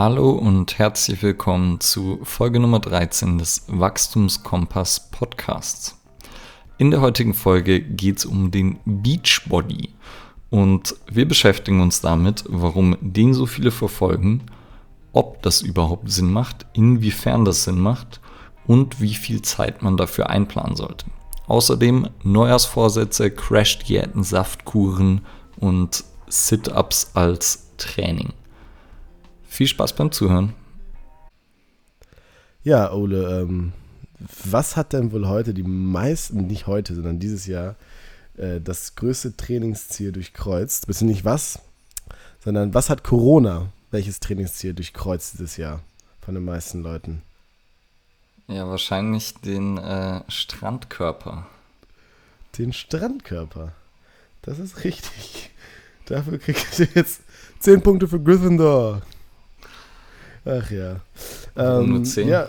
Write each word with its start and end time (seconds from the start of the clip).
Hallo 0.00 0.30
und 0.30 0.78
herzlich 0.78 1.24
willkommen 1.24 1.80
zu 1.80 2.20
Folge 2.22 2.60
Nummer 2.60 2.78
13 2.78 3.36
des 3.36 3.64
Wachstumskompass 3.66 5.10
Podcasts. 5.10 5.98
In 6.76 6.92
der 6.92 7.00
heutigen 7.00 7.34
Folge 7.34 7.80
geht 7.80 8.18
es 8.18 8.24
um 8.24 8.52
den 8.52 8.78
Beachbody 8.84 9.88
und 10.50 10.94
wir 11.10 11.26
beschäftigen 11.26 11.80
uns 11.80 12.00
damit, 12.00 12.44
warum 12.46 12.96
den 13.00 13.34
so 13.34 13.44
viele 13.44 13.72
verfolgen, 13.72 14.42
ob 15.12 15.42
das 15.42 15.62
überhaupt 15.62 16.08
Sinn 16.12 16.32
macht, 16.32 16.66
inwiefern 16.74 17.44
das 17.44 17.64
Sinn 17.64 17.80
macht 17.80 18.20
und 18.68 19.00
wie 19.00 19.14
viel 19.14 19.42
Zeit 19.42 19.82
man 19.82 19.96
dafür 19.96 20.30
einplanen 20.30 20.76
sollte. 20.76 21.06
Außerdem 21.48 22.08
Neujahrsvorsätze, 22.22 23.32
Crash-Diäten, 23.32 24.22
Saftkuren 24.22 25.22
und 25.58 26.04
Sit-Ups 26.28 27.10
als 27.14 27.72
Training. 27.78 28.32
Viel 29.58 29.66
Spaß 29.66 29.94
beim 29.94 30.12
Zuhören. 30.12 30.54
Ja, 32.62 32.92
Ole, 32.92 33.40
ähm, 33.40 33.72
was 34.44 34.76
hat 34.76 34.92
denn 34.92 35.10
wohl 35.10 35.26
heute 35.26 35.52
die 35.52 35.64
meisten, 35.64 36.46
nicht 36.46 36.68
heute, 36.68 36.94
sondern 36.94 37.18
dieses 37.18 37.48
Jahr, 37.48 37.74
äh, 38.36 38.60
das 38.60 38.94
größte 38.94 39.36
Trainingsziel 39.36 40.12
durchkreuzt? 40.12 40.86
Bist 40.86 41.00
du 41.00 41.06
nicht 41.06 41.24
was, 41.24 41.58
sondern 42.38 42.72
was 42.72 42.88
hat 42.88 43.02
Corona, 43.02 43.72
welches 43.90 44.20
Trainingsziel 44.20 44.74
durchkreuzt 44.74 45.32
dieses 45.32 45.56
Jahr 45.56 45.82
von 46.20 46.34
den 46.36 46.44
meisten 46.44 46.80
Leuten? 46.84 47.22
Ja, 48.46 48.68
wahrscheinlich 48.68 49.34
den 49.40 49.76
äh, 49.76 50.22
Strandkörper. 50.28 51.48
Den 52.58 52.72
Strandkörper. 52.72 53.72
Das 54.40 54.60
ist 54.60 54.84
richtig. 54.84 55.50
Dafür 56.06 56.38
kriegst 56.38 56.78
du 56.78 56.84
jetzt 56.94 57.22
10 57.58 57.82
Punkte 57.82 58.06
für 58.06 58.20
Gryffindor. 58.20 59.02
Ach 60.44 60.70
ja. 60.70 61.00
Ähm, 61.56 61.90
nur 61.90 62.04
10? 62.04 62.28
Ja. 62.28 62.48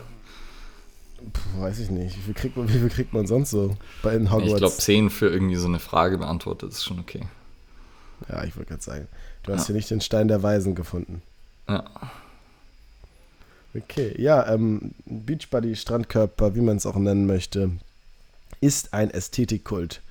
Puh, 1.33 1.61
weiß 1.61 1.79
ich 1.79 1.89
nicht. 1.89 2.17
Wie 2.17 2.21
viel, 2.21 2.33
kriegt 2.33 2.55
man, 2.55 2.69
wie 2.69 2.79
viel 2.79 2.89
kriegt 2.89 3.13
man 3.13 3.27
sonst 3.27 3.49
so 3.49 3.75
bei 4.01 4.15
in 4.15 4.31
Hogwarts? 4.31 4.51
Ich 4.51 4.57
glaube, 4.57 4.75
10 4.75 5.09
für 5.09 5.27
irgendwie 5.27 5.55
so 5.55 5.67
eine 5.67 5.79
Frage 5.79 6.17
beantwortet 6.17 6.71
ist 6.71 6.83
schon 6.83 6.99
okay. 6.99 7.25
Ja, 8.27 8.43
ich 8.43 8.55
wollte 8.55 8.69
gerade 8.69 8.83
sagen. 8.83 9.07
Du 9.43 9.53
hast 9.53 9.61
ja. 9.61 9.67
hier 9.67 9.75
nicht 9.75 9.91
den 9.91 10.01
Stein 10.01 10.27
der 10.27 10.43
Weisen 10.43 10.75
gefunden. 10.75 11.21
Ja. 11.67 11.85
Okay, 13.75 14.19
ja, 14.19 14.51
ähm, 14.51 14.93
Beachbody, 15.05 15.75
Strandkörper, 15.75 16.55
wie 16.55 16.61
man 16.61 16.77
es 16.77 16.85
auch 16.85 16.95
nennen 16.95 17.27
möchte, 17.27 17.71
ist 18.61 18.93
ein 18.93 19.11
Ästhetikkult 19.11 20.01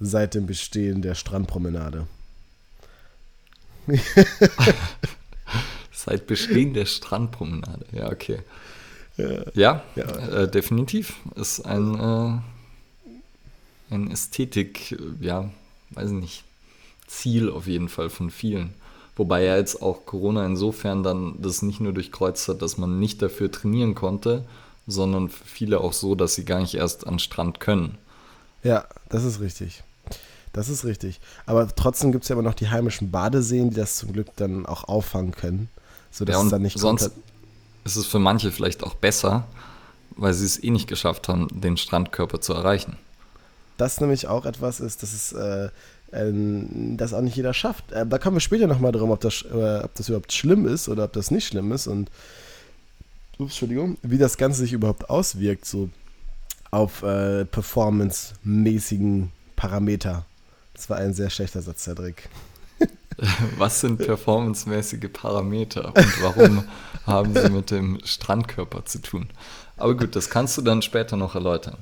seit 0.00 0.34
dem 0.34 0.46
Bestehen 0.46 1.02
der 1.02 1.14
Strandpromenade. 1.14 2.06
seit 6.04 6.26
Bestehen 6.26 6.74
der 6.74 6.86
Strandpromenade, 6.86 7.86
ja, 7.92 8.10
okay. 8.10 8.40
Ja, 9.54 9.82
ja. 9.94 10.04
Äh, 10.04 10.50
definitiv. 10.50 11.16
Ist 11.34 11.60
ein, 11.60 11.94
äh, 11.94 13.94
ein 13.94 14.10
Ästhetik, 14.10 14.98
ja, 15.20 15.50
weiß 15.90 16.10
nicht, 16.10 16.44
Ziel 17.06 17.50
auf 17.50 17.66
jeden 17.66 17.88
Fall 17.88 18.10
von 18.10 18.30
vielen. 18.30 18.74
Wobei 19.16 19.44
ja 19.44 19.56
jetzt 19.56 19.82
auch 19.82 20.06
Corona 20.06 20.46
insofern 20.46 21.02
dann 21.02 21.34
das 21.40 21.60
nicht 21.60 21.80
nur 21.80 21.92
durchkreuzt 21.92 22.48
hat, 22.48 22.62
dass 22.62 22.78
man 22.78 22.98
nicht 22.98 23.20
dafür 23.20 23.52
trainieren 23.52 23.94
konnte, 23.94 24.44
sondern 24.86 25.28
für 25.28 25.44
viele 25.44 25.80
auch 25.80 25.92
so, 25.92 26.14
dass 26.14 26.34
sie 26.34 26.46
gar 26.46 26.60
nicht 26.60 26.74
erst 26.74 27.06
an 27.06 27.18
Strand 27.18 27.60
können. 27.60 27.98
Ja, 28.64 28.86
das 29.10 29.24
ist 29.24 29.40
richtig. 29.40 29.82
Das 30.54 30.68
ist 30.68 30.84
richtig. 30.84 31.20
Aber 31.44 31.68
trotzdem 31.74 32.12
gibt 32.12 32.24
es 32.24 32.28
ja 32.28 32.34
immer 32.34 32.42
noch 32.42 32.54
die 32.54 32.70
heimischen 32.70 33.10
Badeseen, 33.10 33.70
die 33.70 33.76
das 33.76 33.96
zum 33.96 34.12
Glück 34.12 34.28
dann 34.36 34.64
auch 34.64 34.84
auffangen 34.84 35.32
können. 35.32 35.68
Sodass 36.12 36.36
ja, 36.36 36.42
es 36.42 36.50
dann 36.50 36.62
nicht 36.62 36.78
sonst 36.78 37.10
ist 37.84 37.96
es 37.96 38.06
für 38.06 38.20
manche 38.20 38.52
vielleicht 38.52 38.84
auch 38.84 38.94
besser, 38.94 39.44
weil 40.16 40.34
sie 40.34 40.44
es 40.44 40.62
eh 40.62 40.70
nicht 40.70 40.86
geschafft 40.86 41.26
haben, 41.26 41.48
den 41.50 41.76
Strandkörper 41.76 42.40
zu 42.40 42.52
erreichen. 42.52 42.96
Das 43.76 44.00
nämlich 44.00 44.28
auch 44.28 44.46
etwas 44.46 44.78
ist, 44.78 45.02
dass 45.02 45.12
es 45.12 45.32
äh, 45.32 45.70
ähm, 46.12 46.96
das 46.96 47.14
auch 47.14 47.22
nicht 47.22 47.36
jeder 47.36 47.54
schafft. 47.54 47.90
Äh, 47.92 48.06
da 48.06 48.18
kommen 48.18 48.36
wir 48.36 48.40
später 48.40 48.66
nochmal 48.66 48.92
drum, 48.92 49.10
ob 49.10 49.20
das, 49.20 49.44
äh, 49.50 49.80
ob 49.82 49.94
das 49.94 50.08
überhaupt 50.08 50.32
schlimm 50.32 50.68
ist 50.68 50.88
oder 50.88 51.04
ob 51.04 51.12
das 51.14 51.30
nicht 51.30 51.46
schlimm 51.46 51.72
ist 51.72 51.86
und 51.86 52.10
ups, 53.38 53.52
Entschuldigung, 53.52 53.96
wie 54.02 54.18
das 54.18 54.36
Ganze 54.36 54.60
sich 54.60 54.72
überhaupt 54.72 55.10
auswirkt, 55.10 55.64
so 55.64 55.88
auf 56.70 57.02
äh, 57.02 57.44
performance-mäßigen 57.44 59.32
Parameter. 59.56 60.24
Das 60.74 60.88
war 60.88 60.98
ein 60.98 61.14
sehr 61.14 61.30
schlechter 61.30 61.62
Satz, 61.62 61.84
Cedric. 61.84 62.28
Was 63.58 63.80
sind 63.80 63.98
performancemäßige 63.98 65.10
Parameter 65.12 65.88
und 65.94 66.22
warum 66.22 66.64
haben 67.06 67.34
sie 67.34 67.50
mit 67.50 67.70
dem 67.70 67.98
Strandkörper 68.04 68.84
zu 68.84 69.00
tun? 69.00 69.28
Aber 69.76 69.96
gut, 69.96 70.14
das 70.16 70.30
kannst 70.30 70.56
du 70.58 70.62
dann 70.62 70.82
später 70.82 71.16
noch 71.16 71.34
erläutern. 71.34 71.76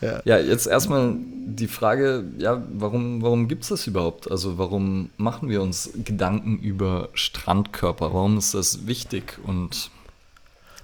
Ja. 0.00 0.22
ja, 0.24 0.38
jetzt 0.38 0.66
erstmal 0.66 1.14
die 1.18 1.68
Frage, 1.68 2.24
ja, 2.38 2.62
warum, 2.72 3.20
warum 3.20 3.48
gibt 3.48 3.64
es 3.64 3.68
das 3.68 3.86
überhaupt? 3.86 4.30
Also 4.30 4.56
warum 4.56 5.10
machen 5.18 5.50
wir 5.50 5.60
uns 5.60 5.90
Gedanken 6.04 6.58
über 6.58 7.10
Strandkörper? 7.12 8.14
Warum 8.14 8.38
ist 8.38 8.54
das 8.54 8.86
wichtig 8.86 9.38
und 9.44 9.90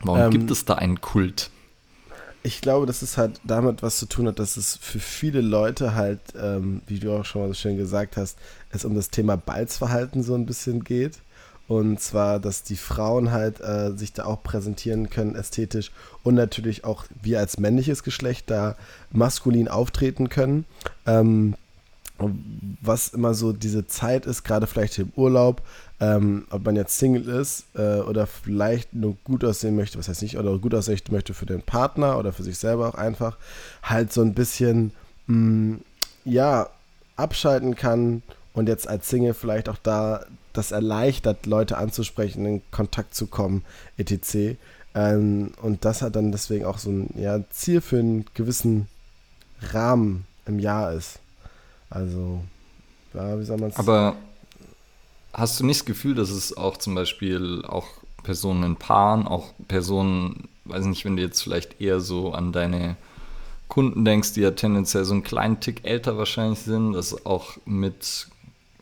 warum 0.03 0.21
ähm, 0.21 0.31
gibt 0.31 0.51
es 0.51 0.67
da 0.67 0.75
einen 0.75 1.01
Kult? 1.01 1.51
Ich 2.47 2.61
glaube, 2.61 2.87
dass 2.87 3.03
es 3.03 3.19
halt 3.19 3.41
damit 3.43 3.83
was 3.83 3.99
zu 3.99 4.07
tun 4.07 4.29
hat, 4.29 4.39
dass 4.39 4.57
es 4.57 4.77
für 4.77 5.01
viele 5.01 5.41
Leute 5.41 5.97
halt, 5.97 6.21
ähm, 6.41 6.81
wie 6.87 7.01
du 7.01 7.13
auch 7.13 7.25
schon 7.25 7.43
mal 7.43 7.49
so 7.49 7.55
schön 7.55 7.77
gesagt 7.77 8.17
hast, 8.17 8.39
es 8.71 8.85
um 8.85 8.95
das 8.95 9.11
Thema 9.11 9.37
Balzverhalten 9.37 10.23
so 10.23 10.37
ein 10.37 10.47
bisschen 10.47 10.85
geht. 10.85 11.19
Und 11.67 12.01
zwar, 12.01 12.39
dass 12.39 12.63
die 12.63 12.77
Frauen 12.77 13.33
halt 13.33 13.61
äh, 13.61 13.91
sich 13.97 14.13
da 14.13 14.27
auch 14.27 14.45
präsentieren 14.45 15.11
können, 15.11 15.35
ästhetisch. 15.35 15.91
Und 16.23 16.37
natürlich 16.37 16.85
auch 16.85 17.07
wir 17.21 17.41
als 17.41 17.59
männliches 17.59 18.05
Geschlecht 18.05 18.49
da 18.49 18.77
maskulin 19.11 19.67
auftreten 19.67 20.29
können. 20.29 20.67
Ähm, 21.05 21.57
was 22.19 23.09
immer 23.09 23.35
so 23.35 23.53
diese 23.53 23.87
Zeit 23.87 24.27
ist, 24.27 24.45
gerade 24.45 24.67
vielleicht 24.67 24.99
im 24.99 25.13
Urlaub, 25.17 25.63
ähm, 26.01 26.47
ob 26.51 26.65
man 26.65 26.77
jetzt 26.77 26.99
Single 26.99 27.29
ist 27.29 27.65
äh, 27.75 28.01
oder 28.01 28.27
vielleicht 28.27 28.95
nur 28.95 29.17
gut 29.25 29.45
aussehen 29.45 29.77
möchte, 29.77 29.99
was 29.99 30.09
heißt 30.09 30.23
nicht, 30.23 30.39
oder 30.39 30.59
gut 30.59 30.75
aussehen 30.75 31.01
möchte 31.11 31.35
für 31.35 31.47
den 31.47 31.63
Partner 31.63 32.19
oder 32.19 32.33
für 32.33 32.43
sich 32.43 32.59
selber 32.59 32.89
auch 32.89 32.95
einfach, 32.95 33.37
halt 33.83 34.13
so 34.13 34.23
ein 34.23 34.35
bisschen, 34.35 34.93
mh, 35.27 35.37
mm, 35.37 35.81
ja, 36.25 36.69
abschalten 37.17 37.77
kann 37.77 38.23
und 38.53 38.69
jetzt 38.69 38.89
als 38.89 39.09
Single 39.09 39.35
vielleicht 39.35 39.69
auch 39.69 39.79
da 39.83 40.25
das 40.53 40.73
erleichtert, 40.73 41.47
Leute 41.47 41.77
anzusprechen, 41.77 42.47
in 42.47 42.63
Kontakt 42.71 43.15
zu 43.15 43.27
kommen, 43.27 43.65
etc. 43.99 44.57
Ähm, 44.95 45.53
und 45.61 45.85
das 45.85 46.03
hat 46.03 46.17
dann 46.17 46.33
deswegen 46.33 46.65
auch 46.65 46.79
so 46.79 46.91
ein 46.91 47.11
ja, 47.17 47.41
Ziel 47.51 47.81
für 47.81 47.99
einen 47.99 48.25
gewissen 48.35 48.89
Rahmen 49.61 50.27
im 50.47 50.59
Jahr 50.59 50.93
ist. 50.93 51.19
Also, 51.91 52.43
ja, 53.15 53.39
wie 53.39 53.45
soll 53.45 53.59
man 53.59 53.71
es 53.71 53.77
Aber 53.77 54.17
hast 55.33 55.61
du 55.61 55.65
nicht 55.67 55.81
das 55.81 55.87
Gefühl, 55.87 56.15
dass 56.15 56.31
es 56.31 56.57
auch 56.57 56.77
zum 56.77 56.95
Beispiel 56.95 57.65
auch 57.67 57.87
Personen 58.23 58.63
in 58.65 58.77
Paaren, 58.77 59.27
auch 59.27 59.53
Personen, 59.69 60.49
weiß 60.65 60.85
nicht, 60.87 61.05
wenn 61.05 61.17
du 61.17 61.23
jetzt 61.23 61.43
vielleicht 61.43 61.81
eher 61.81 62.01
so 62.01 62.33
an 62.33 62.53
deine 62.53 62.97
Kunden 63.69 64.05
denkst, 64.05 64.33
die 64.35 64.41
ja 64.41 64.53
tendenziell 64.53 65.05
so 65.05 65.15
einen 65.15 65.23
kleinen 65.23 65.61
Tick 65.61 65.85
älter 65.85 66.19
wahrscheinlich 66.19 66.61
sind, 66.61 66.93
dass 66.93 67.27
auch 67.27 67.57
mit 67.65 68.29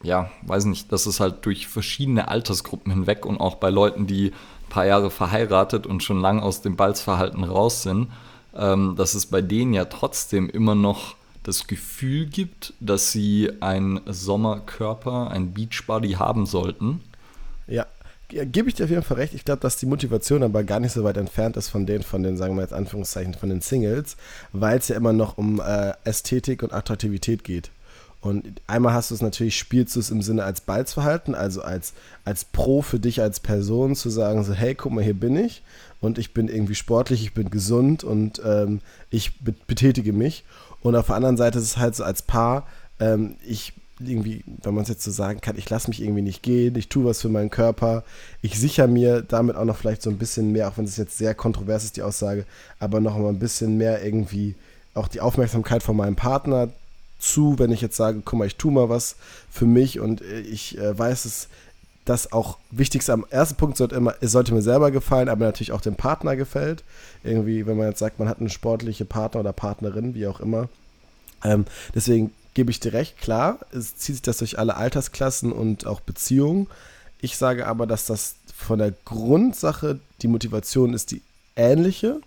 ja, 0.05 0.31
weiß 0.43 0.67
nicht, 0.67 0.93
dass 0.93 1.07
es 1.07 1.19
halt 1.19 1.45
durch 1.47 1.67
verschiedene 1.67 2.29
Altersgruppen 2.29 2.93
hinweg 2.93 3.25
und 3.25 3.41
auch 3.41 3.57
bei 3.57 3.71
Leuten, 3.71 4.07
die 4.07 4.29
ein 4.29 4.69
paar 4.69 4.85
Jahre 4.85 5.11
verheiratet 5.11 5.87
und 5.87 6.03
schon 6.03 6.21
lang 6.21 6.41
aus 6.41 6.61
dem 6.61 6.77
Balzverhalten 6.77 7.43
raus 7.43 7.83
sind, 7.83 8.09
ähm, 8.55 8.95
dass 8.97 9.15
es 9.15 9.27
bei 9.27 9.41
denen 9.41 9.73
ja 9.73 9.87
trotzdem 9.87 10.49
immer 10.51 10.75
noch 10.75 11.17
das 11.45 11.67
Gefühl 11.67 12.27
gibt, 12.27 12.73
dass 12.81 13.13
sie 13.13 13.51
einen 13.61 14.01
Sommerkörper, 14.07 15.31
ein 15.31 15.53
Beachbody 15.53 16.13
haben 16.13 16.47
sollten. 16.47 17.01
Ja, 17.69 17.87
gebe 18.29 18.69
ich 18.69 18.75
dir 18.75 18.85
auf 18.85 18.91
jeden 18.91 19.03
Fall 19.03 19.19
recht. 19.19 19.35
Ich 19.35 19.45
glaube, 19.45 19.61
dass 19.61 19.77
die 19.77 19.87
Motivation 19.87 20.43
aber 20.43 20.65
gar 20.65 20.81
nicht 20.81 20.93
so 20.93 21.05
weit 21.05 21.17
entfernt 21.17 21.57
ist 21.57 21.69
von 21.69 21.87
den, 21.87 22.03
von 22.03 22.23
den, 22.23 22.37
sagen 22.37 22.57
wir 22.57 22.63
jetzt 22.63 22.73
Anführungszeichen, 22.73 23.35
von 23.35 23.51
den 23.51 23.61
Singles, 23.61 24.17
weil 24.53 24.79
es 24.79 24.89
ja 24.89 24.97
immer 24.97 25.13
noch 25.13 25.39
um 25.39 25.61
äh, 25.61 25.93
Ästhetik 26.05 26.63
und 26.63 26.73
Attraktivität 26.73 27.45
geht. 27.45 27.71
Und 28.23 28.63
einmal 28.67 28.95
hast 28.95 29.11
du 29.11 29.15
es 29.15 29.21
natürlich, 29.21 29.59
spielst 29.59 29.97
du 29.97 30.01
es 30.01 30.11
im 30.11 30.23
Sinne 30.23 30.45
als 30.45 30.63
Balzverhalten, 30.63 31.35
also 31.35 31.61
als, 31.61 31.93
als 32.25 32.47
Pro 32.47 32.81
für 32.81 32.99
dich 32.99 33.21
als 33.21 33.39
Person 33.39 33.95
zu 33.95 34.09
sagen, 34.09 34.43
so, 34.45 34.55
hey, 34.55 34.75
guck 34.75 34.93
mal, 34.93 35.05
hier 35.05 35.13
bin 35.13 35.37
ich 35.37 35.63
und 36.01 36.17
ich 36.17 36.33
bin 36.33 36.49
irgendwie 36.49 36.75
sportlich, 36.75 37.23
ich 37.23 37.35
bin 37.35 37.51
gesund 37.51 38.03
und 38.03 38.41
ähm, 38.43 38.81
ich 39.11 39.41
betätige 39.41 40.15
mich. 40.15 40.45
Und 40.85 40.97
auf 40.97 41.07
der 41.07 41.17
anderen 41.17 41.39
Seite 41.39 41.59
ist 41.59 41.65
es 41.65 41.77
halt 41.79 41.97
so 41.97 42.05
als 42.05 42.21
Paar, 42.21 42.67
ähm, 43.01 43.37
ich 43.45 43.73
irgendwie, 43.99 44.45
wenn 44.63 44.75
man 44.75 44.83
es 44.83 44.91
jetzt 44.91 45.03
so 45.03 45.11
sagen 45.11 45.41
kann, 45.41 45.57
ich 45.57 45.71
lasse 45.71 45.89
mich 45.89 46.03
irgendwie 46.03 46.21
nicht 46.21 46.43
gehen, 46.43 46.77
ich 46.77 46.91
tue 46.91 47.07
was 47.07 47.23
für 47.23 47.31
meinen 47.31 47.49
Körper, 47.49 48.05
ich 48.43 48.59
sichere 48.59 48.87
mir 48.87 49.23
damit 49.23 49.57
auch 49.57 49.65
noch 49.65 49.79
vielleicht 49.79 50.03
so 50.03 50.11
ein 50.11 50.19
bisschen 50.19 50.53
mehr, 50.53 50.69
auch 50.69 50.77
wenn 50.77 50.85
es 50.85 50.99
jetzt 50.99 51.17
sehr 51.17 51.35
kontrovers 51.35 51.85
ist, 51.85 51.97
die 51.97 52.03
Aussage, 52.03 52.45
aber 52.81 53.01
noch 53.01 53.17
mal 53.17 53.31
ein 53.31 53.39
bisschen 53.39 53.79
mehr 53.79 54.05
irgendwie 54.05 54.57
auch 54.93 55.09
die 55.09 55.23
Aufmerksamkeit 55.23 55.83
von 55.83 55.97
meinem 55.97 56.17
Partner 56.17 56.69
zu, 57.19 57.59
wenn 57.59 57.73
ich 57.73 57.81
jetzt 57.81 57.97
sage, 57.97 58.21
guck 58.23 58.39
mal, 58.39 58.47
ich 58.47 58.57
tue 58.57 58.73
mal 58.73 58.91
was 58.91 59.17
für 59.51 59.65
mich 59.65 60.01
und 60.01 60.21
ich 60.21 60.77
äh, 60.77 60.99
weiß 60.99 61.25
es, 61.25 61.49
das 62.05 62.33
auch 62.33 62.59
wichtigste 62.71 63.13
am 63.13 63.25
ersten 63.31 63.57
Punkt 63.57 63.77
sollte 63.77 63.95
immer, 63.95 64.15
es 64.21 64.33
sollte 64.33 64.53
mir 64.53 64.63
selber 64.63 64.91
gefallen, 64.91 65.29
aber 65.29 65.47
natürlich 65.47 65.73
auch 65.73 65.81
dem 65.81 65.97
Partner 65.97 66.37
gefällt. 66.37 66.85
Irgendwie, 67.23 67.67
wenn 67.67 67.77
man 67.77 67.89
jetzt 67.89 67.99
sagt, 67.99 68.19
man 68.19 68.29
hat 68.29 68.41
eine 68.41 68.51
sportliche 68.51 69.05
Partner 69.05 69.41
oder 69.41 69.53
Partnerin, 69.53 70.15
wie 70.15 70.27
auch 70.27 70.41
immer. 70.41 70.69
Ähm, 71.43 71.65
deswegen 71.95 72.33
gebe 72.53 72.71
ich 72.71 72.81
dir 72.81 72.93
recht, 72.93 73.19
klar, 73.19 73.59
es 73.73 73.97
zieht 73.97 74.17
sich 74.17 74.23
das 74.23 74.39
durch 74.39 74.59
alle 74.59 74.77
Altersklassen 74.77 75.53
und 75.53 75.87
auch 75.87 76.01
Beziehungen. 76.01 76.69
Ich 77.21 77.37
sage 77.37 77.67
aber, 77.67 77.87
dass 77.87 78.07
das 78.07 78.37
von 78.55 78.79
der 78.79 78.93
Grundsache 79.05 79.99
die 80.23 80.29
Motivation 80.29 80.95
ist 80.95 81.11
die 81.11 81.23
ähnliche. 81.57 82.21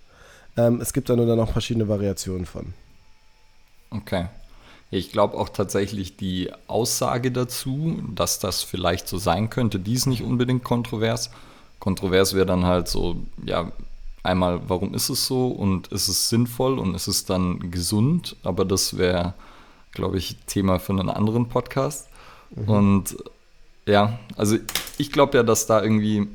Ähm, 0.58 0.82
es 0.82 0.92
gibt 0.92 1.10
da 1.10 1.16
nur 1.16 1.28
dann 1.28 1.38
noch 1.38 1.52
verschiedene 1.52 1.88
Variationen 1.88 2.46
von. 2.46 2.74
Okay. 3.92 4.28
Ich 4.90 5.12
glaube 5.12 5.38
auch 5.38 5.50
tatsächlich 5.50 6.16
die 6.16 6.52
Aussage 6.68 7.32
dazu, 7.32 8.02
dass 8.16 8.40
das 8.40 8.64
vielleicht 8.64 9.08
so 9.08 9.18
sein 9.18 9.50
könnte, 9.50 9.80
die 9.80 9.94
ist 9.94 10.06
nicht 10.06 10.24
unbedingt 10.24 10.64
kontrovers. 10.64 11.30
Kontrovers 11.80 12.34
wäre 12.34 12.46
dann 12.46 12.66
halt 12.66 12.88
so, 12.88 13.18
ja, 13.46 13.72
einmal, 14.24 14.62
warum 14.68 14.94
ist 14.94 15.10
es 15.10 15.26
so 15.26 15.48
und 15.48 15.88
ist 15.88 16.08
es 16.08 16.30
sinnvoll 16.30 16.80
und 16.80 16.96
ist 16.96 17.08
es 17.08 17.26
dann 17.26 17.72
gesund? 17.72 18.36
Aber 18.44 18.66
das 18.66 18.98
wäre, 18.98 19.34
glaube 19.92 20.18
ich, 20.18 20.38
Thema 20.48 20.80
für 20.80 20.94
einen 20.94 21.10
anderen 21.10 21.50
Podcast. 21.50 22.08
Mhm. 22.56 22.70
Und 22.70 23.18
ja, 23.86 24.20
also 24.36 24.58
ich 24.98 25.12
glaube 25.12 25.38
ja, 25.38 25.44
dass 25.44 25.66
da 25.66 25.82
irgendwie 25.82 26.28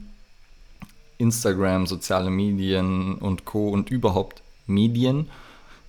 Instagram, 1.18 1.86
soziale 1.86 2.30
Medien 2.30 3.14
und 3.16 3.44
Co. 3.44 3.68
und 3.68 3.90
überhaupt 3.90 4.42
Medien 4.66 5.30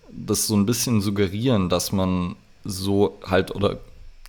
das 0.10 0.46
so 0.48 0.56
ein 0.56 0.66
bisschen 0.66 1.02
suggerieren, 1.02 1.70
dass 1.70 1.92
man 1.92 2.36
so 2.64 3.20
halt 3.26 3.56
oder 3.56 3.80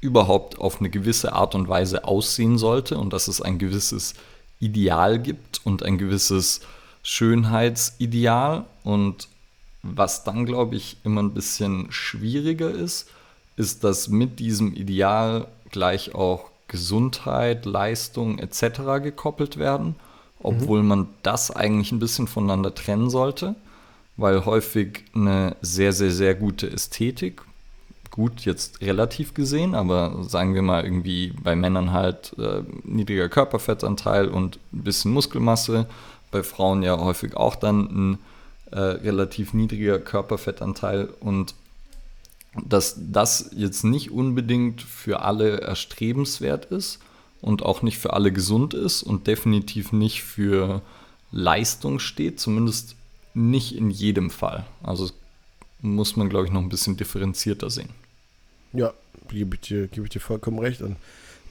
überhaupt 0.01 0.59
auf 0.59 0.81
eine 0.81 0.91
gewisse 0.91 1.33
Art 1.33 1.55
und 1.55 1.69
Weise 1.69 2.05
aussehen 2.05 2.59
sollte 2.59 2.99
und 2.99 3.13
dass 3.13 3.27
es 3.27 3.41
ein 3.41 3.59
gewisses 3.59 4.15
Ideal 4.61 5.19
gibt 5.19 5.61
und 5.65 5.83
ein 5.83 5.99
gewisses 5.99 6.61
Schönheitsideal. 7.03 8.65
Und 8.83 9.29
was 9.83 10.25
dann, 10.25 10.47
glaube 10.47 10.77
ich, 10.77 10.99
immer 11.05 11.23
ein 11.23 11.35
bisschen 11.35 11.91
schwieriger 11.91 12.71
ist, 12.71 13.09
ist, 13.57 13.83
dass 13.85 14.09
mit 14.09 14.41
diesem 14.41 14.75
Ideal 14.75 15.47
gleich 15.71 16.15
auch 16.15 16.51
Gesundheit, 16.69 17.67
Leistung 17.67 18.39
etc. 18.39 19.03
gekoppelt 19.03 19.59
werden, 19.59 19.97
obwohl 20.41 20.83
mhm. 20.83 20.89
man 20.89 21.09
das 21.23 21.51
eigentlich 21.51 21.93
ein 21.93 21.99
bisschen 21.99 22.27
voneinander 22.27 22.75
trennen 22.75 23.11
sollte, 23.11 23.55
weil 24.17 24.45
häufig 24.45 25.05
eine 25.15 25.57
sehr, 25.63 25.93
sehr, 25.93 26.11
sehr 26.11 26.35
gute 26.35 26.71
Ästhetik 26.71 27.43
gut 28.15 28.43
jetzt 28.43 28.81
relativ 28.81 29.35
gesehen, 29.35 29.75
aber 29.75 30.23
sagen 30.23 30.55
wir 30.55 30.63
mal 30.63 30.85
irgendwie 30.85 31.35
bei 31.43 31.57
Männern 31.57 31.91
halt 31.91 32.33
äh, 32.39 32.63
niedriger 32.85 33.29
Körperfettanteil 33.29 34.29
und 34.29 34.61
ein 34.73 34.85
bisschen 34.85 35.11
Muskelmasse, 35.13 35.87
bei 36.31 36.45
Frauen 36.45 36.85
ja 36.85 36.97
häufig 36.97 37.37
auch 37.37 37.57
dann 37.57 37.81
ein 38.13 38.19
äh, 38.71 38.79
relativ 38.79 39.53
niedriger 39.53 39.99
Körperfettanteil 39.99 41.09
und 41.19 41.57
dass 42.65 42.95
das 42.97 43.51
jetzt 43.57 43.83
nicht 43.83 44.13
unbedingt 44.13 44.81
für 44.81 45.23
alle 45.23 45.63
erstrebenswert 45.63 46.67
ist 46.67 47.01
und 47.41 47.65
auch 47.65 47.83
nicht 47.83 47.99
für 47.99 48.13
alle 48.13 48.31
gesund 48.31 48.75
ist 48.75 49.03
und 49.03 49.27
definitiv 49.27 49.93
nicht 49.93 50.23
für 50.23 50.83
Leistung 51.33 51.99
steht, 51.99 52.39
zumindest 52.39 52.95
nicht 53.35 53.75
in 53.75 53.91
jedem 53.91 54.31
Fall. 54.31 54.65
Also 54.85 55.11
muss 55.81 56.15
man, 56.15 56.29
glaube 56.29 56.47
ich, 56.47 56.53
noch 56.53 56.63
ein 56.63 56.69
bisschen 56.69 56.97
differenzierter 56.97 57.71
sehen. 57.71 58.04
Ja, 58.75 58.93
gebe 59.29 59.57
ich, 59.57 59.63
dir, 59.63 59.89
ich 59.91 60.11
dir 60.11 60.21
vollkommen 60.21 60.59
recht. 60.59 60.83
Und 60.83 60.97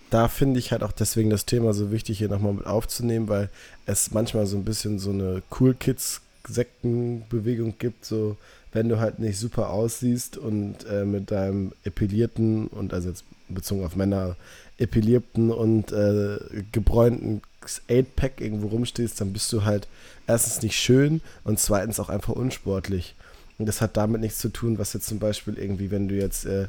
da 0.09 0.27
finde 0.27 0.59
ich 0.59 0.71
halt 0.71 0.83
auch 0.83 0.91
deswegen 0.91 1.31
das 1.31 1.45
Thema 1.45 1.73
so 1.73 1.91
wichtig, 1.91 2.19
hier 2.19 2.29
nochmal 2.29 2.53
mit 2.53 2.67
aufzunehmen, 2.67 3.29
weil 3.29 3.49
es 3.85 4.11
manchmal 4.11 4.45
so 4.45 4.57
ein 4.57 4.65
bisschen 4.65 4.99
so 4.99 5.09
eine 5.09 5.41
Cool 5.59 5.73
Kids-Sektenbewegung 5.73 7.79
gibt, 7.79 8.05
so 8.05 8.37
wenn 8.73 8.89
du 8.89 8.99
halt 8.99 9.19
nicht 9.19 9.39
super 9.39 9.69
aussiehst 9.69 10.37
und 10.37 10.85
äh, 10.89 11.05
mit 11.05 11.31
deinem 11.31 11.71
epilierten 11.83 12.67
und 12.67 12.93
also 12.93 13.09
jetzt 13.09 13.23
bezogen 13.49 13.85
auf 13.85 13.95
Männer 13.95 14.35
epilierten 14.77 15.51
und 15.51 15.91
äh, 15.91 16.37
gebräunten 16.71 17.41
8-Pack 17.87 18.41
irgendwo 18.41 18.67
rumstehst, 18.67 19.21
dann 19.21 19.31
bist 19.31 19.53
du 19.53 19.63
halt 19.63 19.87
erstens 20.27 20.61
nicht 20.61 20.75
schön 20.75 21.21
und 21.43 21.59
zweitens 21.59 21.99
auch 21.99 22.09
einfach 22.09 22.33
unsportlich. 22.33 23.15
Und 23.57 23.67
das 23.67 23.81
hat 23.81 23.97
damit 23.97 24.21
nichts 24.21 24.39
zu 24.39 24.49
tun, 24.49 24.79
was 24.79 24.93
jetzt 24.93 25.07
zum 25.07 25.19
Beispiel 25.19 25.57
irgendwie, 25.57 25.91
wenn 25.91 26.07
du 26.07 26.15
jetzt 26.15 26.45
äh, 26.45 26.67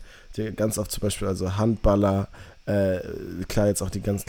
ganz 0.56 0.78
oft 0.78 0.90
zum 0.90 1.00
Beispiel, 1.00 1.28
also 1.28 1.56
Handballer, 1.56 2.28
äh, 2.66 2.98
klar 3.48 3.68
jetzt 3.68 3.82
auch 3.82 3.90
die 3.90 4.00
ganz 4.00 4.24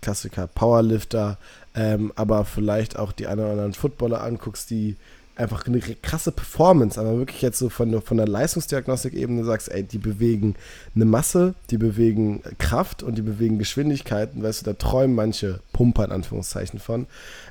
Klassiker 0.00 0.46
Powerlifter, 0.46 1.38
ähm, 1.74 2.12
aber 2.16 2.44
vielleicht 2.44 2.98
auch 2.98 3.12
die 3.12 3.26
einen 3.26 3.40
oder 3.40 3.50
anderen 3.50 3.74
Footballer 3.74 4.22
anguckst, 4.22 4.70
die 4.70 4.96
einfach 5.38 5.66
eine 5.66 5.78
krasse 5.78 6.32
Performance, 6.32 7.00
aber 7.00 7.16
wirklich 7.16 7.42
jetzt 7.42 7.58
so 7.58 7.68
von, 7.68 8.02
von 8.02 8.16
der 8.16 8.26
Leistungsdiagnostik-Ebene 8.26 9.44
sagst, 9.44 9.70
ey, 9.70 9.84
die 9.84 9.98
bewegen 9.98 10.56
eine 10.94 11.04
Masse, 11.04 11.54
die 11.70 11.78
bewegen 11.78 12.42
Kraft 12.58 13.02
und 13.02 13.16
die 13.16 13.22
bewegen 13.22 13.58
Geschwindigkeiten, 13.58 14.42
weißt 14.42 14.62
du, 14.62 14.64
da 14.64 14.72
träumen 14.72 15.14
manche 15.14 15.60
Pumper 15.72 16.06
in 16.06 16.12
Anführungszeichen 16.12 16.80
von. 16.80 17.06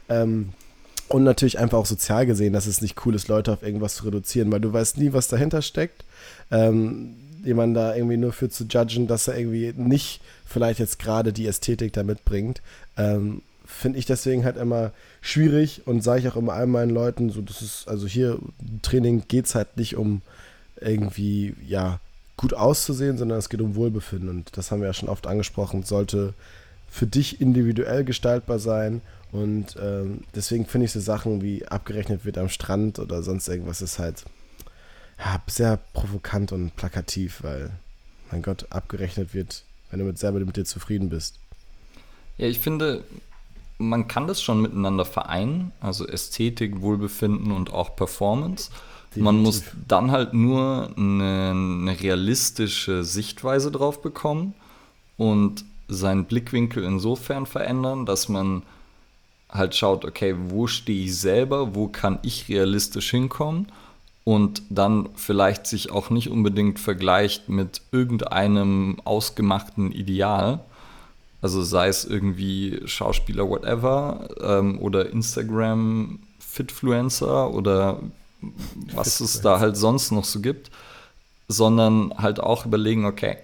Ähm, 0.09 0.49
und 1.09 1.23
natürlich 1.23 1.59
einfach 1.59 1.77
auch 1.77 1.85
sozial 1.85 2.25
gesehen, 2.25 2.53
dass 2.53 2.67
es 2.67 2.81
nicht 2.81 3.05
cool 3.05 3.15
ist, 3.15 3.27
Leute 3.27 3.53
auf 3.53 3.63
irgendwas 3.63 3.95
zu 3.95 4.05
reduzieren, 4.05 4.51
weil 4.51 4.59
du 4.59 4.73
weißt 4.73 4.97
nie, 4.97 5.13
was 5.13 5.27
dahinter 5.27 5.61
steckt. 5.61 6.03
Ähm, 6.51 7.15
jemanden 7.43 7.75
da 7.75 7.95
irgendwie 7.95 8.17
nur 8.17 8.33
für 8.33 8.49
zu 8.49 8.65
judgen, 8.65 9.07
dass 9.07 9.27
er 9.27 9.37
irgendwie 9.37 9.73
nicht 9.75 10.21
vielleicht 10.45 10.79
jetzt 10.79 10.99
gerade 10.99 11.33
die 11.33 11.47
Ästhetik 11.47 11.93
da 11.93 12.03
mitbringt, 12.03 12.61
ähm, 12.97 13.41
finde 13.65 13.99
ich 13.99 14.05
deswegen 14.05 14.45
halt 14.45 14.57
immer 14.57 14.91
schwierig 15.21 15.81
und 15.85 16.01
sage 16.01 16.21
ich 16.21 16.27
auch 16.29 16.35
immer 16.35 16.53
all 16.53 16.67
meinen 16.67 16.91
Leuten, 16.91 17.29
so 17.29 17.41
das 17.41 17.61
ist, 17.61 17.87
also 17.87 18.07
hier 18.07 18.39
Training 18.81 19.23
geht 19.27 19.45
es 19.45 19.55
halt 19.55 19.77
nicht 19.77 19.97
um 19.97 20.21
irgendwie, 20.79 21.53
ja, 21.67 21.99
gut 22.37 22.53
auszusehen, 22.53 23.17
sondern 23.17 23.39
es 23.39 23.49
geht 23.49 23.61
um 23.61 23.75
Wohlbefinden 23.75 24.29
und 24.29 24.57
das 24.57 24.71
haben 24.71 24.81
wir 24.81 24.87
ja 24.87 24.93
schon 24.93 25.09
oft 25.09 25.27
angesprochen, 25.27 25.83
sollte 25.83 26.33
für 26.89 27.07
dich 27.07 27.41
individuell 27.41 28.03
gestaltbar 28.03 28.59
sein 28.59 29.01
und 29.37 29.75
ähm, 29.79 30.21
deswegen 30.33 30.65
finde 30.65 30.85
ich 30.85 30.91
so 30.91 30.99
Sachen 30.99 31.43
wie 31.43 31.67
abgerechnet 31.67 32.25
wird 32.25 32.39
am 32.39 32.49
Strand 32.49 32.97
oder 32.97 33.21
sonst 33.21 33.47
irgendwas 33.47 33.83
ist 33.83 33.99
halt 33.99 34.25
ja, 35.19 35.39
sehr 35.47 35.77
provokant 35.93 36.51
und 36.51 36.75
plakativ, 36.75 37.43
weil, 37.43 37.71
mein 38.31 38.41
Gott, 38.41 38.65
abgerechnet 38.71 39.35
wird, 39.35 39.63
wenn 39.91 39.99
du 39.99 40.05
mit 40.05 40.17
selber 40.17 40.39
mit 40.39 40.57
dir 40.57 40.65
zufrieden 40.65 41.09
bist. 41.09 41.35
Ja, 42.37 42.47
ich 42.47 42.59
finde, 42.59 43.03
man 43.77 44.07
kann 44.07 44.25
das 44.25 44.41
schon 44.41 44.61
miteinander 44.61 45.05
vereinen, 45.05 45.71
also 45.81 46.07
Ästhetik, 46.07 46.81
Wohlbefinden 46.81 47.51
und 47.51 47.71
auch 47.71 47.95
Performance. 47.95 48.71
Definitiv. 49.09 49.23
Man 49.23 49.37
muss 49.37 49.63
dann 49.87 50.11
halt 50.11 50.33
nur 50.33 50.93
eine, 50.97 51.51
eine 51.51 51.99
realistische 52.01 53.03
Sichtweise 53.03 53.71
drauf 53.71 54.01
bekommen 54.01 54.55
und 55.15 55.63
seinen 55.87 56.25
Blickwinkel 56.25 56.83
insofern 56.83 57.45
verändern, 57.45 58.07
dass 58.07 58.29
man 58.29 58.63
halt 59.49 59.75
schaut, 59.75 60.05
okay, 60.05 60.35
wo 60.49 60.67
stehe 60.67 61.05
ich 61.05 61.17
selber, 61.17 61.75
wo 61.75 61.87
kann 61.87 62.19
ich 62.21 62.49
realistisch 62.49 63.11
hinkommen? 63.11 63.67
Und 64.23 64.61
dann 64.69 65.09
vielleicht 65.15 65.67
sich 65.67 65.91
auch 65.91 66.09
nicht 66.09 66.29
unbedingt 66.29 66.79
vergleicht 66.79 67.47
mit 67.47 67.81
irgendeinem 67.93 68.97
ausgemachten 69.05 69.93
Ideal. 69.93 70.59
Also 71.41 71.63
sei 71.63 71.87
es 71.87 72.03
irgendwie 72.03 72.81
Schauspieler, 72.85 73.47
whatever, 73.47 74.27
ähm, 74.41 74.79
oder 74.79 75.09
Instagram, 75.11 76.19
Fitfluencer 76.39 77.51
oder 77.51 78.01
was 78.93 79.19
es 79.21 79.41
da 79.41 79.59
halt 79.59 79.77
sonst 79.77 80.11
noch 80.11 80.25
so 80.25 80.41
gibt, 80.41 80.71
sondern 81.47 82.13
halt 82.17 82.39
auch 82.39 82.65
überlegen, 82.65 83.05
okay, 83.05 83.37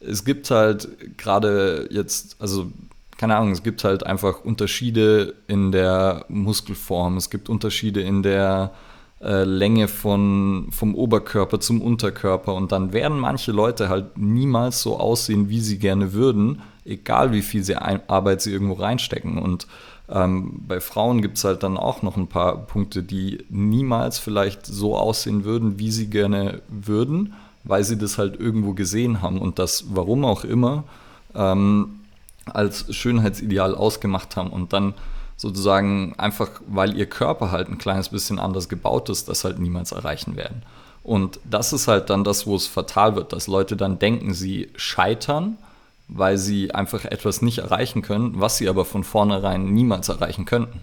es 0.00 0.24
gibt 0.24 0.50
halt 0.50 0.88
gerade 1.16 1.88
jetzt, 1.90 2.36
also 2.40 2.70
keine 3.16 3.36
Ahnung, 3.36 3.52
es 3.52 3.62
gibt 3.62 3.84
halt 3.84 4.04
einfach 4.04 4.44
Unterschiede 4.44 5.34
in 5.48 5.72
der 5.72 6.24
Muskelform, 6.28 7.16
es 7.16 7.30
gibt 7.30 7.48
Unterschiede 7.48 8.02
in 8.02 8.22
der 8.22 8.72
äh, 9.20 9.44
Länge 9.44 9.88
von, 9.88 10.68
vom 10.70 10.94
Oberkörper 10.94 11.58
zum 11.58 11.80
Unterkörper. 11.80 12.54
Und 12.54 12.72
dann 12.72 12.92
werden 12.92 13.18
manche 13.18 13.52
Leute 13.52 13.88
halt 13.88 14.18
niemals 14.18 14.82
so 14.82 14.98
aussehen, 14.98 15.48
wie 15.48 15.60
sie 15.60 15.78
gerne 15.78 16.12
würden, 16.12 16.60
egal 16.84 17.32
wie 17.32 17.42
viel 17.42 17.64
sie 17.64 17.76
ein, 17.76 18.00
Arbeit 18.08 18.42
sie 18.42 18.52
irgendwo 18.52 18.74
reinstecken. 18.74 19.38
Und 19.38 19.66
ähm, 20.10 20.60
bei 20.68 20.80
Frauen 20.80 21.22
gibt 21.22 21.38
es 21.38 21.44
halt 21.44 21.62
dann 21.62 21.78
auch 21.78 22.02
noch 22.02 22.16
ein 22.18 22.28
paar 22.28 22.66
Punkte, 22.66 23.02
die 23.02 23.38
niemals 23.48 24.18
vielleicht 24.18 24.66
so 24.66 24.96
aussehen 24.96 25.44
würden, 25.44 25.78
wie 25.78 25.90
sie 25.90 26.08
gerne 26.08 26.60
würden, 26.68 27.32
weil 27.64 27.84
sie 27.84 27.96
das 27.96 28.18
halt 28.18 28.38
irgendwo 28.38 28.74
gesehen 28.74 29.22
haben. 29.22 29.38
Und 29.38 29.58
das, 29.58 29.86
warum 29.94 30.26
auch 30.26 30.44
immer, 30.44 30.84
ähm, 31.34 31.95
als 32.46 32.94
Schönheitsideal 32.94 33.74
ausgemacht 33.74 34.36
haben 34.36 34.50
und 34.50 34.72
dann 34.72 34.94
sozusagen 35.36 36.14
einfach, 36.16 36.48
weil 36.66 36.96
ihr 36.96 37.06
Körper 37.06 37.50
halt 37.50 37.68
ein 37.68 37.78
kleines 37.78 38.08
bisschen 38.08 38.38
anders 38.38 38.68
gebaut 38.68 39.08
ist, 39.10 39.28
das 39.28 39.44
halt 39.44 39.58
niemals 39.58 39.92
erreichen 39.92 40.36
werden. 40.36 40.62
Und 41.02 41.38
das 41.44 41.72
ist 41.72 41.86
halt 41.86 42.10
dann 42.10 42.24
das, 42.24 42.46
wo 42.46 42.56
es 42.56 42.66
fatal 42.66 43.14
wird, 43.14 43.32
dass 43.32 43.46
Leute 43.46 43.76
dann 43.76 43.98
denken, 43.98 44.34
sie 44.34 44.70
scheitern, 44.76 45.58
weil 46.08 46.38
sie 46.38 46.72
einfach 46.72 47.04
etwas 47.04 47.42
nicht 47.42 47.58
erreichen 47.58 48.02
können, 48.02 48.40
was 48.40 48.58
sie 48.58 48.68
aber 48.68 48.84
von 48.84 49.04
vornherein 49.04 49.72
niemals 49.72 50.08
erreichen 50.08 50.46
könnten. 50.46 50.80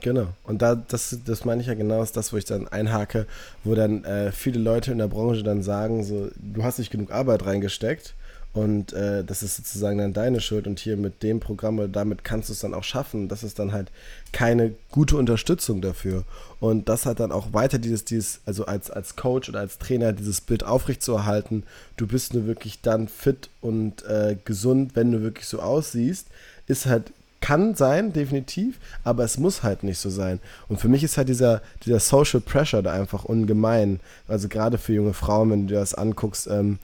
Genau. 0.00 0.28
Und 0.44 0.62
da, 0.62 0.74
das, 0.76 1.18
das 1.24 1.44
meine 1.44 1.60
ich 1.60 1.66
ja 1.66 1.74
genau, 1.74 2.02
ist 2.02 2.16
das, 2.16 2.32
wo 2.32 2.36
ich 2.36 2.44
dann 2.44 2.68
einhake, 2.68 3.26
wo 3.64 3.74
dann 3.74 4.04
äh, 4.04 4.30
viele 4.30 4.60
Leute 4.60 4.92
in 4.92 4.98
der 4.98 5.08
Branche 5.08 5.42
dann 5.42 5.62
sagen, 5.62 6.04
so, 6.04 6.28
du 6.36 6.62
hast 6.62 6.78
nicht 6.78 6.90
genug 6.90 7.10
Arbeit 7.10 7.44
reingesteckt 7.44 8.14
und 8.54 8.92
äh, 8.92 9.24
das 9.24 9.42
ist 9.42 9.56
sozusagen 9.56 9.98
dann 9.98 10.12
deine 10.12 10.40
Schuld 10.40 10.66
und 10.66 10.80
hier 10.80 10.96
mit 10.96 11.22
dem 11.22 11.38
Programm 11.38 11.78
oder 11.78 11.88
damit 11.88 12.24
kannst 12.24 12.48
du 12.48 12.54
es 12.54 12.60
dann 12.60 12.74
auch 12.74 12.82
schaffen. 12.82 13.28
Das 13.28 13.42
ist 13.42 13.58
dann 13.58 13.72
halt 13.72 13.90
keine 14.32 14.74
gute 14.90 15.16
Unterstützung 15.16 15.80
dafür. 15.80 16.24
Und 16.58 16.88
das 16.88 17.06
hat 17.06 17.20
dann 17.20 17.30
auch 17.30 17.52
weiter 17.52 17.78
dieses, 17.78 18.04
dieses, 18.04 18.40
also 18.46 18.66
als, 18.66 18.90
als 18.90 19.16
Coach 19.16 19.48
oder 19.48 19.60
als 19.60 19.78
Trainer 19.78 20.12
dieses 20.12 20.40
Bild 20.40 20.64
aufrechtzuerhalten. 20.64 21.62
Du 21.96 22.06
bist 22.06 22.34
nur 22.34 22.46
wirklich 22.46 22.80
dann 22.80 23.06
fit 23.06 23.50
und 23.60 24.04
äh, 24.06 24.36
gesund, 24.44 24.92
wenn 24.94 25.12
du 25.12 25.22
wirklich 25.22 25.46
so 25.46 25.60
aussiehst, 25.60 26.26
ist 26.66 26.86
halt 26.86 27.12
kann 27.40 27.76
sein, 27.76 28.12
definitiv, 28.12 28.80
aber 29.04 29.22
es 29.22 29.38
muss 29.38 29.62
halt 29.62 29.84
nicht 29.84 29.98
so 29.98 30.10
sein. 30.10 30.40
Und 30.68 30.80
für 30.80 30.88
mich 30.88 31.04
ist 31.04 31.16
halt 31.16 31.28
dieser, 31.28 31.62
dieser 31.84 32.00
Social 32.00 32.40
Pressure 32.40 32.82
da 32.82 32.92
einfach 32.92 33.24
ungemein. 33.24 34.00
Also 34.26 34.48
gerade 34.48 34.76
für 34.76 34.92
junge 34.92 35.14
Frauen, 35.14 35.50
wenn 35.50 35.66
du 35.66 35.74
dir 35.74 35.80
das 35.80 35.94
anguckst, 35.94 36.48
ähm, 36.48 36.80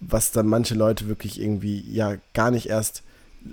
was 0.00 0.32
dann 0.32 0.46
manche 0.46 0.74
Leute 0.74 1.08
wirklich 1.08 1.40
irgendwie 1.40 1.80
ja 1.92 2.16
gar 2.34 2.50
nicht 2.50 2.68
erst, 2.68 3.02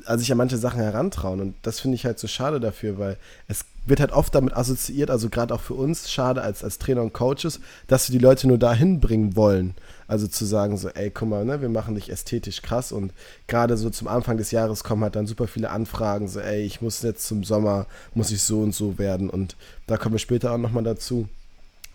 also 0.06 0.20
sich 0.20 0.32
an 0.32 0.38
manche 0.38 0.58
Sachen 0.58 0.82
herantrauen. 0.82 1.40
Und 1.42 1.56
das 1.62 1.80
finde 1.80 1.96
ich 1.96 2.06
halt 2.06 2.20
so 2.20 2.28
schade 2.28 2.60
dafür, 2.60 2.98
weil 2.98 3.18
es 3.48 3.66
wird 3.86 4.00
halt 4.00 4.12
oft 4.12 4.36
damit 4.36 4.56
assoziiert, 4.56 5.10
also 5.10 5.30
gerade 5.30 5.54
auch 5.54 5.62
für 5.62 5.74
uns 5.74 6.12
schade 6.12 6.42
als, 6.42 6.64
als 6.64 6.78
Trainer 6.78 7.02
und 7.02 7.14
Coaches, 7.14 7.60
dass 7.88 8.08
wir 8.08 8.18
die 8.18 8.24
Leute 8.24 8.48
nur 8.48 8.60
dahin 8.60 9.00
bringen 9.00 9.36
wollen. 9.36 9.74
Also 10.08 10.28
zu 10.28 10.46
sagen 10.46 10.78
so, 10.78 10.90
ey, 10.90 11.10
guck 11.10 11.30
mal, 11.30 11.46
ne, 11.46 11.62
wir 11.62 11.70
machen 11.70 11.96
dich 11.96 12.12
ästhetisch 12.12 12.62
krass 12.62 12.92
und 12.92 13.12
gerade 13.48 13.78
so 13.78 13.90
zum 13.90 14.08
Anfang 14.08 14.38
des 14.38 14.52
Jahres 14.52 14.84
kommen 14.84 15.04
halt 15.04 15.16
dann 15.16 15.26
super 15.26 15.48
viele 15.48 15.72
Anfragen, 15.72 16.28
so, 16.28 16.40
ey, 16.40 16.62
ich 16.64 16.82
muss 16.82 17.02
jetzt 17.02 17.26
zum 17.26 17.44
Sommer, 17.44 17.88
muss 18.14 18.30
ich 18.30 18.44
so 18.44 18.62
und 18.62 18.76
so 18.76 19.00
werden 19.00 19.30
und 19.30 19.56
da 19.88 19.98
kommen 19.98 20.14
wir 20.14 20.20
später 20.20 20.52
auch 20.52 20.58
nochmal 20.58 20.84
dazu, 20.84 21.28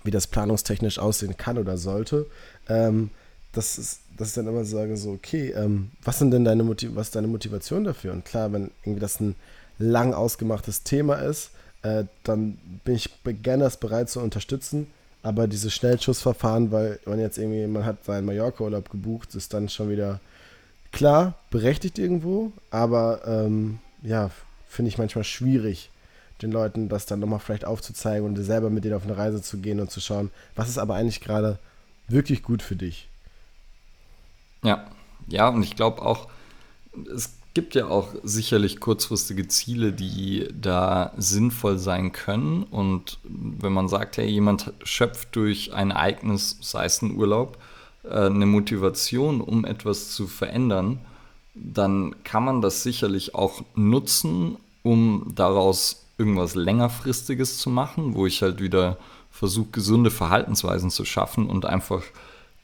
wie 0.02 0.10
das 0.10 0.26
planungstechnisch 0.26 0.98
aussehen 0.98 1.36
kann 1.36 1.58
oder 1.58 1.76
sollte. 1.76 2.26
Ähm, 2.68 3.10
das 3.56 3.78
ist, 3.78 4.00
dass 4.16 4.28
ich 4.28 4.34
dann 4.34 4.46
immer 4.46 4.64
sage, 4.64 4.96
so, 4.96 5.10
okay, 5.12 5.52
ähm, 5.56 5.90
was 6.02 6.18
sind 6.18 6.30
denn 6.30 6.44
deine 6.44 6.62
Motiv 6.62 6.90
was 6.94 7.10
deine 7.10 7.26
Motivation 7.26 7.84
dafür? 7.84 8.12
Und 8.12 8.24
klar, 8.24 8.52
wenn 8.52 8.70
irgendwie 8.82 9.00
das 9.00 9.20
ein 9.20 9.34
lang 9.78 10.14
ausgemachtes 10.14 10.82
Thema 10.82 11.14
ist, 11.16 11.50
äh, 11.82 12.04
dann 12.24 12.58
bin 12.84 12.94
ich 12.94 13.10
das 13.42 13.76
bereit 13.76 14.10
zu 14.10 14.20
unterstützen. 14.20 14.88
Aber 15.22 15.48
diese 15.48 15.70
Schnellschussverfahren, 15.70 16.70
weil 16.70 17.00
man 17.04 17.18
jetzt 17.18 17.38
irgendwie, 17.38 17.66
man 17.66 17.84
hat 17.84 18.04
seinen 18.04 18.26
Mallorca-Urlaub 18.26 18.90
gebucht, 18.90 19.34
ist 19.34 19.52
dann 19.52 19.68
schon 19.68 19.90
wieder 19.90 20.20
klar, 20.92 21.34
berechtigt 21.50 21.98
irgendwo, 21.98 22.52
aber 22.70 23.22
ähm, 23.26 23.80
ja, 24.02 24.30
finde 24.68 24.88
ich 24.88 24.98
manchmal 24.98 25.24
schwierig, 25.24 25.90
den 26.42 26.52
Leuten 26.52 26.88
das 26.88 27.06
dann 27.06 27.20
nochmal 27.20 27.40
vielleicht 27.40 27.64
aufzuzeigen 27.64 28.26
und 28.26 28.36
selber 28.42 28.70
mit 28.70 28.84
denen 28.84 28.94
auf 28.94 29.04
eine 29.04 29.16
Reise 29.16 29.42
zu 29.42 29.58
gehen 29.58 29.80
und 29.80 29.90
zu 29.90 30.00
schauen, 30.00 30.30
was 30.54 30.68
ist 30.68 30.78
aber 30.78 30.94
eigentlich 30.94 31.20
gerade 31.20 31.58
wirklich 32.08 32.42
gut 32.42 32.62
für 32.62 32.76
dich. 32.76 33.08
Ja, 34.62 34.86
ja, 35.28 35.48
und 35.48 35.62
ich 35.62 35.76
glaube 35.76 36.02
auch, 36.02 36.28
es 37.14 37.36
gibt 37.54 37.74
ja 37.74 37.88
auch 37.88 38.08
sicherlich 38.22 38.80
kurzfristige 38.80 39.48
Ziele, 39.48 39.92
die 39.92 40.46
da 40.52 41.12
sinnvoll 41.16 41.78
sein 41.78 42.12
können. 42.12 42.64
Und 42.64 43.18
wenn 43.24 43.72
man 43.72 43.88
sagt, 43.88 44.18
hey, 44.18 44.28
jemand 44.28 44.72
schöpft 44.82 45.34
durch 45.36 45.72
ein 45.72 45.90
Ereignis, 45.90 46.58
sei 46.60 46.84
es 46.84 47.00
ein 47.00 47.16
Urlaub, 47.16 47.58
äh, 48.04 48.26
eine 48.26 48.44
Motivation, 48.44 49.40
um 49.40 49.64
etwas 49.64 50.10
zu 50.10 50.26
verändern, 50.26 51.00
dann 51.54 52.14
kann 52.24 52.44
man 52.44 52.60
das 52.60 52.82
sicherlich 52.82 53.34
auch 53.34 53.64
nutzen, 53.74 54.58
um 54.82 55.32
daraus 55.34 56.04
irgendwas 56.18 56.54
längerfristiges 56.54 57.58
zu 57.58 57.70
machen, 57.70 58.14
wo 58.14 58.26
ich 58.26 58.42
halt 58.42 58.60
wieder 58.60 58.98
versuche, 59.30 59.70
gesunde 59.72 60.10
Verhaltensweisen 60.10 60.90
zu 60.90 61.04
schaffen 61.04 61.48
und 61.48 61.64
einfach 61.64 62.02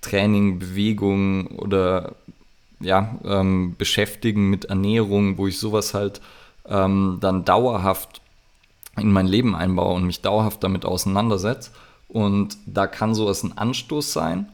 Training, 0.03 0.59
Bewegung 0.59 1.47
oder 1.47 2.15
ja, 2.81 3.17
ähm, 3.25 3.77
beschäftigen 3.79 4.51
mit 4.51 4.67
Ernährung, 4.67 5.39
wo 5.39 5.47
ich 5.47 5.59
sowas 5.59 5.95
halt 5.95 6.21
ähm, 6.69 7.19
dann 7.21 7.45
dauerhaft 7.45 8.21
in 8.97 9.11
mein 9.11 9.27
Leben 9.27 9.55
einbaue 9.55 9.95
und 9.95 10.05
mich 10.05 10.21
dauerhaft 10.21 10.63
damit 10.63 10.85
auseinandersetze. 10.85 11.71
Und 12.09 12.59
da 12.67 12.87
kann 12.87 13.15
sowas 13.15 13.43
ein 13.43 13.57
Anstoß 13.57 14.13
sein, 14.13 14.49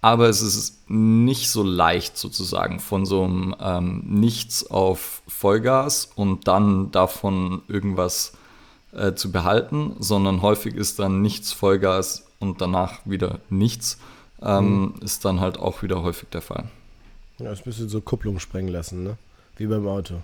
aber 0.00 0.28
es 0.28 0.42
ist 0.42 0.88
nicht 0.88 1.50
so 1.50 1.62
leicht 1.62 2.16
sozusagen 2.16 2.78
von 2.78 3.04
so 3.04 3.24
einem 3.24 3.54
ähm, 3.60 4.02
Nichts 4.06 4.70
auf 4.70 5.22
Vollgas 5.26 6.10
und 6.14 6.46
dann 6.46 6.90
davon 6.92 7.62
irgendwas 7.68 8.34
äh, 8.92 9.14
zu 9.14 9.32
behalten, 9.32 9.96
sondern 9.98 10.42
häufig 10.42 10.74
ist 10.74 10.98
dann 10.98 11.20
nichts 11.20 11.52
Vollgas 11.52 12.26
und 12.38 12.60
danach 12.60 13.00
wieder 13.04 13.40
nichts, 13.50 13.98
ähm, 14.42 14.80
mhm. 14.80 14.94
ist 15.02 15.24
dann 15.24 15.40
halt 15.40 15.58
auch 15.58 15.82
wieder 15.82 16.02
häufig 16.02 16.28
der 16.30 16.42
Fall. 16.42 16.64
Ja, 17.38 17.46
das 17.46 17.60
ist 17.60 17.66
ein 17.66 17.70
bisschen 17.70 17.88
so 17.88 18.00
Kupplung 18.00 18.38
sprengen 18.38 18.72
lassen, 18.72 19.02
ne? 19.02 19.16
Wie 19.56 19.66
beim 19.66 19.86
Auto. 19.86 20.22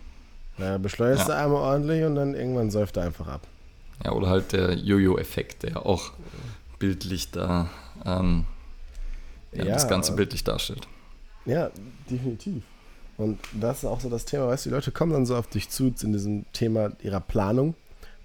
Naja, 0.58 0.78
beschleunigst 0.78 1.28
ja. 1.28 1.34
du 1.34 1.44
einmal 1.44 1.62
ordentlich 1.62 2.04
und 2.04 2.14
dann 2.14 2.34
irgendwann 2.34 2.70
säuft 2.70 2.96
er 2.96 3.04
einfach 3.04 3.26
ab. 3.28 3.46
Ja, 4.04 4.12
oder 4.12 4.28
halt 4.28 4.52
der 4.52 4.74
Jojo-Effekt, 4.74 5.62
der 5.62 5.84
auch 5.84 6.12
bildlich 6.78 7.30
da 7.30 7.70
ähm, 8.04 8.44
ja, 9.52 9.64
ja, 9.64 9.74
das 9.74 9.88
Ganze 9.88 10.12
bildlich 10.12 10.44
darstellt. 10.44 10.86
Ja, 11.44 11.70
definitiv. 12.10 12.62
Und 13.16 13.38
das 13.52 13.78
ist 13.78 13.84
auch 13.86 14.00
so 14.00 14.10
das 14.10 14.26
Thema, 14.26 14.48
weißt 14.48 14.66
du, 14.66 14.70
die 14.70 14.74
Leute 14.74 14.90
kommen 14.90 15.12
dann 15.12 15.24
so 15.24 15.36
auf 15.36 15.46
dich 15.46 15.70
zu 15.70 15.94
in 16.02 16.12
diesem 16.12 16.44
Thema 16.52 16.92
ihrer 17.02 17.20
Planung, 17.20 17.74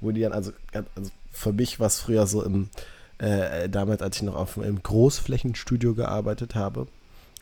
wo 0.01 0.11
die 0.11 0.21
dann, 0.21 0.33
also, 0.33 0.51
also 0.73 1.11
für 1.31 1.53
mich 1.53 1.79
war 1.79 1.87
es 1.87 1.99
früher 1.99 2.27
so 2.27 2.43
im, 2.43 2.69
äh, 3.21 3.69
damals, 3.69 4.01
als 4.01 4.17
ich 4.17 4.23
noch 4.23 4.35
auf, 4.35 4.57
im 4.57 4.81
Großflächenstudio 4.81 5.93
gearbeitet 5.93 6.55
habe, 6.55 6.87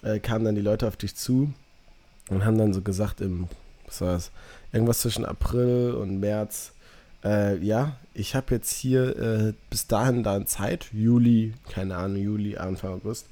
äh, 0.02 0.20
kamen 0.20 0.46
dann 0.46 0.56
die 0.56 0.62
Leute 0.62 0.88
auf 0.88 0.98
dich 0.98 1.16
zu 1.16 1.54
und 2.30 2.46
haben 2.46 2.58
dann 2.58 2.74
so 2.74 2.82
gesagt, 2.82 3.22
im, 3.22 3.48
was 3.86 4.02
war 4.02 4.14
das, 4.14 4.32
irgendwas 4.74 5.00
zwischen 5.00 5.26
April 5.26 5.94
und 5.94 6.20
März, 6.20 6.74
äh, 7.24 7.58
ja, 7.58 7.98
ich 8.14 8.36
habe 8.36 8.56
jetzt 8.56 8.74
hier 8.74 9.18
äh, 9.18 9.54
bis 9.70 9.88
dahin 9.88 10.24
dann 10.24 10.48
Zeit, 10.48 10.90
Juli, 10.92 11.54
keine 11.70 11.96
Ahnung, 11.96 12.22
Juli, 12.22 12.58
Anfang 12.58 12.94
August, 12.96 13.28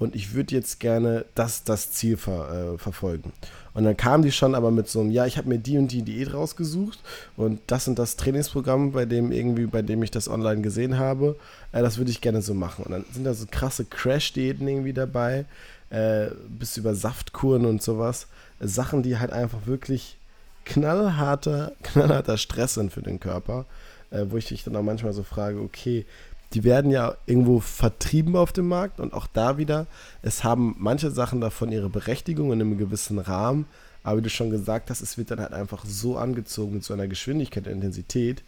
und 0.00 0.16
ich 0.16 0.34
würde 0.34 0.56
jetzt 0.56 0.80
gerne 0.80 1.26
das, 1.36 1.62
das 1.62 1.92
Ziel 1.92 2.16
ver, 2.16 2.74
äh, 2.74 2.78
verfolgen. 2.78 3.32
Und 3.74 3.84
dann 3.84 3.96
kamen 3.96 4.24
die 4.24 4.32
schon 4.32 4.56
aber 4.56 4.72
mit 4.72 4.88
so 4.88 5.00
einem, 5.00 5.10
ja, 5.10 5.26
ich 5.26 5.36
habe 5.36 5.48
mir 5.48 5.58
die 5.58 5.78
und 5.78 5.92
die 5.92 6.02
Diät 6.02 6.34
rausgesucht 6.34 6.98
und 7.36 7.60
das 7.68 7.86
und 7.86 7.98
das 7.98 8.16
Trainingsprogramm, 8.16 8.92
bei 8.92 9.04
dem 9.04 9.30
irgendwie, 9.30 9.66
bei 9.66 9.82
dem 9.82 10.02
ich 10.02 10.10
das 10.10 10.28
online 10.28 10.62
gesehen 10.62 10.98
habe, 10.98 11.36
äh, 11.72 11.82
das 11.82 11.98
würde 11.98 12.10
ich 12.10 12.20
gerne 12.20 12.42
so 12.42 12.54
machen. 12.54 12.84
Und 12.86 12.92
dann 12.92 13.04
sind 13.12 13.24
da 13.24 13.34
so 13.34 13.46
krasse 13.48 13.84
Crash-Diäten 13.84 14.66
irgendwie 14.66 14.94
dabei, 14.94 15.44
äh, 15.90 16.28
bis 16.48 16.78
über 16.78 16.94
Saftkuren 16.94 17.66
und 17.66 17.82
sowas. 17.82 18.26
Sachen, 18.58 19.02
die 19.02 19.18
halt 19.18 19.32
einfach 19.32 19.66
wirklich 19.66 20.16
knallharter, 20.64 21.72
knallharter 21.82 22.38
Stress 22.38 22.74
sind 22.74 22.90
für 22.90 23.02
den 23.02 23.20
Körper, 23.20 23.66
äh, 24.10 24.24
wo 24.28 24.38
ich 24.38 24.46
dich 24.46 24.64
dann 24.64 24.76
auch 24.76 24.82
manchmal 24.82 25.12
so 25.12 25.22
frage, 25.22 25.60
okay, 25.60 26.06
die 26.52 26.64
werden 26.64 26.90
ja 26.90 27.14
irgendwo 27.26 27.60
vertrieben 27.60 28.36
auf 28.36 28.52
dem 28.52 28.68
Markt 28.68 28.98
und 28.98 29.12
auch 29.12 29.26
da 29.26 29.56
wieder, 29.56 29.86
es 30.22 30.42
haben 30.42 30.74
manche 30.78 31.10
Sachen 31.10 31.40
davon 31.40 31.70
ihre 31.70 31.88
Berechtigung 31.88 32.52
in 32.52 32.60
einem 32.60 32.78
gewissen 32.78 33.18
Rahmen, 33.18 33.66
aber 34.02 34.18
wie 34.18 34.22
du 34.22 34.30
schon 34.30 34.50
gesagt 34.50 34.90
hast, 34.90 35.00
es 35.00 35.18
wird 35.18 35.30
dann 35.30 35.40
halt 35.40 35.52
einfach 35.52 35.84
so 35.84 36.16
angezogen 36.16 36.82
zu 36.82 36.92
einer 36.92 37.06
Geschwindigkeit 37.06 37.66
und 37.66 37.74
Intensität, 37.74 38.42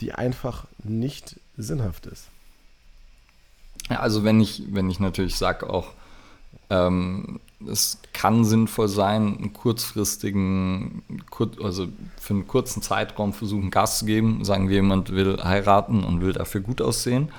die 0.00 0.12
einfach 0.12 0.66
nicht 0.82 1.36
sinnhaft 1.56 2.06
ist. 2.06 2.24
Ja, 3.88 4.00
also 4.00 4.24
wenn 4.24 4.40
ich, 4.40 4.62
wenn 4.70 4.90
ich 4.90 5.00
natürlich 5.00 5.36
sage 5.36 5.70
auch, 5.70 5.92
ähm, 6.70 7.40
es 7.68 7.98
kann 8.12 8.44
sinnvoll 8.44 8.88
sein, 8.88 9.38
einen 9.38 9.52
kurzfristigen, 9.52 11.02
also 11.62 11.88
für 12.20 12.34
einen 12.34 12.46
kurzen 12.46 12.82
Zeitraum 12.82 13.32
versuchen, 13.32 13.70
Gas 13.70 14.00
zu 14.00 14.06
geben. 14.06 14.44
Sagen 14.44 14.68
wir, 14.68 14.76
jemand 14.76 15.10
will 15.10 15.42
heiraten 15.42 16.04
und 16.04 16.20
will 16.20 16.32
dafür 16.32 16.60
gut 16.60 16.80
aussehen. 16.82 17.30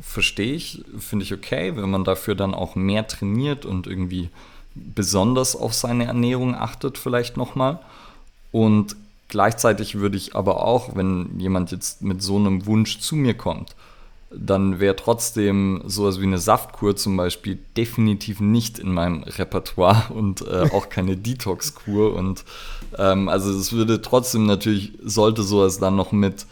Verstehe 0.00 0.54
ich, 0.54 0.84
finde 0.98 1.24
ich 1.24 1.32
okay, 1.32 1.76
wenn 1.76 1.90
man 1.90 2.04
dafür 2.04 2.34
dann 2.34 2.54
auch 2.54 2.74
mehr 2.74 3.06
trainiert 3.06 3.64
und 3.66 3.86
irgendwie 3.86 4.30
besonders 4.74 5.54
auf 5.54 5.74
seine 5.74 6.06
Ernährung 6.06 6.54
achtet, 6.54 6.98
vielleicht 6.98 7.36
nochmal. 7.36 7.78
Und 8.52 8.96
gleichzeitig 9.28 9.96
würde 9.96 10.16
ich 10.16 10.34
aber 10.34 10.64
auch, 10.64 10.96
wenn 10.96 11.38
jemand 11.38 11.70
jetzt 11.72 12.02
mit 12.02 12.22
so 12.22 12.36
einem 12.36 12.66
Wunsch 12.66 13.00
zu 13.00 13.16
mir 13.16 13.34
kommt, 13.34 13.76
dann 14.34 14.80
wäre 14.80 14.96
trotzdem 14.96 15.82
sowas 15.86 16.20
wie 16.20 16.24
eine 16.26 16.38
Saftkur 16.38 16.96
zum 16.96 17.16
Beispiel 17.16 17.58
definitiv 17.76 18.40
nicht 18.40 18.78
in 18.78 18.92
meinem 18.92 19.22
Repertoire 19.24 20.10
und 20.14 20.42
äh, 20.46 20.68
auch 20.72 20.88
keine 20.88 21.16
Detox-Kur. 21.16 22.14
Und 22.14 22.44
ähm, 22.98 23.28
also 23.28 23.50
es 23.50 23.72
würde 23.72 24.00
trotzdem 24.02 24.46
natürlich, 24.46 24.92
sollte 25.02 25.42
sowas 25.42 25.78
dann 25.78 25.96
noch 25.96 26.12
mit, 26.12 26.46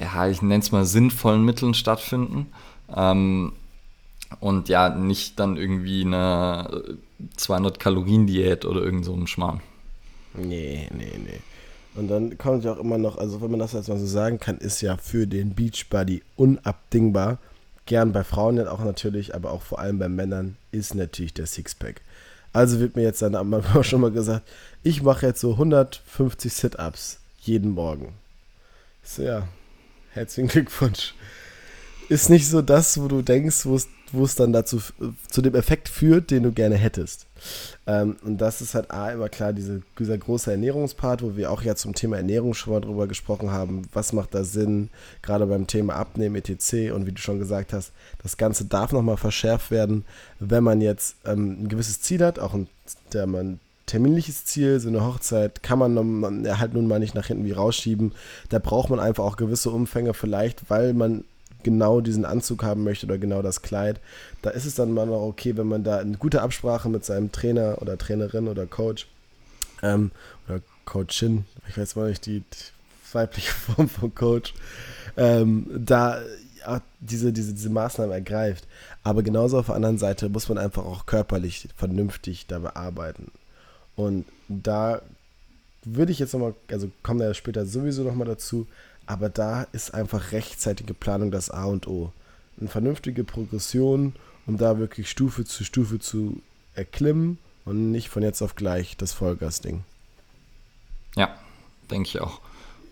ja, 0.00 0.28
ich 0.28 0.42
nenne 0.42 0.62
es 0.62 0.72
mal 0.72 0.84
sinnvollen 0.84 1.44
Mitteln 1.44 1.74
stattfinden. 1.74 2.46
Ähm, 2.94 3.52
Und 4.40 4.68
ja, 4.68 4.90
nicht 4.90 5.38
dann 5.38 5.56
irgendwie 5.56 6.02
eine 6.04 6.82
200 7.36 7.80
Kalorien 7.80 8.26
Diät 8.26 8.64
oder 8.66 8.82
irgend 8.82 9.04
so 9.04 9.14
ein 9.14 9.26
Schmarrn. 9.26 9.60
Nee, 10.34 10.88
nee, 10.94 11.18
nee. 11.18 11.40
Und 11.98 12.06
dann 12.06 12.38
kommt 12.38 12.62
ja 12.62 12.74
auch 12.74 12.78
immer 12.78 12.96
noch, 12.96 13.18
also 13.18 13.40
wenn 13.40 13.50
man 13.50 13.58
das 13.58 13.72
jetzt 13.72 13.88
mal 13.88 13.98
so 13.98 14.06
sagen 14.06 14.38
kann, 14.38 14.58
ist 14.58 14.80
ja 14.82 14.96
für 14.96 15.26
den 15.26 15.56
Beachbody 15.56 16.22
unabdingbar. 16.36 17.38
Gern 17.86 18.12
bei 18.12 18.22
Frauen 18.22 18.64
auch 18.68 18.84
natürlich, 18.84 19.34
aber 19.34 19.50
auch 19.50 19.62
vor 19.62 19.80
allem 19.80 19.98
bei 19.98 20.08
Männern 20.08 20.56
ist 20.70 20.94
natürlich 20.94 21.34
der 21.34 21.46
Sixpack. 21.46 22.00
Also 22.52 22.78
wird 22.78 22.94
mir 22.94 23.02
jetzt 23.02 23.20
dann 23.20 23.34
Anfang 23.34 23.82
schon 23.82 24.00
mal 24.00 24.12
gesagt, 24.12 24.48
ich 24.84 25.02
mache 25.02 25.26
jetzt 25.26 25.40
so 25.40 25.54
150 25.54 26.52
Sit-Ups 26.52 27.18
jeden 27.40 27.72
Morgen. 27.72 28.14
So, 29.02 29.22
ja, 29.22 29.48
herzlichen 30.12 30.46
Glückwunsch. 30.48 31.14
Ist 32.08 32.30
nicht 32.30 32.48
so 32.48 32.62
das, 32.62 33.00
wo 33.00 33.08
du 33.08 33.22
denkst, 33.22 33.66
wo 33.66 33.74
es 33.74 33.88
wo 34.12 34.24
es 34.24 34.34
dann 34.34 34.52
dazu 34.52 34.80
zu 35.28 35.42
dem 35.42 35.54
Effekt 35.54 35.88
führt, 35.88 36.30
den 36.30 36.42
du 36.42 36.52
gerne 36.52 36.76
hättest. 36.76 37.26
Ähm, 37.86 38.16
und 38.24 38.38
das 38.38 38.60
ist 38.60 38.74
halt 38.74 38.90
A, 38.90 39.10
immer 39.10 39.28
klar, 39.28 39.52
diese, 39.52 39.82
dieser 39.98 40.18
große 40.18 40.50
Ernährungspart, 40.50 41.22
wo 41.22 41.36
wir 41.36 41.50
auch 41.50 41.62
ja 41.62 41.74
zum 41.74 41.94
Thema 41.94 42.16
Ernährung 42.16 42.54
schon 42.54 42.72
mal 42.72 42.80
drüber 42.80 43.06
gesprochen 43.06 43.50
haben. 43.50 43.82
Was 43.92 44.12
macht 44.12 44.34
da 44.34 44.44
Sinn, 44.44 44.90
gerade 45.22 45.46
beim 45.46 45.66
Thema 45.66 45.96
Abnehmen, 45.96 46.36
etc. 46.36 46.92
Und 46.92 47.06
wie 47.06 47.12
du 47.12 47.20
schon 47.20 47.38
gesagt 47.38 47.72
hast, 47.72 47.92
das 48.22 48.36
Ganze 48.36 48.64
darf 48.64 48.92
nochmal 48.92 49.16
verschärft 49.16 49.70
werden, 49.70 50.04
wenn 50.40 50.64
man 50.64 50.80
jetzt 50.80 51.16
ähm, 51.24 51.64
ein 51.64 51.68
gewisses 51.68 52.00
Ziel 52.00 52.24
hat, 52.24 52.38
auch 52.38 52.54
ein, 52.54 52.68
der 53.12 53.26
man 53.26 53.60
terminliches 53.88 54.44
Ziel, 54.44 54.78
so 54.80 54.88
eine 54.88 55.04
Hochzeit 55.04 55.62
kann 55.62 55.78
man 55.78 56.46
halt 56.58 56.74
nun 56.74 56.86
mal 56.86 56.98
nicht 56.98 57.14
nach 57.14 57.26
hinten 57.26 57.44
wie 57.44 57.52
rausschieben. 57.52 58.12
Da 58.50 58.58
braucht 58.58 58.90
man 58.90 59.00
einfach 59.00 59.24
auch 59.24 59.36
gewisse 59.36 59.70
Umfänge 59.70 60.14
vielleicht, 60.14 60.70
weil 60.70 60.92
man 60.92 61.24
genau 61.62 62.00
diesen 62.00 62.24
Anzug 62.24 62.62
haben 62.62 62.84
möchte 62.84 63.06
oder 63.06 63.18
genau 63.18 63.42
das 63.42 63.62
Kleid, 63.62 64.00
da 64.42 64.50
ist 64.50 64.64
es 64.64 64.74
dann 64.74 64.92
mal 64.92 65.06
noch 65.06 65.22
okay, 65.22 65.56
wenn 65.56 65.66
man 65.66 65.84
da 65.84 65.98
eine 65.98 66.16
gute 66.16 66.42
Absprache 66.42 66.88
mit 66.88 67.04
seinem 67.04 67.32
Trainer 67.32 67.80
oder 67.80 67.98
Trainerin 67.98 68.48
oder 68.48 68.66
Coach 68.66 69.08
ähm, 69.82 70.10
oder 70.48 70.60
Coachin, 70.84 71.44
ich 71.68 71.76
weiß 71.76 71.96
mal 71.96 72.08
nicht 72.08 72.26
die, 72.26 72.40
die 72.40 73.14
weibliche 73.14 73.52
Form 73.52 73.88
von 73.88 74.14
Coach, 74.14 74.54
ähm, 75.16 75.66
da 75.74 76.20
ja, 76.60 76.82
diese, 77.00 77.32
diese, 77.32 77.54
diese 77.54 77.70
Maßnahmen 77.70 78.12
ergreift. 78.12 78.66
Aber 79.02 79.22
genauso 79.22 79.58
auf 79.58 79.66
der 79.66 79.74
anderen 79.74 79.98
Seite 79.98 80.28
muss 80.28 80.48
man 80.48 80.58
einfach 80.58 80.84
auch 80.84 81.06
körperlich 81.06 81.68
vernünftig 81.76 82.46
dabei 82.46 82.76
arbeiten. 82.76 83.30
Und 83.96 84.26
da 84.48 85.02
würde 85.84 86.12
ich 86.12 86.18
jetzt 86.18 86.32
nochmal, 86.32 86.54
also 86.70 86.90
kommen 87.02 87.20
wir 87.20 87.32
später 87.34 87.66
sowieso 87.66 88.02
nochmal 88.02 88.26
dazu, 88.26 88.66
aber 89.08 89.30
da 89.30 89.62
ist 89.72 89.94
einfach 89.94 90.32
rechtzeitige 90.32 90.92
Planung 90.92 91.30
das 91.30 91.50
A 91.50 91.64
und 91.64 91.88
O. 91.88 92.12
Eine 92.60 92.68
vernünftige 92.68 93.24
Progression, 93.24 94.12
um 94.46 94.58
da 94.58 94.78
wirklich 94.78 95.08
Stufe 95.08 95.46
zu 95.46 95.64
Stufe 95.64 95.98
zu 95.98 96.42
erklimmen 96.74 97.38
und 97.64 97.90
nicht 97.90 98.10
von 98.10 98.22
jetzt 98.22 98.42
auf 98.42 98.54
gleich 98.54 98.98
das 98.98 99.14
Vollgas-Ding. 99.14 99.82
Ja, 101.16 101.34
denke 101.90 102.06
ich 102.06 102.20
auch. 102.20 102.42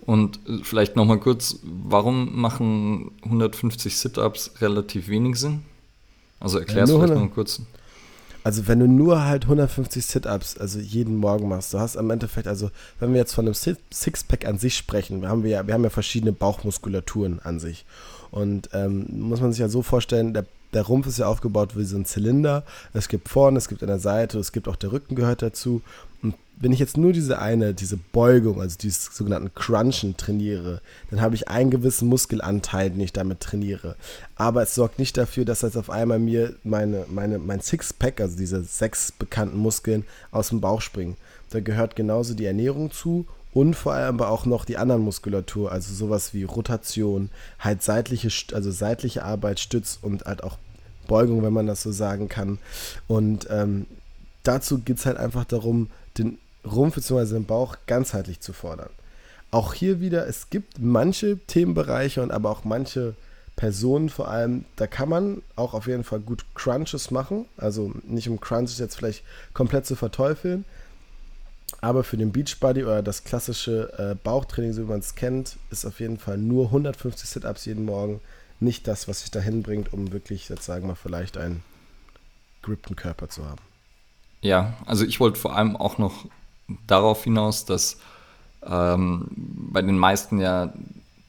Und 0.06 0.40
äh, 0.48 0.60
vielleicht 0.62 0.96
nochmal 0.96 1.20
kurz, 1.20 1.58
warum 1.62 2.40
machen 2.40 3.10
150 3.24 3.98
Sit-Ups 3.98 4.52
relativ 4.62 5.08
wenig 5.08 5.36
Sinn? 5.36 5.64
Also 6.40 6.58
erklär 6.58 6.84
es 6.84 6.90
ja, 6.90 6.96
vielleicht 6.96 7.12
nochmal 7.12 7.28
kurz. 7.28 7.60
Also 8.46 8.68
wenn 8.68 8.78
du 8.78 8.86
nur 8.86 9.24
halt 9.24 9.42
150 9.46 10.06
Sit-Ups, 10.06 10.56
also 10.56 10.78
jeden 10.78 11.16
Morgen 11.16 11.48
machst, 11.48 11.74
du 11.74 11.80
hast 11.80 11.96
am 11.96 12.10
Endeffekt, 12.10 12.46
also 12.46 12.70
wenn 13.00 13.10
wir 13.10 13.18
jetzt 13.18 13.34
von 13.34 13.44
einem 13.44 13.54
Sixpack 13.54 14.46
an 14.46 14.56
sich 14.56 14.76
sprechen, 14.76 15.20
wir 15.20 15.30
haben, 15.30 15.42
wir, 15.42 15.66
wir 15.66 15.74
haben 15.74 15.82
ja 15.82 15.90
verschiedene 15.90 16.30
Bauchmuskulaturen 16.30 17.40
an 17.42 17.58
sich. 17.58 17.84
Und 18.30 18.70
ähm, 18.72 19.06
muss 19.10 19.40
man 19.40 19.50
sich 19.50 19.58
ja 19.58 19.68
so 19.68 19.82
vorstellen, 19.82 20.32
der 20.32 20.44
der 20.74 20.82
Rumpf 20.82 21.06
ist 21.06 21.18
ja 21.18 21.26
aufgebaut 21.26 21.76
wie 21.76 21.84
so 21.84 21.96
ein 21.96 22.04
Zylinder. 22.04 22.62
Es 22.92 23.08
gibt 23.08 23.28
vorne, 23.28 23.56
es 23.56 23.68
gibt 23.68 23.82
an 23.82 23.88
der 23.88 23.98
Seite, 23.98 24.38
es 24.38 24.52
gibt 24.52 24.68
auch 24.68 24.76
der 24.76 24.92
Rücken 24.92 25.14
gehört 25.14 25.40
dazu. 25.40 25.80
Wenn 26.58 26.72
ich 26.72 26.78
jetzt 26.78 26.96
nur 26.96 27.12
diese 27.12 27.38
eine, 27.38 27.74
diese 27.74 27.98
Beugung, 27.98 28.60
also 28.62 28.76
dieses 28.80 29.04
sogenannten 29.14 29.54
Crunchen 29.54 30.16
trainiere, 30.16 30.80
dann 31.10 31.20
habe 31.20 31.34
ich 31.34 31.48
einen 31.48 31.70
gewissen 31.70 32.08
Muskelanteil, 32.08 32.90
den 32.90 33.00
ich 33.00 33.12
damit 33.12 33.40
trainiere. 33.40 33.96
Aber 34.36 34.62
es 34.62 34.74
sorgt 34.74 34.98
nicht 34.98 35.16
dafür, 35.18 35.44
dass 35.44 35.62
jetzt 35.62 35.76
auf 35.76 35.90
einmal 35.90 36.18
mir 36.18 36.54
meine, 36.64 37.04
meine, 37.08 37.38
mein 37.38 37.60
Sixpack, 37.60 38.20
also 38.20 38.38
diese 38.38 38.62
sechs 38.64 39.12
bekannten 39.12 39.58
Muskeln, 39.58 40.04
aus 40.30 40.48
dem 40.48 40.62
Bauch 40.62 40.80
springen. 40.80 41.16
Da 41.50 41.60
gehört 41.60 41.94
genauso 41.94 42.34
die 42.34 42.46
Ernährung 42.46 42.90
zu 42.90 43.26
und 43.52 43.74
vor 43.74 43.92
allem 43.92 44.16
aber 44.20 44.30
auch 44.30 44.44
noch 44.44 44.64
die 44.64 44.76
anderen 44.76 45.02
Muskulatur, 45.02 45.72
also 45.72 45.94
sowas 45.94 46.34
wie 46.34 46.44
Rotation, 46.44 47.30
halt 47.58 47.82
seitliche, 47.82 48.28
also 48.54 48.70
seitliche 48.70 49.24
Arbeit, 49.24 49.60
Stütz 49.60 49.98
und 50.00 50.24
halt 50.24 50.42
auch 50.42 50.58
Beugung, 51.06 51.42
wenn 51.42 51.52
man 51.52 51.66
das 51.66 51.82
so 51.82 51.92
sagen 51.92 52.28
kann. 52.28 52.58
Und 53.06 53.46
ähm, 53.50 53.86
dazu 54.42 54.78
geht 54.78 54.98
es 54.98 55.06
halt 55.06 55.16
einfach 55.16 55.44
darum, 55.44 55.88
den 56.18 56.38
Rumpf 56.66 56.96
bzw. 56.96 57.34
den 57.34 57.46
Bauch 57.46 57.76
ganzheitlich 57.86 58.40
zu 58.40 58.52
fordern. 58.52 58.90
Auch 59.50 59.74
hier 59.74 60.00
wieder, 60.00 60.26
es 60.26 60.50
gibt 60.50 60.78
manche 60.80 61.38
Themenbereiche 61.46 62.22
und 62.22 62.30
aber 62.30 62.50
auch 62.50 62.64
manche 62.64 63.14
Personen 63.54 64.10
vor 64.10 64.28
allem, 64.28 64.66
da 64.76 64.86
kann 64.86 65.08
man 65.08 65.42
auch 65.56 65.72
auf 65.72 65.86
jeden 65.86 66.04
Fall 66.04 66.20
gut 66.20 66.44
Crunches 66.54 67.10
machen. 67.10 67.46
Also 67.56 67.92
nicht 68.04 68.28
um 68.28 68.38
Crunches 68.38 68.78
jetzt 68.78 68.96
vielleicht 68.96 69.24
komplett 69.54 69.86
zu 69.86 69.96
verteufeln, 69.96 70.66
aber 71.80 72.04
für 72.04 72.16
den 72.16 72.32
Beachbody 72.32 72.84
oder 72.84 73.02
das 73.02 73.24
klassische 73.24 73.92
äh, 73.98 74.14
Bauchtraining, 74.22 74.72
so 74.72 74.82
wie 74.82 74.90
man 74.90 75.00
es 75.00 75.14
kennt, 75.14 75.56
ist 75.70 75.86
auf 75.86 76.00
jeden 76.00 76.18
Fall 76.18 76.36
nur 76.36 76.66
150 76.66 77.28
Sit-Ups 77.28 77.64
jeden 77.64 77.84
Morgen 77.84 78.20
nicht 78.60 78.86
das, 78.86 79.08
was 79.08 79.20
sich 79.20 79.30
dahin 79.30 79.62
bringt, 79.62 79.92
um 79.92 80.12
wirklich, 80.12 80.48
jetzt 80.48 80.64
sagen 80.64 80.86
wir, 80.88 80.96
vielleicht 80.96 81.36
einen 81.36 81.62
grippten 82.62 82.96
Körper 82.96 83.28
zu 83.28 83.44
haben. 83.44 83.60
Ja, 84.42 84.74
also 84.86 85.04
ich 85.04 85.18
wollte 85.20 85.38
vor 85.38 85.56
allem 85.56 85.76
auch 85.76 85.98
noch 85.98 86.26
darauf 86.86 87.24
hinaus, 87.24 87.64
dass 87.64 87.98
ähm, 88.66 89.28
bei 89.36 89.82
den 89.82 89.98
meisten 89.98 90.38
ja 90.38 90.72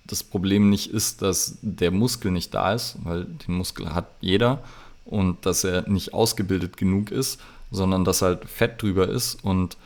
das 0.06 0.23
Problem 0.23 0.69
nicht 0.69 0.89
ist, 0.91 1.21
dass 1.21 1.58
der 1.62 1.91
Muskel 1.91 2.32
nicht 2.32 2.54
da 2.54 2.73
ist, 2.73 2.97
weil 3.04 3.26
den 3.26 3.56
Muskel 3.56 3.93
hat 3.93 4.08
jeder 4.21 4.60
und 5.06 5.45
dass 5.45 5.63
er 5.63 5.88
nicht 5.89 6.13
ausgebildet 6.13 6.78
genug 6.78 7.12
ist, 7.12 7.39
sondern 7.71 8.06
dass 8.06 8.21
halt 8.21 8.45
Fett 8.45 8.82
drüber 8.82 9.08
ist 9.08 9.43
und 9.43 9.78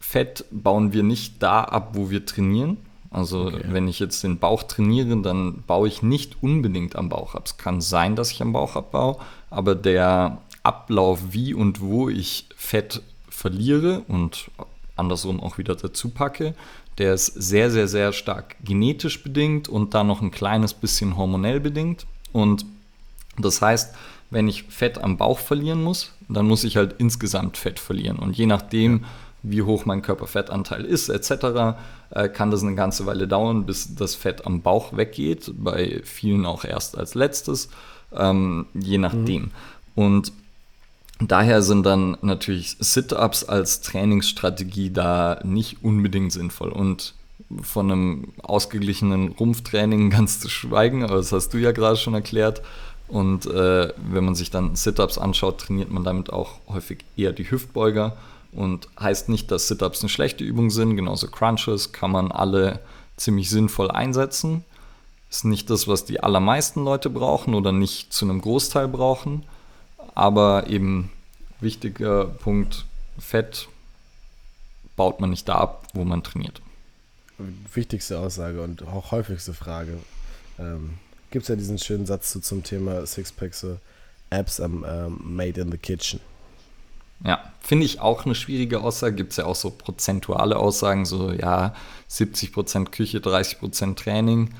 Fett 0.00 0.44
bauen 0.50 0.92
wir 0.92 1.02
nicht 1.02 1.42
da 1.42 1.64
ab, 1.64 1.90
wo 1.94 2.10
wir 2.10 2.26
trainieren. 2.26 2.76
Also 3.10 3.46
okay. 3.46 3.64
wenn 3.68 3.88
ich 3.88 3.98
jetzt 3.98 4.22
den 4.24 4.38
Bauch 4.38 4.64
trainiere, 4.64 5.16
dann 5.22 5.62
baue 5.66 5.88
ich 5.88 6.02
nicht 6.02 6.42
unbedingt 6.42 6.96
am 6.96 7.08
Bauch 7.08 7.34
ab. 7.34 7.46
Es 7.46 7.56
kann 7.56 7.80
sein, 7.80 8.14
dass 8.14 8.30
ich 8.30 8.42
am 8.42 8.52
Bauch 8.52 8.76
abbaue, 8.76 9.16
aber 9.50 9.74
der 9.74 10.38
Ablauf, 10.62 11.20
wie 11.30 11.54
und 11.54 11.80
wo 11.80 12.08
ich 12.08 12.48
Fett 12.56 13.02
verliere 13.36 14.00
und 14.08 14.50
andersrum 14.96 15.40
auch 15.40 15.58
wieder 15.58 15.76
dazu 15.76 16.08
packe, 16.08 16.54
der 16.96 17.12
ist 17.12 17.26
sehr, 17.26 17.70
sehr, 17.70 17.86
sehr 17.86 18.12
stark 18.12 18.56
genetisch 18.64 19.22
bedingt 19.22 19.68
und 19.68 19.92
dann 19.92 20.06
noch 20.06 20.22
ein 20.22 20.30
kleines 20.30 20.72
bisschen 20.72 21.18
hormonell 21.18 21.60
bedingt. 21.60 22.06
Und 22.32 22.64
das 23.38 23.60
heißt, 23.60 23.94
wenn 24.30 24.48
ich 24.48 24.62
Fett 24.64 24.96
am 24.96 25.18
Bauch 25.18 25.38
verlieren 25.38 25.82
muss, 25.82 26.12
dann 26.30 26.46
muss 26.46 26.64
ich 26.64 26.78
halt 26.78 26.94
insgesamt 26.96 27.58
Fett 27.58 27.78
verlieren. 27.78 28.18
Und 28.18 28.38
je 28.38 28.46
nachdem, 28.46 29.04
wie 29.42 29.60
hoch 29.60 29.84
mein 29.84 30.00
Körperfettanteil 30.00 30.86
ist, 30.86 31.10
etc., 31.10 31.76
äh, 32.10 32.28
kann 32.30 32.50
das 32.50 32.62
eine 32.62 32.74
ganze 32.74 33.04
Weile 33.04 33.28
dauern, 33.28 33.66
bis 33.66 33.94
das 33.94 34.14
Fett 34.14 34.46
am 34.46 34.62
Bauch 34.62 34.96
weggeht. 34.96 35.52
Bei 35.58 36.00
vielen 36.04 36.46
auch 36.46 36.64
erst 36.64 36.96
als 36.96 37.14
letztes, 37.14 37.68
ähm, 38.14 38.66
je 38.72 38.96
nachdem. 38.96 39.42
Mhm. 39.42 39.50
Und 39.94 40.32
daher 41.18 41.62
sind 41.62 41.84
dann 41.84 42.16
natürlich 42.22 42.76
Sit-ups 42.78 43.44
als 43.44 43.80
Trainingsstrategie 43.80 44.90
da 44.90 45.40
nicht 45.44 45.82
unbedingt 45.82 46.32
sinnvoll. 46.32 46.70
Und 46.70 47.14
von 47.62 47.90
einem 47.92 48.32
ausgeglichenen 48.42 49.28
Rumpftraining 49.28 50.10
ganz 50.10 50.40
zu 50.40 50.48
schweigen, 50.48 51.04
aber 51.04 51.16
das 51.16 51.32
hast 51.32 51.50
du 51.50 51.58
ja 51.58 51.72
gerade 51.72 51.96
schon 51.96 52.14
erklärt. 52.14 52.62
Und 53.08 53.46
äh, 53.46 53.92
wenn 53.96 54.24
man 54.24 54.34
sich 54.34 54.50
dann 54.50 54.74
Sit-ups 54.74 55.16
anschaut, 55.16 55.60
trainiert 55.60 55.90
man 55.90 56.02
damit 56.02 56.32
auch 56.32 56.58
häufig 56.68 57.04
eher 57.16 57.32
die 57.32 57.48
Hüftbeuger 57.48 58.16
und 58.56 58.88
heißt 58.98 59.28
nicht, 59.28 59.50
dass 59.50 59.68
Sit-Ups 59.68 60.00
eine 60.00 60.08
schlechte 60.08 60.42
Übung 60.42 60.70
sind. 60.70 60.96
Genauso 60.96 61.28
Crunches 61.28 61.92
kann 61.92 62.10
man 62.10 62.32
alle 62.32 62.80
ziemlich 63.16 63.50
sinnvoll 63.50 63.90
einsetzen. 63.90 64.64
Ist 65.30 65.44
nicht 65.44 65.68
das, 65.70 65.86
was 65.86 66.04
die 66.04 66.20
allermeisten 66.20 66.84
Leute 66.84 67.10
brauchen 67.10 67.54
oder 67.54 67.70
nicht 67.70 68.12
zu 68.12 68.24
einem 68.24 68.40
Großteil 68.40 68.88
brauchen. 68.88 69.44
Aber 70.16 70.66
eben 70.66 71.12
wichtiger 71.60 72.24
Punkt, 72.24 72.86
Fett 73.18 73.68
baut 74.96 75.20
man 75.20 75.30
nicht 75.30 75.46
da 75.46 75.56
ab, 75.56 75.86
wo 75.92 76.04
man 76.04 76.24
trainiert. 76.24 76.62
Wichtigste 77.72 78.18
Aussage 78.18 78.62
und 78.62 78.82
auch 78.82 79.12
häufigste 79.12 79.52
Frage. 79.52 79.98
Ähm, 80.58 80.94
Gibt 81.30 81.42
es 81.42 81.48
ja 81.48 81.56
diesen 81.56 81.78
schönen 81.78 82.06
Satz 82.06 82.32
zu, 82.32 82.40
zum 82.40 82.62
Thema 82.62 83.04
Sixpack, 83.06 83.54
so 83.54 83.78
Apps 84.30 84.58
am 84.58 84.84
um, 84.84 85.36
Made 85.36 85.60
in 85.60 85.70
the 85.70 85.76
Kitchen. 85.76 86.18
Ja, 87.22 87.52
finde 87.60 87.84
ich 87.84 88.00
auch 88.00 88.24
eine 88.24 88.34
schwierige 88.34 88.80
Aussage. 88.80 89.16
Gibt 89.16 89.32
es 89.32 89.36
ja 89.36 89.44
auch 89.44 89.54
so 89.54 89.70
prozentuale 89.70 90.56
Aussagen, 90.56 91.04
so 91.04 91.30
ja, 91.30 91.74
70% 92.10 92.86
Küche, 92.86 93.18
30% 93.18 93.96
Training. 93.96 94.54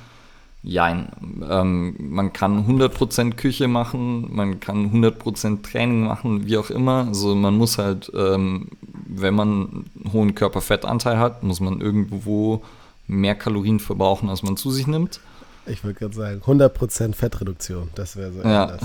Jein. 0.68 1.12
Ähm, 1.48 1.94
man 1.96 2.32
kann 2.32 2.66
100% 2.66 3.34
Küche 3.34 3.68
machen, 3.68 4.34
man 4.34 4.58
kann 4.58 4.90
100% 4.90 5.62
Training 5.62 6.02
machen, 6.02 6.46
wie 6.46 6.58
auch 6.58 6.70
immer. 6.70 7.06
Also 7.06 7.36
man 7.36 7.56
muss 7.56 7.78
halt, 7.78 8.10
ähm, 8.16 8.70
wenn 8.80 9.32
man 9.36 9.48
einen 9.48 10.12
hohen 10.12 10.34
Körperfettanteil 10.34 11.20
hat, 11.20 11.44
muss 11.44 11.60
man 11.60 11.80
irgendwo 11.80 12.64
mehr 13.06 13.36
Kalorien 13.36 13.78
verbrauchen, 13.78 14.28
als 14.28 14.42
man 14.42 14.56
zu 14.56 14.72
sich 14.72 14.88
nimmt. 14.88 15.20
Ich 15.66 15.84
würde 15.84 16.00
gerade 16.00 16.16
sagen, 16.16 16.42
100% 16.44 17.14
Fettreduktion, 17.14 17.90
das 17.94 18.16
wäre 18.16 18.32
so 18.32 18.42
ja. 18.42 18.66
das. 18.66 18.82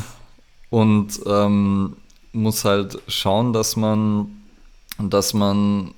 Und 0.70 1.20
ähm, 1.26 1.98
muss 2.32 2.63
halt 2.63 3.00
schauen, 3.08 3.54
dass 3.54 3.76
man, 3.76 4.28
dass 5.00 5.34
man, 5.34 5.96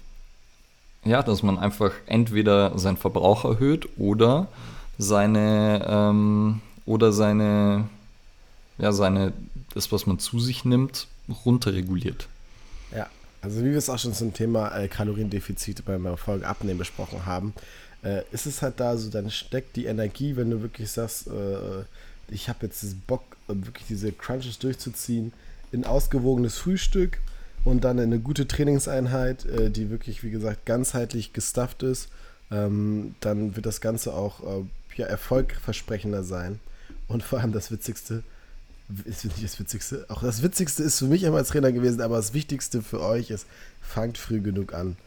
ja, 1.04 1.24
dass 1.24 1.44
man 1.44 1.58
einfach 1.58 1.92
entweder 2.06 2.80
seinen 2.80 2.96
Verbrauch 2.96 3.44
erhöht 3.44 3.90
oder 3.98 4.48
seine, 4.98 5.86
ähm, 5.88 6.62
oder 6.86 7.12
seine, 7.12 7.90
ja, 8.78 8.92
seine, 8.92 9.34
das, 9.74 9.92
was 9.92 10.06
man 10.06 10.20
zu 10.20 10.40
sich 10.40 10.66
nimmt, 10.66 11.08
runterreguliert. 11.46 12.28
Ja, 12.96 13.08
also 13.42 13.62
wie 13.62 13.72
wir 13.72 13.78
es 13.78 13.90
auch 13.90 14.00
schon 14.00 14.14
zum 14.14 14.34
Thema 14.34 14.76
äh, 14.78 14.88
Kaloriendefizite 14.88 15.84
beim 15.84 16.06
Erfolg 16.06 16.44
Abnehmen 16.44 16.80
besprochen 16.80 17.26
haben, 17.26 17.54
äh, 18.04 18.24
ist 18.32 18.46
es 18.46 18.62
halt 18.62 18.80
da 18.80 18.98
so, 18.98 19.10
dann 19.10 19.32
steckt 19.32 19.76
die 19.76 19.86
Energie, 19.86 20.36
wenn 20.36 20.50
du 20.50 20.62
wirklich 20.62 20.92
sagst, 20.92 21.28
äh, 21.28 21.84
ich 22.28 22.50
habe 22.50 22.66
jetzt 22.66 23.08
Bock, 23.08 23.24
wirklich 23.48 23.88
diese 23.88 24.12
Crunches 24.12 24.60
durchzuziehen, 24.60 25.34
in 25.72 25.86
ausgewogenes 25.86 26.58
Frühstück 26.58 27.20
und 27.64 27.84
dann 27.84 27.98
in 27.98 28.06
eine 28.06 28.20
gute 28.20 28.48
Trainingseinheit, 28.48 29.46
äh, 29.46 29.70
die 29.70 29.90
wirklich, 29.90 30.24
wie 30.24 30.32
gesagt, 30.32 30.66
ganzheitlich 30.66 31.34
gestufft 31.34 31.84
ist, 31.84 32.10
ähm, 32.52 33.16
dann 33.20 33.56
wird 33.56 33.66
das 33.66 33.82
Ganze 33.82 34.14
auch 34.14 34.42
äh, 34.42 34.64
ja, 34.98 35.08
erfolgversprechender 35.08 36.24
sein. 36.24 36.60
Und 37.08 37.24
vor 37.24 37.40
allem 37.40 37.52
das 37.52 37.72
Witzigste, 37.72 38.24
ist 39.06 39.26
nicht 39.26 39.44
das 39.44 39.60
Witzigste, 39.60 40.06
auch 40.10 40.22
das 40.22 40.44
Witzigste 40.44 40.84
ist 40.84 41.00
für 41.00 41.06
mich 41.06 41.24
immer 41.24 41.38
als 41.38 41.50
Trainer 41.50 41.72
gewesen, 41.72 42.02
aber 42.02 42.18
das 42.18 42.34
Wichtigste 42.34 42.82
für 42.82 43.02
euch 43.02 43.30
ist, 43.30 43.48
fangt 43.82 44.18
früh 44.18 44.42
genug 44.42 44.74
an. 44.74 44.98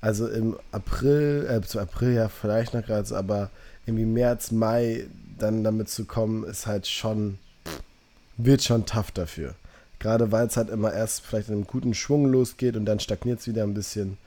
Also 0.00 0.26
im 0.28 0.56
April, 0.72 1.46
äh, 1.48 1.60
zu 1.62 1.78
April 1.78 2.12
ja 2.12 2.28
vielleicht 2.28 2.74
noch 2.74 2.84
gerade, 2.84 3.16
aber 3.16 3.50
irgendwie 3.86 4.04
März, 4.04 4.50
Mai 4.50 5.06
dann 5.38 5.64
damit 5.64 5.88
zu 5.88 6.04
kommen, 6.04 6.44
ist 6.44 6.66
halt 6.66 6.86
schon, 6.86 7.38
wird 8.36 8.62
schon 8.62 8.86
tough 8.86 9.12
dafür. 9.12 9.54
Gerade 9.98 10.32
weil 10.32 10.48
es 10.48 10.56
halt 10.56 10.70
immer 10.70 10.92
erst 10.92 11.24
vielleicht 11.24 11.48
in 11.48 11.54
einem 11.54 11.66
guten 11.66 11.94
Schwung 11.94 12.26
losgeht 12.26 12.76
und 12.76 12.84
dann 12.84 12.98
stagniert 12.98 13.38
es 13.40 13.46
wieder 13.46 13.62
ein 13.62 13.74
bisschen. 13.74 14.18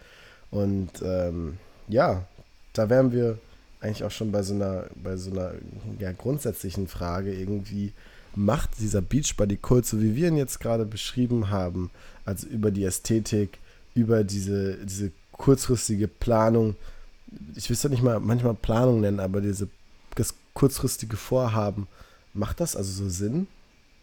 Und 0.51 0.91
ähm, 1.03 1.57
ja, 1.89 2.25
da 2.71 2.89
wären 2.89 3.11
wir 3.11 3.37
eigentlich 3.85 4.03
auch 4.03 4.11
schon 4.11 4.31
bei 4.31 4.43
so 4.43 4.53
einer, 4.53 4.85
bei 4.95 5.15
so 5.17 5.31
einer 5.31 5.53
ja, 5.99 6.11
grundsätzlichen 6.11 6.87
Frage 6.87 7.33
irgendwie, 7.33 7.93
macht 8.35 8.79
dieser 8.79 9.01
Beachbody 9.01 9.57
Kult, 9.57 9.85
so 9.85 10.01
wie 10.01 10.15
wir 10.15 10.27
ihn 10.27 10.37
jetzt 10.37 10.59
gerade 10.59 10.85
beschrieben 10.85 11.49
haben, 11.49 11.89
also 12.25 12.47
über 12.47 12.71
die 12.71 12.83
Ästhetik, 12.83 13.59
über 13.93 14.23
diese, 14.23 14.77
diese 14.85 15.11
kurzfristige 15.31 16.07
Planung, 16.07 16.75
ich 17.55 17.69
will 17.69 17.75
es 17.75 17.83
ja 17.83 17.89
nicht 17.89 18.03
mal 18.03 18.19
manchmal 18.19 18.53
Planung 18.53 19.01
nennen, 19.01 19.19
aber 19.19 19.41
diese, 19.41 19.67
das 20.15 20.33
kurzfristige 20.53 21.17
Vorhaben, 21.17 21.87
macht 22.33 22.59
das 22.59 22.75
also 22.75 22.91
so 22.91 23.09
Sinn 23.09 23.47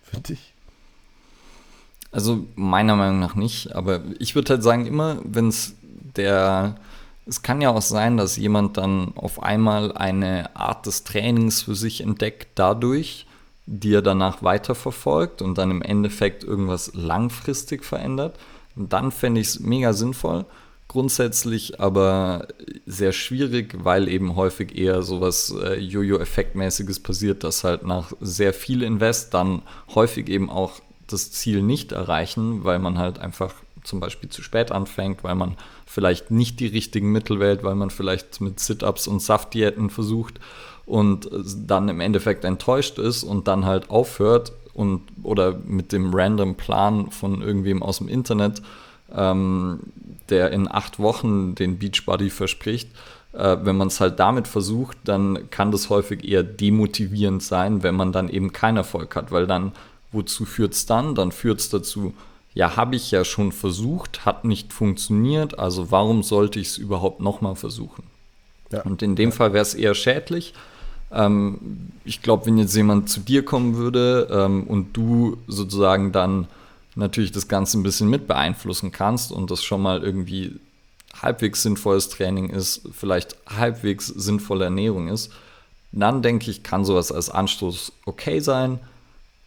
für 0.02 0.20
dich? 0.20 0.54
Also 2.10 2.46
meiner 2.56 2.96
Meinung 2.96 3.20
nach 3.20 3.34
nicht, 3.34 3.74
aber 3.74 4.02
ich 4.18 4.34
würde 4.34 4.54
halt 4.54 4.62
sagen, 4.62 4.86
immer 4.86 5.18
wenn 5.24 5.48
es 5.48 5.74
der, 6.16 6.76
es 7.26 7.42
kann 7.42 7.60
ja 7.60 7.70
auch 7.70 7.82
sein, 7.82 8.16
dass 8.16 8.36
jemand 8.36 8.76
dann 8.76 9.12
auf 9.16 9.42
einmal 9.42 9.92
eine 9.92 10.54
Art 10.56 10.86
des 10.86 11.04
Trainings 11.04 11.62
für 11.62 11.74
sich 11.74 12.00
entdeckt 12.00 12.48
dadurch, 12.56 13.26
die 13.66 13.94
er 13.94 14.02
danach 14.02 14.42
weiterverfolgt 14.42 15.40
und 15.40 15.56
dann 15.56 15.70
im 15.70 15.82
Endeffekt 15.82 16.42
irgendwas 16.42 16.92
langfristig 16.94 17.84
verändert. 17.84 18.38
Und 18.74 18.92
dann 18.92 19.12
fände 19.12 19.40
ich 19.40 19.48
es 19.48 19.60
mega 19.60 19.92
sinnvoll 19.92 20.46
grundsätzlich 20.92 21.80
aber 21.80 22.46
sehr 22.84 23.12
schwierig, 23.12 23.74
weil 23.82 24.08
eben 24.08 24.36
häufig 24.36 24.76
eher 24.76 25.02
sowas 25.02 25.52
äh, 25.62 25.78
Jojo-Effektmäßiges 25.78 27.00
passiert, 27.00 27.44
dass 27.44 27.64
halt 27.64 27.84
nach 27.86 28.12
sehr 28.20 28.52
viel 28.52 28.82
Invest 28.82 29.32
dann 29.32 29.62
häufig 29.94 30.28
eben 30.28 30.50
auch 30.50 30.80
das 31.06 31.32
Ziel 31.32 31.62
nicht 31.62 31.92
erreichen, 31.92 32.64
weil 32.64 32.78
man 32.78 32.98
halt 32.98 33.18
einfach 33.18 33.54
zum 33.82 34.00
Beispiel 34.00 34.28
zu 34.28 34.42
spät 34.42 34.70
anfängt, 34.70 35.24
weil 35.24 35.34
man 35.34 35.56
vielleicht 35.92 36.30
nicht 36.30 36.60
die 36.60 36.66
richtigen 36.66 37.12
Mittel 37.12 37.38
wählt, 37.40 37.62
weil 37.64 37.74
man 37.74 37.90
vielleicht 37.90 38.40
mit 38.40 38.60
Sit-Ups 38.60 39.06
und 39.06 39.20
Saftdiäten 39.20 39.90
versucht 39.90 40.40
und 40.86 41.28
dann 41.66 41.88
im 41.88 42.00
Endeffekt 42.00 42.44
enttäuscht 42.44 42.98
ist 42.98 43.22
und 43.22 43.46
dann 43.46 43.66
halt 43.66 43.90
aufhört 43.90 44.52
und 44.74 45.02
oder 45.22 45.58
mit 45.66 45.92
dem 45.92 46.14
random 46.14 46.54
Plan 46.54 47.10
von 47.10 47.42
irgendwem 47.42 47.82
aus 47.82 47.98
dem 47.98 48.08
Internet 48.08 48.62
ähm, 49.14 49.80
der 50.28 50.50
in 50.52 50.70
acht 50.70 50.98
Wochen 50.98 51.54
den 51.54 51.78
Beachbody 51.78 52.30
verspricht, 52.30 52.90
äh, 53.32 53.56
wenn 53.62 53.76
man 53.76 53.88
es 53.88 54.00
halt 54.00 54.18
damit 54.18 54.48
versucht, 54.48 54.96
dann 55.04 55.50
kann 55.50 55.72
das 55.72 55.90
häufig 55.90 56.24
eher 56.24 56.42
demotivierend 56.42 57.42
sein, 57.42 57.82
wenn 57.82 57.94
man 57.94 58.12
dann 58.12 58.28
eben 58.28 58.52
keinen 58.52 58.78
Erfolg 58.78 59.14
hat, 59.16 59.32
weil 59.32 59.46
dann, 59.46 59.72
wozu 60.10 60.44
führt 60.44 60.74
es 60.74 60.86
dann? 60.86 61.14
Dann 61.14 61.32
führt 61.32 61.60
es 61.60 61.68
dazu, 61.68 62.14
ja, 62.54 62.76
habe 62.76 62.96
ich 62.96 63.10
ja 63.10 63.24
schon 63.24 63.52
versucht, 63.52 64.26
hat 64.26 64.44
nicht 64.44 64.72
funktioniert, 64.72 65.58
also 65.58 65.90
warum 65.90 66.22
sollte 66.22 66.60
ich 66.60 66.68
es 66.68 66.78
überhaupt 66.78 67.20
nochmal 67.20 67.56
versuchen? 67.56 68.04
Ja. 68.70 68.82
Und 68.82 69.02
in 69.02 69.16
dem 69.16 69.30
ja. 69.30 69.36
Fall 69.36 69.52
wäre 69.52 69.62
es 69.62 69.74
eher 69.74 69.94
schädlich. 69.94 70.54
Ähm, 71.10 71.92
ich 72.04 72.22
glaube, 72.22 72.46
wenn 72.46 72.58
jetzt 72.58 72.74
jemand 72.74 73.08
zu 73.08 73.20
dir 73.20 73.44
kommen 73.44 73.76
würde 73.76 74.28
ähm, 74.30 74.64
und 74.64 74.96
du 74.96 75.38
sozusagen 75.46 76.12
dann 76.12 76.48
natürlich 76.94 77.32
das 77.32 77.48
Ganze 77.48 77.78
ein 77.78 77.82
bisschen 77.82 78.08
mit 78.08 78.26
beeinflussen 78.26 78.92
kannst 78.92 79.32
und 79.32 79.50
das 79.50 79.62
schon 79.62 79.82
mal 79.82 80.02
irgendwie 80.02 80.58
halbwegs 81.20 81.62
sinnvolles 81.62 82.08
Training 82.08 82.50
ist, 82.50 82.88
vielleicht 82.92 83.36
halbwegs 83.46 84.06
sinnvolle 84.06 84.64
Ernährung 84.64 85.08
ist, 85.08 85.30
dann 85.92 86.22
denke 86.22 86.50
ich, 86.50 86.62
kann 86.62 86.84
sowas 86.84 87.12
als 87.12 87.28
Anstoß 87.28 87.92
okay 88.06 88.40
sein. 88.40 88.78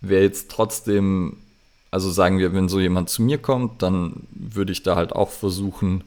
Wer 0.01 0.21
jetzt 0.21 0.51
trotzdem, 0.51 1.37
also 1.95 2.11
sagen 2.11 2.39
wir, 2.39 2.53
wenn 2.53 2.67
so 2.67 2.81
jemand 2.81 3.09
zu 3.09 3.21
mir 3.21 3.37
kommt, 3.37 3.81
dann 3.81 4.27
würde 4.31 4.73
ich 4.73 4.83
da 4.83 4.97
halt 4.97 5.13
auch 5.13 5.29
versuchen, 5.29 6.03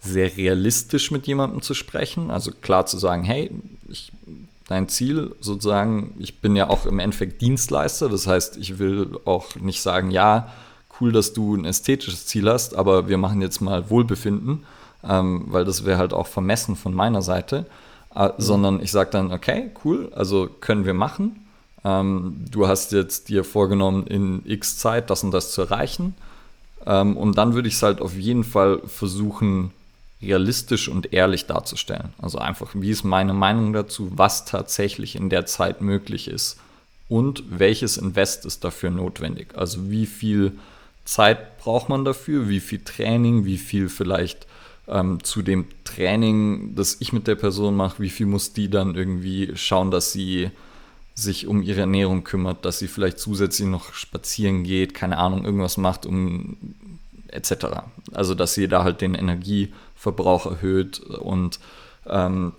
sehr 0.00 0.34
realistisch 0.34 1.10
mit 1.10 1.26
jemandem 1.26 1.60
zu 1.60 1.74
sprechen. 1.74 2.30
Also 2.30 2.52
klar 2.52 2.86
zu 2.86 2.96
sagen, 2.96 3.22
hey, 3.22 3.50
ich, 3.86 4.12
dein 4.66 4.88
Ziel 4.88 5.36
sozusagen, 5.42 6.14
ich 6.18 6.40
bin 6.40 6.56
ja 6.56 6.70
auch 6.70 6.86
im 6.86 7.00
Endeffekt 7.00 7.42
Dienstleister, 7.42 8.08
das 8.08 8.26
heißt, 8.26 8.56
ich 8.56 8.78
will 8.78 9.18
auch 9.26 9.56
nicht 9.56 9.82
sagen, 9.82 10.10
ja, 10.10 10.50
cool, 11.02 11.12
dass 11.12 11.34
du 11.34 11.54
ein 11.54 11.66
ästhetisches 11.66 12.24
Ziel 12.24 12.48
hast, 12.48 12.74
aber 12.74 13.06
wir 13.06 13.18
machen 13.18 13.42
jetzt 13.42 13.60
mal 13.60 13.90
Wohlbefinden, 13.90 14.64
ähm, 15.06 15.44
weil 15.48 15.66
das 15.66 15.84
wäre 15.84 15.98
halt 15.98 16.14
auch 16.14 16.28
vermessen 16.28 16.76
von 16.76 16.94
meiner 16.94 17.20
Seite, 17.20 17.66
äh, 18.14 18.28
mhm. 18.28 18.32
sondern 18.38 18.82
ich 18.82 18.90
sage 18.90 19.10
dann, 19.10 19.32
okay, 19.32 19.70
cool, 19.84 20.10
also 20.16 20.48
können 20.62 20.86
wir 20.86 20.94
machen. 20.94 21.45
Ähm, 21.86 22.44
du 22.50 22.66
hast 22.66 22.90
jetzt 22.90 23.28
dir 23.28 23.44
vorgenommen, 23.44 24.08
in 24.08 24.42
x 24.44 24.78
Zeit 24.78 25.08
das 25.08 25.22
und 25.22 25.30
das 25.30 25.52
zu 25.52 25.62
erreichen. 25.62 26.14
Ähm, 26.84 27.16
und 27.16 27.38
dann 27.38 27.54
würde 27.54 27.68
ich 27.68 27.74
es 27.74 27.82
halt 27.82 28.00
auf 28.00 28.16
jeden 28.16 28.42
Fall 28.42 28.80
versuchen, 28.86 29.70
realistisch 30.20 30.88
und 30.88 31.12
ehrlich 31.12 31.46
darzustellen. 31.46 32.08
Also 32.18 32.38
einfach, 32.38 32.70
wie 32.74 32.90
ist 32.90 33.04
meine 33.04 33.34
Meinung 33.34 33.72
dazu, 33.72 34.10
was 34.16 34.46
tatsächlich 34.46 35.14
in 35.14 35.30
der 35.30 35.46
Zeit 35.46 35.80
möglich 35.80 36.26
ist 36.26 36.58
und 37.08 37.44
welches 37.50 37.98
Invest 37.98 38.46
ist 38.46 38.64
dafür 38.64 38.90
notwendig. 38.90 39.56
Also 39.56 39.88
wie 39.90 40.06
viel 40.06 40.58
Zeit 41.04 41.58
braucht 41.58 41.88
man 41.88 42.04
dafür, 42.04 42.48
wie 42.48 42.60
viel 42.60 42.80
Training, 42.80 43.44
wie 43.44 43.58
viel 43.58 43.88
vielleicht 43.88 44.46
ähm, 44.88 45.22
zu 45.22 45.42
dem 45.42 45.66
Training, 45.84 46.74
das 46.74 46.96
ich 46.98 47.12
mit 47.12 47.28
der 47.28 47.36
Person 47.36 47.76
mache, 47.76 48.02
wie 48.02 48.10
viel 48.10 48.26
muss 48.26 48.54
die 48.54 48.70
dann 48.70 48.96
irgendwie 48.96 49.52
schauen, 49.54 49.92
dass 49.92 50.12
sie 50.12 50.50
sich 51.16 51.46
um 51.46 51.62
ihre 51.62 51.80
Ernährung 51.80 52.24
kümmert, 52.24 52.64
dass 52.64 52.78
sie 52.78 52.88
vielleicht 52.88 53.18
zusätzlich 53.18 53.66
noch 53.66 53.94
spazieren 53.94 54.62
geht, 54.64 54.94
keine 54.94 55.16
Ahnung, 55.18 55.44
irgendwas 55.44 55.78
macht, 55.78 56.04
um 56.04 56.56
etc. 57.28 57.66
Also 58.12 58.34
dass 58.34 58.54
sie 58.54 58.68
da 58.68 58.84
halt 58.84 59.00
den 59.00 59.14
Energieverbrauch 59.14 60.46
erhöht 60.46 61.00
und 61.00 61.58
ähm, 62.06 62.52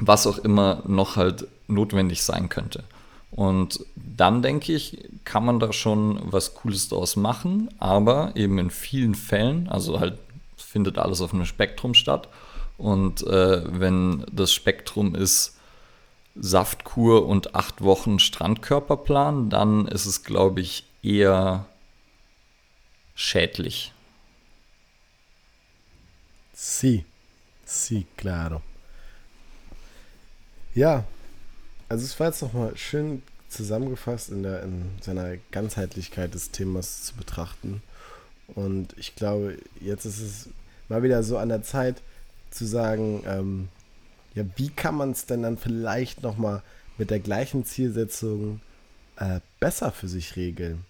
was 0.00 0.26
auch 0.26 0.38
immer 0.38 0.82
noch 0.86 1.16
halt 1.16 1.46
notwendig 1.68 2.22
sein 2.22 2.48
könnte. 2.48 2.82
Und 3.30 3.84
dann 3.94 4.40
denke 4.40 4.72
ich, 4.72 5.04
kann 5.24 5.44
man 5.44 5.60
da 5.60 5.74
schon 5.74 6.18
was 6.24 6.54
Cooles 6.54 6.88
draus 6.88 7.14
machen, 7.16 7.68
aber 7.78 8.32
eben 8.36 8.58
in 8.58 8.70
vielen 8.70 9.14
Fällen, 9.14 9.68
also 9.68 10.00
halt 10.00 10.18
findet 10.56 10.96
alles 10.96 11.20
auf 11.20 11.34
einem 11.34 11.44
Spektrum 11.44 11.92
statt. 11.92 12.28
Und 12.78 13.26
äh, 13.26 13.62
wenn 13.80 14.24
das 14.32 14.52
Spektrum 14.52 15.14
ist 15.14 15.57
Saftkur 16.40 17.26
und 17.26 17.54
acht 17.54 17.82
Wochen 17.82 18.18
Strandkörperplan, 18.18 19.50
dann 19.50 19.86
ist 19.88 20.06
es, 20.06 20.22
glaube 20.24 20.60
ich, 20.60 20.84
eher 21.02 21.66
schädlich. 23.14 23.92
Sí, 26.54 27.04
sí, 27.64 28.06
claro. 28.16 28.62
Ja, 30.74 31.04
Also 31.88 32.04
es 32.04 32.18
war 32.20 32.28
jetzt 32.28 32.42
nochmal 32.42 32.76
schön 32.76 33.22
zusammengefasst 33.48 34.30
in, 34.30 34.42
der, 34.42 34.62
in 34.62 34.98
seiner 35.00 35.38
Ganzheitlichkeit 35.52 36.34
des 36.34 36.50
Themas 36.50 37.04
zu 37.04 37.14
betrachten. 37.16 37.82
Und 38.54 38.94
ich 38.98 39.16
glaube, 39.16 39.58
jetzt 39.80 40.04
ist 40.04 40.20
es 40.20 40.48
mal 40.88 41.02
wieder 41.02 41.22
so 41.22 41.38
an 41.38 41.48
der 41.50 41.62
Zeit 41.62 42.02
zu 42.50 42.66
sagen, 42.66 43.22
ähm, 43.26 43.68
ja, 44.34 44.44
wie 44.56 44.70
kann 44.70 44.94
man 44.94 45.12
es 45.12 45.26
denn 45.26 45.42
dann 45.42 45.56
vielleicht 45.56 46.22
nochmal 46.22 46.62
mit 46.96 47.10
der 47.10 47.20
gleichen 47.20 47.64
Zielsetzung 47.64 48.60
äh, 49.16 49.40
besser 49.60 49.90
für 49.90 50.08
sich 50.08 50.36
regeln? 50.36 50.84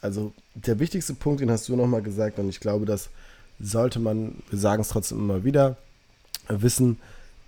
Also 0.00 0.32
der 0.54 0.78
wichtigste 0.78 1.14
Punkt, 1.14 1.40
den 1.40 1.50
hast 1.50 1.68
du 1.68 1.76
nochmal 1.76 2.02
gesagt 2.02 2.38
und 2.38 2.48
ich 2.48 2.60
glaube, 2.60 2.86
das 2.86 3.10
sollte 3.58 3.98
man, 3.98 4.36
wir 4.50 4.58
sagen 4.58 4.82
es 4.82 4.88
trotzdem 4.88 5.18
immer 5.18 5.44
wieder, 5.44 5.76
wissen, 6.48 6.98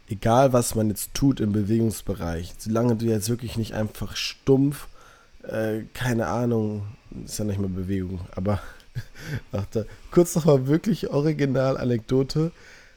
egal 0.08 0.52
was 0.52 0.74
man 0.74 0.88
jetzt 0.88 1.14
tut 1.14 1.40
im 1.40 1.52
Bewegungsbereich, 1.52 2.54
solange 2.58 2.96
du 2.96 3.06
jetzt 3.06 3.28
wirklich 3.28 3.56
nicht 3.56 3.74
einfach 3.74 4.16
stumpf, 4.16 4.88
äh, 5.42 5.82
keine 5.94 6.26
Ahnung, 6.26 6.86
ist 7.24 7.38
ja 7.38 7.44
nicht 7.44 7.60
mehr 7.60 7.68
Bewegung, 7.68 8.20
aber 8.34 8.60
ach, 9.52 9.66
da, 9.70 9.84
kurz 10.10 10.34
nochmal 10.34 10.66
wirklich 10.66 11.10
original 11.10 11.76
Anekdote. 11.76 12.52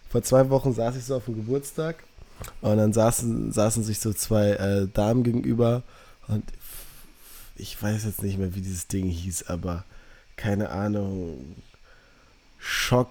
Vor 0.10 0.24
zwei 0.24 0.50
Wochen 0.50 0.74
saß 0.74 0.98
ich 0.98 1.06
so 1.06 1.16
auf 1.16 1.26
dem 1.26 1.36
Geburtstag 1.36 2.04
und 2.62 2.78
dann 2.78 2.94
saßen, 2.94 3.52
saßen 3.52 3.84
sich 3.84 4.00
so 4.00 4.14
zwei 4.14 4.52
äh, 4.52 4.88
Damen 4.94 5.24
gegenüber 5.24 5.84
und 6.28 6.44
ich 7.56 7.82
weiß 7.82 8.06
jetzt 8.06 8.24
nicht 8.24 8.38
mehr, 8.38 8.56
wie 8.56 8.62
dieses 8.62 8.88
Ding 8.88 9.08
hieß, 9.08 9.48
aber 9.48 9.86
keine 10.36 10.70
Ahnung. 10.70 11.56
Schock, 12.58 13.10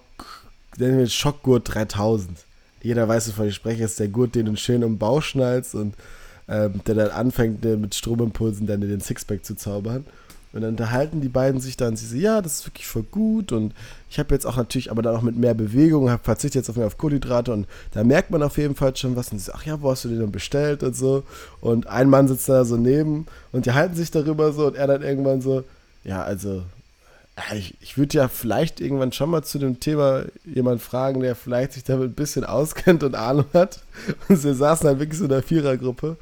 nennen 0.77 0.99
wir 0.99 1.07
Schockgurt 1.07 1.73
3000 1.73 2.45
jeder 2.83 3.07
weiß, 3.07 3.29
wovon 3.29 3.47
ich 3.47 3.55
spreche, 3.55 3.83
ist 3.83 3.99
der 3.99 4.07
Gurt, 4.07 4.35
den 4.35 4.47
du 4.47 4.55
schön 4.55 4.83
um 4.83 4.93
den 4.93 4.97
Bauch 4.97 5.21
schnallst 5.21 5.75
und 5.75 5.95
ähm, 6.47 6.81
der 6.85 6.95
dann 6.95 7.09
anfängt, 7.11 7.63
mit 7.63 7.95
Stromimpulsen 7.95 8.67
dann 8.67 8.81
in 8.81 8.89
den 8.89 9.01
Sixpack 9.01 9.45
zu 9.45 9.55
zaubern. 9.55 10.05
Und 10.53 10.61
dann 10.61 10.71
unterhalten 10.71 11.21
die 11.21 11.29
beiden 11.29 11.61
sich 11.61 11.77
dann, 11.77 11.95
sie 11.95 12.05
so, 12.05 12.15
ja, 12.15 12.41
das 12.41 12.59
ist 12.59 12.67
wirklich 12.67 12.85
voll 12.85 13.03
gut 13.03 13.51
und 13.53 13.73
ich 14.09 14.19
habe 14.19 14.33
jetzt 14.33 14.45
auch 14.45 14.57
natürlich, 14.57 14.91
aber 14.91 15.01
dann 15.01 15.15
auch 15.15 15.21
mit 15.21 15.37
mehr 15.37 15.53
Bewegung, 15.53 16.09
habe 16.09 16.23
verzichtet 16.23 16.61
jetzt 16.61 16.69
auf 16.69 16.75
mehr 16.75 16.87
auf 16.87 16.97
Kohlenhydrate 16.97 17.53
und 17.53 17.67
da 17.93 18.03
merkt 18.03 18.31
man 18.31 18.43
auf 18.43 18.57
jeden 18.57 18.75
Fall 18.75 18.95
schon 18.97 19.15
was 19.15 19.31
und 19.31 19.39
sie 19.39 19.45
so, 19.45 19.53
ach 19.55 19.65
ja, 19.65 19.81
wo 19.81 19.89
hast 19.89 20.03
du 20.03 20.09
den 20.09 20.19
denn 20.19 20.31
bestellt 20.31 20.83
und 20.83 20.95
so 20.95 21.23
und 21.61 21.87
ein 21.87 22.09
Mann 22.09 22.27
sitzt 22.27 22.49
da 22.49 22.65
so 22.65 22.75
neben 22.75 23.27
und 23.53 23.65
die 23.65 23.71
halten 23.71 23.95
sich 23.95 24.11
darüber 24.11 24.51
so 24.51 24.67
und 24.67 24.75
er 24.75 24.87
dann 24.87 25.03
irgendwann 25.03 25.41
so, 25.41 25.63
ja, 26.03 26.21
also 26.21 26.63
ich, 27.53 27.75
ich 27.81 27.97
würde 27.97 28.17
ja 28.17 28.27
vielleicht 28.27 28.81
irgendwann 28.81 29.11
schon 29.11 29.29
mal 29.29 29.43
zu 29.43 29.57
dem 29.57 29.79
Thema 29.79 30.25
jemand 30.45 30.81
fragen, 30.81 31.21
der 31.21 31.35
vielleicht 31.35 31.73
sich 31.73 31.83
damit 31.83 32.09
ein 32.09 32.13
bisschen 32.13 32.43
auskennt 32.43 33.03
und 33.03 33.15
Ahnung 33.15 33.45
hat. 33.53 33.79
Und 34.27 34.43
wir 34.43 34.53
saßen 34.53 34.87
halt 34.87 34.99
wirklich 34.99 35.17
so 35.17 35.25
in 35.25 35.31
der 35.31 35.43
Vierergruppe. 35.43 36.17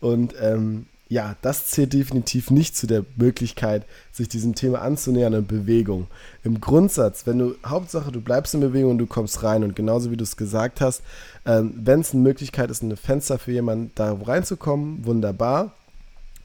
Und 0.00 0.34
ähm, 0.40 0.86
ja, 1.08 1.36
das 1.40 1.66
zählt 1.68 1.94
definitiv 1.94 2.50
nicht 2.50 2.76
zu 2.76 2.86
der 2.86 3.04
Möglichkeit, 3.16 3.86
sich 4.12 4.28
diesem 4.28 4.54
Thema 4.54 4.82
anzunähern 4.82 5.32
in 5.32 5.46
Bewegung. 5.46 6.06
Im 6.44 6.60
Grundsatz, 6.60 7.26
wenn 7.26 7.38
du, 7.38 7.54
Hauptsache 7.64 8.12
du 8.12 8.20
bleibst 8.20 8.54
in 8.54 8.60
Bewegung 8.60 8.92
und 8.92 8.98
du 8.98 9.06
kommst 9.06 9.42
rein 9.42 9.64
und 9.64 9.74
genauso 9.74 10.10
wie 10.10 10.18
du 10.18 10.24
es 10.24 10.36
gesagt 10.36 10.82
hast, 10.82 11.02
ähm, 11.46 11.72
wenn 11.76 12.00
es 12.00 12.12
eine 12.12 12.22
Möglichkeit 12.22 12.70
ist, 12.70 12.82
ein 12.82 12.96
Fenster 12.96 13.38
für 13.38 13.52
jemanden 13.52 13.90
da 13.94 14.12
reinzukommen, 14.12 15.06
wunderbar. 15.06 15.72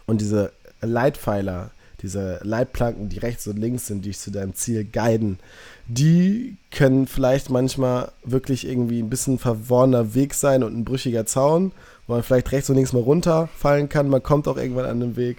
Und 0.06 0.21
diese 0.21 0.54
Leitpfeiler, 0.82 1.71
diese 2.03 2.39
Leitplanken, 2.43 3.09
die 3.09 3.17
rechts 3.17 3.47
und 3.47 3.57
links 3.57 3.87
sind, 3.87 4.03
die 4.03 4.09
dich 4.09 4.19
zu 4.19 4.29
deinem 4.29 4.53
Ziel 4.53 4.83
guiden, 4.83 5.39
die 5.87 6.57
können 6.69 7.07
vielleicht 7.07 7.49
manchmal 7.49 8.11
wirklich 8.23 8.67
irgendwie 8.67 9.01
ein 9.01 9.09
bisschen 9.09 9.39
verworrener 9.39 10.13
Weg 10.13 10.33
sein 10.33 10.63
und 10.63 10.77
ein 10.77 10.85
brüchiger 10.85 11.25
Zaun, 11.25 11.71
wo 12.05 12.13
man 12.13 12.23
vielleicht 12.23 12.51
rechts 12.51 12.69
und 12.69 12.75
links 12.75 12.93
mal 12.93 13.01
runterfallen 13.01 13.89
kann. 13.89 14.09
Man 14.09 14.21
kommt 14.21 14.47
auch 14.47 14.57
irgendwann 14.57 14.85
an 14.85 14.99
den 14.99 15.15
Weg. 15.15 15.37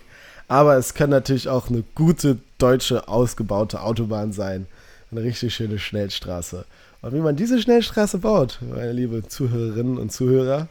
Aber 0.48 0.76
es 0.76 0.94
kann 0.94 1.10
natürlich 1.10 1.48
auch 1.48 1.68
eine 1.68 1.84
gute 1.94 2.38
deutsche 2.58 3.08
ausgebaute 3.08 3.80
Autobahn 3.82 4.32
sein. 4.32 4.66
Eine 5.10 5.22
richtig 5.22 5.54
schöne 5.54 5.78
Schnellstraße. 5.78 6.66
Und 7.02 7.12
wie 7.12 7.20
man 7.20 7.36
diese 7.36 7.60
Schnellstraße 7.60 8.18
baut, 8.18 8.58
meine 8.62 8.92
liebe 8.92 9.26
Zuhörerinnen 9.26 9.98
und 9.98 10.12
Zuhörer, 10.12 10.68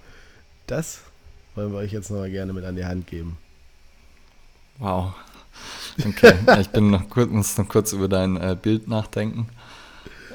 das 0.67 1.01
wollen 1.55 1.71
wir 1.71 1.79
euch 1.79 1.91
jetzt 1.91 2.09
nochmal 2.09 2.31
gerne 2.31 2.53
mit 2.53 2.65
an 2.65 2.75
die 2.75 2.85
Hand 2.85 3.07
geben. 3.07 3.37
Wow, 4.79 5.13
Okay, 5.99 6.33
ich 6.59 6.69
bin 6.69 6.89
noch 6.89 7.09
kurz, 7.09 7.29
muss 7.29 7.57
noch 7.57 7.67
kurz 7.67 7.93
über 7.93 8.07
dein 8.07 8.37
äh, 8.37 8.57
Bild 8.59 8.87
nachdenken. 8.87 9.47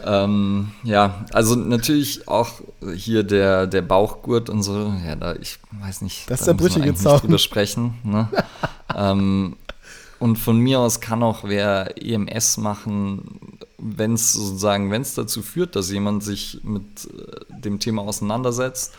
Ähm, 0.04 0.70
ja, 0.84 1.24
also 1.32 1.56
natürlich 1.56 2.28
auch 2.28 2.48
hier 2.94 3.24
der, 3.24 3.66
der 3.66 3.82
Bauchgurt 3.82 4.48
und 4.48 4.62
so, 4.62 4.94
ja, 5.04 5.16
da, 5.16 5.34
ich 5.34 5.58
weiß 5.72 6.02
nicht, 6.02 6.30
das 6.30 6.40
ist 6.40 6.46
der 6.46 6.54
brüchige 6.54 6.94
Zaun. 6.94 7.14
Nicht 7.14 7.24
drüber 7.24 7.38
sprechen. 7.38 7.94
Ne? 8.04 8.28
ähm, 8.96 9.56
und 10.20 10.36
von 10.36 10.58
mir 10.58 10.80
aus 10.80 11.00
kann 11.00 11.22
auch 11.22 11.44
wer 11.44 11.94
EMS 12.00 12.58
machen, 12.58 13.58
wenn 13.78 14.14
es 14.14 14.32
sozusagen, 14.32 14.90
wenn 14.90 15.02
es 15.02 15.14
dazu 15.14 15.42
führt, 15.42 15.76
dass 15.76 15.90
jemand 15.90 16.22
sich 16.24 16.60
mit 16.62 16.84
äh, 17.06 17.60
dem 17.60 17.78
Thema 17.78 18.02
auseinandersetzt. 18.02 18.94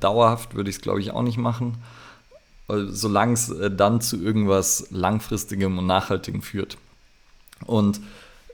Dauerhaft 0.00 0.54
würde 0.54 0.70
ich 0.70 0.76
es, 0.76 0.82
glaube 0.82 1.00
ich, 1.00 1.12
auch 1.12 1.22
nicht 1.22 1.38
machen 1.38 1.78
solange 2.90 3.34
es 3.34 3.48
äh, 3.48 3.70
dann 3.70 4.00
zu 4.00 4.22
irgendwas 4.22 4.86
Langfristigem 4.90 5.78
und 5.78 5.86
Nachhaltigem 5.86 6.42
führt. 6.42 6.76
Und 7.66 8.00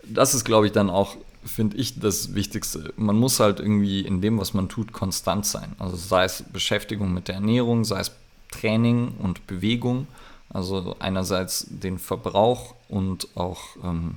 das 0.05 0.35
ist, 0.35 0.45
glaube 0.45 0.67
ich, 0.67 0.73
dann 0.73 0.91
auch, 0.91 1.17
finde 1.45 1.77
ich, 1.77 1.99
das 1.99 2.35
Wichtigste. 2.35 2.93
Man 2.97 3.17
muss 3.17 3.41
halt 3.41 3.61
irgendwie 3.61 4.01
in 4.01 4.21
dem, 4.21 4.39
was 4.39 4.55
man 4.55 4.69
tut, 4.69 4.93
konstant 4.93 5.47
sein. 5.47 5.73
Also 5.79 5.97
sei 5.97 6.25
es 6.25 6.43
Beschäftigung 6.43 7.13
mit 7.13 7.29
der 7.29 7.37
Ernährung, 7.37 7.85
sei 7.85 8.01
es 8.01 8.13
Training 8.51 9.13
und 9.19 9.47
Bewegung. 9.47 10.07
Also 10.51 10.97
einerseits 10.99 11.67
den 11.69 11.99
Verbrauch 11.99 12.75
und 12.89 13.29
auch, 13.35 13.61
ähm, 13.85 14.17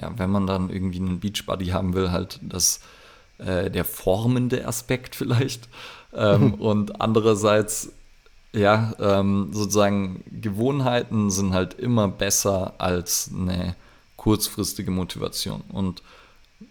ja, 0.00 0.12
wenn 0.16 0.30
man 0.30 0.46
dann 0.46 0.70
irgendwie 0.70 0.98
einen 0.98 1.20
Beachbody 1.20 1.66
haben 1.66 1.94
will, 1.94 2.12
halt 2.12 2.38
das, 2.42 2.80
äh, 3.38 3.70
der 3.70 3.84
formende 3.84 4.66
Aspekt 4.66 5.16
vielleicht. 5.16 5.68
Ähm, 6.14 6.54
und 6.54 7.00
andererseits 7.00 7.92
ja, 8.56 8.94
ähm, 8.98 9.50
sozusagen 9.52 10.24
Gewohnheiten 10.40 11.30
sind 11.30 11.52
halt 11.52 11.74
immer 11.74 12.08
besser 12.08 12.74
als 12.78 13.30
eine 13.32 13.76
kurzfristige 14.16 14.90
Motivation. 14.90 15.62
Und 15.68 16.02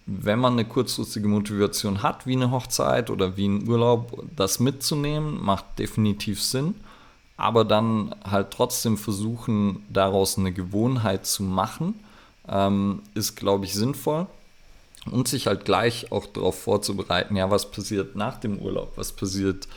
wenn 0.08 0.40
man 0.40 0.54
eine 0.54 0.66
kurzfristige 0.66 1.28
Motivation 1.28 2.02
hat, 2.02 2.26
wie 2.26 2.34
eine 2.34 2.50
Hochzeit 2.50 3.12
oder 3.12 3.38
wie 3.38 3.48
ein 3.48 3.70
Urlaub, 3.70 4.24
das 4.36 4.60
mitzunehmen, 4.60 5.44
macht 5.44 5.78
definitiv 5.78 6.42
Sinn. 6.42 6.76
Aber 7.38 7.66
dann 7.66 8.16
halt 8.24 8.52
trotzdem 8.52 8.98
versuchen, 8.98 9.86
daraus 9.90 10.38
eine 10.40 10.54
Gewohnheit 10.54 11.28
zu 11.28 11.44
machen, 11.44 11.94
ähm, 12.48 13.04
ist, 13.14 13.36
glaube 13.36 13.66
ich, 13.66 13.74
sinnvoll. 13.74 14.26
Und 15.12 15.28
sich 15.28 15.46
halt 15.46 15.66
gleich 15.66 16.12
auch 16.12 16.26
darauf 16.26 16.60
vorzubereiten, 16.60 17.36
ja, 17.36 17.52
was 17.52 17.70
passiert 17.70 18.16
nach 18.16 18.40
dem 18.40 18.58
Urlaub, 18.58 18.94
was 18.96 19.12
passiert 19.12 19.68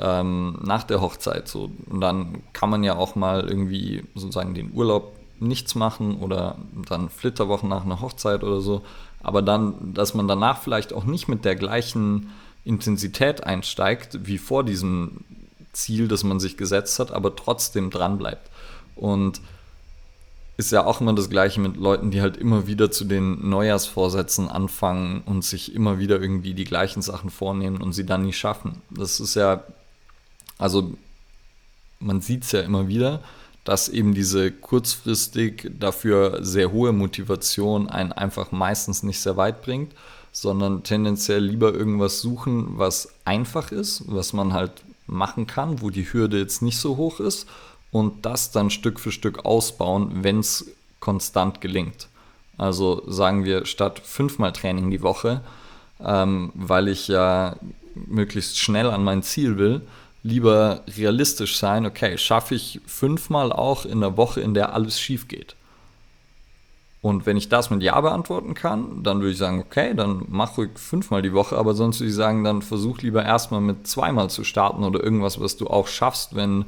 ähm, 0.00 0.58
nach 0.62 0.84
der 0.84 1.00
Hochzeit. 1.00 1.48
So. 1.48 1.70
Und 1.88 2.00
dann 2.00 2.42
kann 2.52 2.70
man 2.70 2.84
ja 2.84 2.96
auch 2.96 3.14
mal 3.14 3.48
irgendwie 3.48 4.04
sozusagen 4.14 4.54
den 4.54 4.72
Urlaub 4.72 5.12
nichts 5.38 5.74
machen 5.74 6.16
oder 6.16 6.56
dann 6.88 7.10
Flitterwochen 7.10 7.68
nach 7.68 7.84
einer 7.84 8.00
Hochzeit 8.00 8.42
oder 8.42 8.60
so. 8.60 8.82
Aber 9.22 9.42
dann, 9.42 9.94
dass 9.94 10.14
man 10.14 10.28
danach 10.28 10.62
vielleicht 10.62 10.92
auch 10.92 11.04
nicht 11.04 11.28
mit 11.28 11.44
der 11.44 11.56
gleichen 11.56 12.30
Intensität 12.64 13.44
einsteigt 13.44 14.26
wie 14.26 14.38
vor 14.38 14.64
diesem 14.64 15.24
Ziel, 15.72 16.08
das 16.08 16.24
man 16.24 16.40
sich 16.40 16.56
gesetzt 16.56 16.98
hat, 16.98 17.12
aber 17.12 17.36
trotzdem 17.36 17.90
dran 17.90 18.18
bleibt. 18.18 18.50
Und 18.94 19.40
ist 20.56 20.72
ja 20.72 20.84
auch 20.86 21.00
immer 21.00 21.12
das 21.12 21.28
Gleiche 21.28 21.60
mit 21.60 21.76
Leuten, 21.76 22.10
die 22.10 22.22
halt 22.22 22.38
immer 22.38 22.66
wieder 22.66 22.90
zu 22.90 23.04
den 23.04 23.48
Neujahrsvorsätzen 23.48 24.48
anfangen 24.48 25.22
und 25.26 25.44
sich 25.44 25.74
immer 25.74 25.98
wieder 25.98 26.20
irgendwie 26.20 26.54
die 26.54 26.64
gleichen 26.64 27.02
Sachen 27.02 27.28
vornehmen 27.28 27.82
und 27.82 27.92
sie 27.92 28.06
dann 28.06 28.22
nicht 28.22 28.38
schaffen. 28.38 28.80
Das 28.90 29.20
ist 29.20 29.34
ja 29.34 29.64
also 30.58 30.92
man 32.00 32.20
sieht 32.20 32.44
es 32.44 32.52
ja 32.52 32.60
immer 32.60 32.88
wieder, 32.88 33.20
dass 33.64 33.88
eben 33.88 34.14
diese 34.14 34.52
kurzfristig 34.52 35.70
dafür 35.78 36.38
sehr 36.42 36.70
hohe 36.70 36.92
Motivation 36.92 37.88
einen 37.88 38.12
einfach 38.12 38.52
meistens 38.52 39.02
nicht 39.02 39.20
sehr 39.20 39.36
weit 39.36 39.62
bringt, 39.62 39.92
sondern 40.30 40.82
tendenziell 40.82 41.42
lieber 41.42 41.74
irgendwas 41.74 42.20
suchen, 42.20 42.78
was 42.78 43.08
einfach 43.24 43.72
ist, 43.72 44.04
was 44.06 44.32
man 44.32 44.52
halt 44.52 44.70
machen 45.06 45.46
kann, 45.46 45.80
wo 45.80 45.90
die 45.90 46.12
Hürde 46.12 46.38
jetzt 46.38 46.62
nicht 46.62 46.78
so 46.78 46.96
hoch 46.96 47.20
ist 47.20 47.48
und 47.90 48.24
das 48.24 48.50
dann 48.50 48.70
Stück 48.70 49.00
für 49.00 49.12
Stück 49.12 49.44
ausbauen, 49.44 50.22
wenn 50.22 50.40
es 50.40 50.66
konstant 51.00 51.60
gelingt. 51.60 52.08
Also 52.58 53.02
sagen 53.06 53.44
wir 53.44 53.66
statt 53.66 54.00
fünfmal 54.04 54.52
Training 54.52 54.90
die 54.90 55.02
Woche, 55.02 55.40
ähm, 56.04 56.52
weil 56.54 56.88
ich 56.88 57.08
ja 57.08 57.56
möglichst 57.94 58.58
schnell 58.58 58.90
an 58.90 59.04
mein 59.04 59.22
Ziel 59.22 59.58
will, 59.58 59.82
lieber 60.26 60.82
realistisch 60.96 61.56
sein, 61.56 61.86
okay, 61.86 62.18
schaffe 62.18 62.54
ich 62.54 62.80
fünfmal 62.86 63.52
auch 63.52 63.86
in 63.86 64.00
der 64.00 64.16
Woche, 64.16 64.40
in 64.40 64.54
der 64.54 64.74
alles 64.74 65.00
schief 65.00 65.28
geht. 65.28 65.56
Und 67.02 67.24
wenn 67.24 67.36
ich 67.36 67.48
das 67.48 67.70
mit 67.70 67.82
Ja 67.82 68.00
beantworten 68.00 68.54
kann, 68.54 69.04
dann 69.04 69.20
würde 69.20 69.30
ich 69.30 69.38
sagen, 69.38 69.60
okay, 69.60 69.94
dann 69.94 70.24
mach 70.28 70.58
ruhig 70.58 70.70
fünfmal 70.74 71.22
die 71.22 71.32
Woche, 71.32 71.56
aber 71.56 71.74
sonst 71.74 72.00
würde 72.00 72.10
ich 72.10 72.16
sagen, 72.16 72.42
dann 72.42 72.62
versuch 72.62 72.98
lieber 72.98 73.24
erstmal 73.24 73.60
mit 73.60 73.86
zweimal 73.86 74.28
zu 74.28 74.42
starten 74.42 74.82
oder 74.82 75.02
irgendwas, 75.02 75.40
was 75.40 75.56
du 75.56 75.68
auch 75.68 75.86
schaffst, 75.86 76.34
wenn 76.34 76.64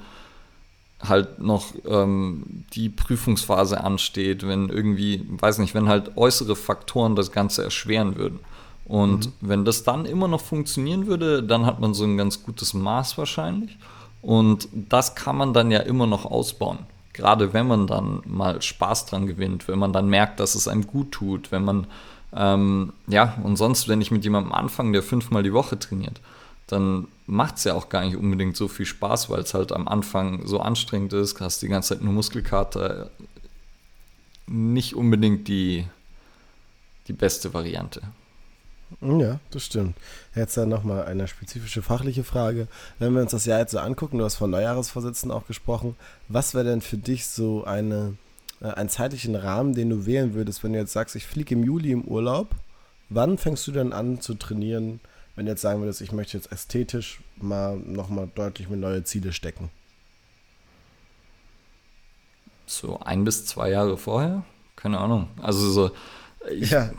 halt 1.02 1.40
noch 1.40 1.66
ähm, 1.86 2.64
die 2.72 2.88
Prüfungsphase 2.88 3.82
ansteht, 3.82 4.46
wenn 4.46 4.68
irgendwie, 4.68 5.26
weiß 5.28 5.58
nicht, 5.58 5.74
wenn 5.74 5.88
halt 5.88 6.16
äußere 6.16 6.54
Faktoren 6.56 7.16
das 7.16 7.32
Ganze 7.32 7.64
erschweren 7.64 8.16
würden. 8.16 8.40
Und 8.88 9.26
mhm. 9.26 9.32
wenn 9.40 9.64
das 9.64 9.84
dann 9.84 10.06
immer 10.06 10.28
noch 10.28 10.40
funktionieren 10.40 11.06
würde, 11.06 11.42
dann 11.42 11.66
hat 11.66 11.78
man 11.78 11.94
so 11.94 12.04
ein 12.04 12.16
ganz 12.16 12.42
gutes 12.42 12.72
Maß 12.74 13.18
wahrscheinlich. 13.18 13.76
Und 14.22 14.68
das 14.72 15.14
kann 15.14 15.36
man 15.36 15.52
dann 15.52 15.70
ja 15.70 15.80
immer 15.80 16.06
noch 16.06 16.24
ausbauen. 16.24 16.78
Gerade 17.12 17.52
wenn 17.52 17.66
man 17.66 17.86
dann 17.86 18.22
mal 18.24 18.62
Spaß 18.62 19.06
dran 19.06 19.26
gewinnt, 19.26 19.68
wenn 19.68 19.78
man 19.78 19.92
dann 19.92 20.08
merkt, 20.08 20.40
dass 20.40 20.54
es 20.54 20.68
einem 20.68 20.86
gut 20.86 21.12
tut, 21.12 21.52
wenn 21.52 21.64
man, 21.64 21.86
ähm, 22.32 22.92
ja, 23.06 23.36
und 23.42 23.56
sonst, 23.56 23.88
wenn 23.88 24.00
ich 24.00 24.10
mit 24.10 24.24
jemandem 24.24 24.52
anfange, 24.52 24.92
der 24.92 25.02
fünfmal 25.02 25.42
die 25.42 25.52
Woche 25.52 25.78
trainiert, 25.78 26.20
dann 26.66 27.08
macht 27.26 27.56
es 27.56 27.64
ja 27.64 27.74
auch 27.74 27.88
gar 27.88 28.04
nicht 28.04 28.16
unbedingt 28.16 28.56
so 28.56 28.68
viel 28.68 28.86
Spaß, 28.86 29.30
weil 29.30 29.40
es 29.40 29.52
halt 29.52 29.72
am 29.72 29.88
Anfang 29.88 30.46
so 30.46 30.60
anstrengend 30.60 31.12
ist, 31.12 31.40
hast 31.40 31.62
die 31.62 31.68
ganze 31.68 31.90
Zeit 31.90 32.02
nur 32.02 32.12
Muskelkater. 32.12 33.10
Nicht 34.46 34.94
unbedingt 34.94 35.48
die, 35.48 35.86
die 37.06 37.12
beste 37.12 37.52
Variante. 37.52 38.00
Ja, 39.00 39.38
das 39.50 39.64
stimmt. 39.64 39.96
Jetzt 40.34 40.56
dann 40.56 40.68
nochmal 40.68 41.04
eine 41.04 41.28
spezifische 41.28 41.82
fachliche 41.82 42.24
Frage. 42.24 42.68
Wenn 42.98 43.14
wir 43.14 43.22
uns 43.22 43.32
das 43.32 43.44
Jahr 43.44 43.60
jetzt 43.60 43.72
so 43.72 43.78
angucken, 43.78 44.18
du 44.18 44.24
hast 44.24 44.36
von 44.36 44.50
Neujahresvorsitzenden 44.50 45.36
auch 45.36 45.46
gesprochen, 45.46 45.94
was 46.28 46.54
wäre 46.54 46.64
denn 46.64 46.80
für 46.80 46.96
dich 46.96 47.26
so 47.26 47.64
eine, 47.64 48.16
äh, 48.60 48.68
einen 48.68 48.88
zeitlichen 48.88 49.34
Rahmen, 49.34 49.74
den 49.74 49.90
du 49.90 50.06
wählen 50.06 50.34
würdest, 50.34 50.64
wenn 50.64 50.72
du 50.72 50.78
jetzt 50.78 50.92
sagst, 50.92 51.16
ich 51.16 51.26
fliege 51.26 51.54
im 51.54 51.64
Juli 51.64 51.92
im 51.92 52.04
Urlaub, 52.04 52.48
wann 53.10 53.38
fängst 53.38 53.66
du 53.66 53.72
denn 53.72 53.92
an 53.92 54.20
zu 54.20 54.34
trainieren, 54.34 55.00
wenn 55.36 55.46
du 55.46 55.52
jetzt 55.52 55.62
sagen 55.62 55.80
würdest, 55.80 56.00
ich 56.00 56.12
möchte 56.12 56.36
jetzt 56.36 56.50
ästhetisch 56.50 57.20
mal 57.36 57.76
nochmal 57.76 58.28
deutlich 58.34 58.68
mit 58.68 58.80
neue 58.80 59.04
Ziele 59.04 59.32
stecken? 59.32 59.70
So 62.66 62.98
ein 63.00 63.24
bis 63.24 63.46
zwei 63.46 63.70
Jahre 63.70 63.96
vorher? 63.96 64.44
Keine 64.76 64.98
Ahnung. 64.98 65.28
Also 65.40 65.70
so, 65.70 65.90
ich, 66.50 66.70
ja. 66.70 66.90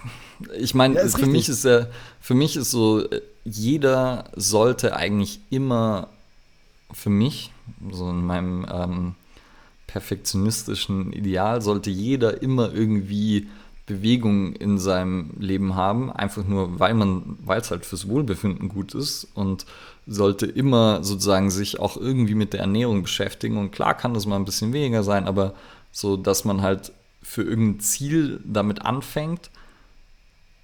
ich 0.57 0.73
meine, 0.75 0.95
ja, 0.95 1.07
für 1.07 1.25
mich 1.25 1.49
ist 1.49 1.65
ja, 1.65 1.87
für 2.19 2.33
mich 2.33 2.55
ist 2.55 2.71
so, 2.71 3.05
jeder 3.43 4.25
sollte 4.35 4.95
eigentlich 4.95 5.39
immer 5.49 6.09
für 6.91 7.09
mich, 7.09 7.51
so 7.91 8.09
in 8.09 8.25
meinem 8.25 8.65
ähm, 8.71 9.15
perfektionistischen 9.87 11.13
Ideal, 11.13 11.61
sollte 11.61 11.89
jeder 11.89 12.41
immer 12.41 12.73
irgendwie 12.73 13.47
Bewegung 13.85 14.53
in 14.53 14.77
seinem 14.77 15.31
Leben 15.39 15.75
haben, 15.75 16.11
einfach 16.11 16.45
nur, 16.45 16.79
weil 16.79 16.93
man, 16.93 17.37
weil 17.43 17.59
es 17.59 17.71
halt 17.71 17.85
fürs 17.85 18.07
Wohlbefinden 18.07 18.69
gut 18.69 18.93
ist 18.93 19.27
und 19.33 19.65
sollte 20.05 20.45
immer 20.45 21.03
sozusagen 21.03 21.49
sich 21.49 21.79
auch 21.79 21.97
irgendwie 21.97 22.35
mit 22.35 22.53
der 22.53 22.61
Ernährung 22.61 23.01
beschäftigen. 23.01 23.57
Und 23.57 23.71
klar 23.71 23.95
kann 23.95 24.13
das 24.13 24.27
mal 24.27 24.35
ein 24.35 24.45
bisschen 24.45 24.73
weniger 24.73 25.03
sein, 25.03 25.25
aber 25.25 25.55
so, 25.91 26.17
dass 26.17 26.45
man 26.45 26.61
halt 26.61 26.91
für 27.29 27.43
irgendein 27.43 27.79
Ziel 27.79 28.41
damit 28.45 28.81
anfängt, 28.83 29.49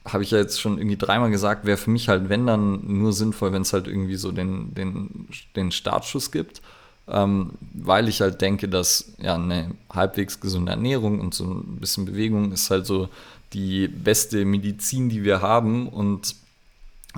habe 0.06 0.24
ich 0.24 0.32
ja 0.32 0.38
jetzt 0.38 0.62
schon 0.62 0.78
irgendwie 0.78 0.98
dreimal 0.98 1.32
gesagt, 1.32 1.66
wäre 1.66 1.78
für 1.78 1.90
mich 1.90 2.10
halt, 2.10 2.30
wenn 2.30 2.46
dann 2.46 3.00
nur 3.00 3.14
sinnvoll, 3.14 3.52
wenn 3.54 3.64
es 3.64 3.74
halt 3.74 3.88
irgendwie 3.88 4.16
so 4.16 4.32
den, 4.32 4.74
den, 4.76 5.28
den 5.56 5.72
Startschuss 5.72 6.32
gibt 6.32 6.62
ähm, 7.08 7.52
weil 7.74 8.08
ich 8.08 8.22
halt 8.22 8.42
denke, 8.42 8.68
dass 8.68 9.14
ja 9.20 9.36
eine 9.36 9.72
halbwegs 9.92 10.40
gesunde 10.40 10.72
Ernährung 10.72 11.20
und 11.20 11.34
so 11.34 11.46
ein 11.46 11.78
bisschen 11.80 12.06
Bewegung 12.06 12.52
ist 12.52 12.70
halt 12.72 12.86
so 12.86 13.10
die 13.54 13.88
beste 13.88 14.44
Medizin, 14.44 15.10
die 15.10 15.24
wir 15.24 15.42
haben 15.42 15.88
und 15.88 16.36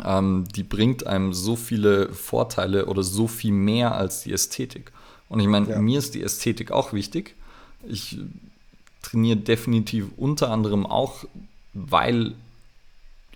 ähm, 0.04 0.46
die 0.56 0.64
bringt 0.64 1.08
einem 1.08 1.34
so 1.34 1.56
viele 1.56 2.14
Vorteile 2.14 2.88
oder 2.88 3.02
so 3.02 3.28
viel 3.28 3.54
mehr 3.54 3.96
als 3.96 4.24
die 4.24 4.34
Ästhetik. 4.34 4.92
Und 5.30 5.40
ich 5.40 5.48
meine, 5.48 5.70
ja. 5.70 5.80
mir 5.80 6.00
ist 6.00 6.16
die 6.16 6.22
Ästhetik 6.22 6.72
auch 6.72 6.94
wichtig. 6.94 7.36
Ich 7.88 8.20
trainiere 9.08 9.38
definitiv 9.38 10.08
unter 10.18 10.52
anderem 10.52 10.86
auch, 10.86 11.26
weil 11.74 12.36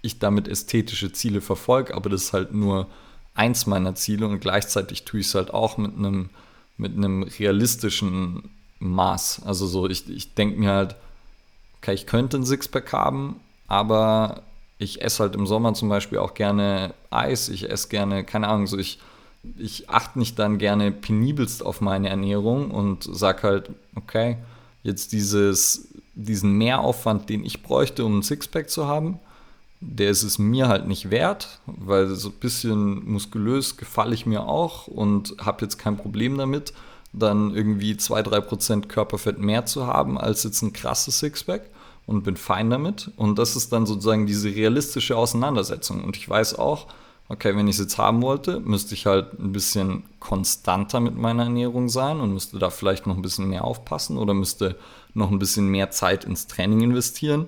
ich 0.01 0.19
damit 0.19 0.47
ästhetische 0.47 1.13
Ziele 1.13 1.41
verfolge, 1.41 1.95
aber 1.95 2.09
das 2.09 2.23
ist 2.23 2.33
halt 2.33 2.53
nur 2.53 2.87
eins 3.35 3.67
meiner 3.67 3.95
Ziele 3.95 4.27
und 4.27 4.39
gleichzeitig 4.39 5.05
tue 5.05 5.21
ich 5.21 5.27
es 5.27 5.35
halt 5.35 5.53
auch 5.53 5.77
mit 5.77 5.95
einem, 5.95 6.29
mit 6.77 6.95
einem 6.95 7.23
realistischen 7.23 8.49
Maß. 8.79 9.43
Also 9.45 9.67
so, 9.67 9.87
ich, 9.87 10.09
ich 10.09 10.33
denke 10.33 10.59
mir 10.59 10.71
halt, 10.71 10.95
okay, 11.77 11.93
ich 11.93 12.05
könnte 12.05 12.37
ein 12.37 12.45
Sixpack 12.45 12.91
haben, 12.91 13.39
aber 13.67 14.41
ich 14.77 15.01
esse 15.01 15.23
halt 15.23 15.35
im 15.35 15.47
Sommer 15.47 15.73
zum 15.73 15.87
Beispiel 15.87 16.17
auch 16.17 16.33
gerne 16.33 16.93
Eis, 17.11 17.47
ich 17.47 17.69
esse 17.69 17.87
gerne, 17.87 18.25
keine 18.25 18.47
Ahnung, 18.47 18.67
so 18.67 18.77
ich, 18.77 18.99
ich 19.57 19.89
achte 19.89 20.19
nicht 20.19 20.37
dann 20.39 20.57
gerne 20.57 20.91
penibelst 20.91 21.63
auf 21.63 21.79
meine 21.79 22.09
Ernährung 22.09 22.71
und 22.71 23.03
sage 23.03 23.43
halt, 23.43 23.69
okay, 23.95 24.37
jetzt 24.83 25.11
dieses, 25.11 25.89
diesen 26.13 26.57
Mehraufwand, 26.57 27.29
den 27.29 27.45
ich 27.45 27.63
bräuchte, 27.63 28.05
um 28.05 28.19
ein 28.19 28.23
Sixpack 28.23 28.69
zu 28.69 28.87
haben, 28.87 29.19
der 29.79 30.11
ist 30.11 30.23
es 30.23 30.37
mir 30.37 30.67
halt 30.67 30.87
nicht 30.87 31.09
wert, 31.09 31.59
weil 31.65 32.07
so 32.07 32.29
ein 32.29 32.35
bisschen 32.39 33.03
muskulös 33.11 33.77
gefalle 33.77 34.13
ich 34.13 34.25
mir 34.25 34.43
auch 34.47 34.87
und 34.87 35.35
habe 35.39 35.63
jetzt 35.65 35.79
kein 35.79 35.97
Problem 35.97 36.37
damit, 36.37 36.73
dann 37.13 37.53
irgendwie 37.53 37.93
2-3% 37.93 38.87
Körperfett 38.87 39.39
mehr 39.39 39.65
zu 39.65 39.87
haben 39.87 40.17
als 40.17 40.43
jetzt 40.43 40.61
ein 40.61 40.71
krasses 40.71 41.19
Sixpack 41.19 41.63
und 42.05 42.23
bin 42.23 42.37
fein 42.37 42.69
damit. 42.69 43.11
Und 43.17 43.39
das 43.39 43.55
ist 43.55 43.73
dann 43.73 43.85
sozusagen 43.85 44.27
diese 44.27 44.49
realistische 44.49 45.17
Auseinandersetzung. 45.17 46.03
Und 46.03 46.15
ich 46.15 46.29
weiß 46.29 46.57
auch, 46.57 46.87
okay, 47.31 47.55
wenn 47.55 47.67
ich 47.67 47.75
es 47.75 47.81
jetzt 47.81 47.97
haben 47.97 48.21
wollte, 48.21 48.59
müsste 48.59 48.93
ich 48.93 49.05
halt 49.05 49.39
ein 49.39 49.51
bisschen 49.51 50.03
konstanter 50.19 50.99
mit 50.99 51.15
meiner 51.15 51.43
Ernährung 51.43 51.89
sein 51.89 52.19
und 52.19 52.33
müsste 52.33 52.59
da 52.59 52.69
vielleicht 52.69 53.07
noch 53.07 53.15
ein 53.15 53.21
bisschen 53.21 53.49
mehr 53.49 53.63
aufpassen 53.63 54.17
oder 54.17 54.33
müsste 54.33 54.75
noch 55.13 55.31
ein 55.31 55.39
bisschen 55.39 55.67
mehr 55.67 55.91
Zeit 55.91 56.25
ins 56.25 56.47
Training 56.47 56.81
investieren 56.81 57.47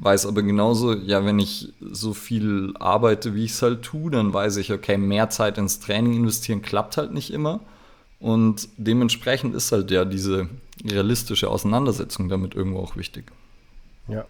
weiß 0.00 0.26
aber 0.26 0.42
genauso, 0.42 0.94
ja, 0.94 1.24
wenn 1.24 1.38
ich 1.38 1.72
so 1.80 2.14
viel 2.14 2.72
arbeite, 2.78 3.34
wie 3.34 3.44
ich 3.44 3.52
es 3.52 3.62
halt 3.62 3.82
tue, 3.82 4.10
dann 4.10 4.32
weiß 4.32 4.56
ich, 4.58 4.72
okay, 4.72 4.96
mehr 4.96 5.28
Zeit 5.30 5.58
ins 5.58 5.80
Training 5.80 6.14
investieren 6.14 6.62
klappt 6.62 6.96
halt 6.96 7.12
nicht 7.12 7.32
immer. 7.32 7.60
Und 8.20 8.68
dementsprechend 8.76 9.54
ist 9.54 9.70
halt 9.72 9.90
ja 9.90 10.04
diese 10.04 10.48
realistische 10.84 11.48
Auseinandersetzung 11.48 12.28
damit 12.28 12.54
irgendwo 12.54 12.80
auch 12.80 12.96
wichtig. 12.96 13.32
Ja. 14.08 14.24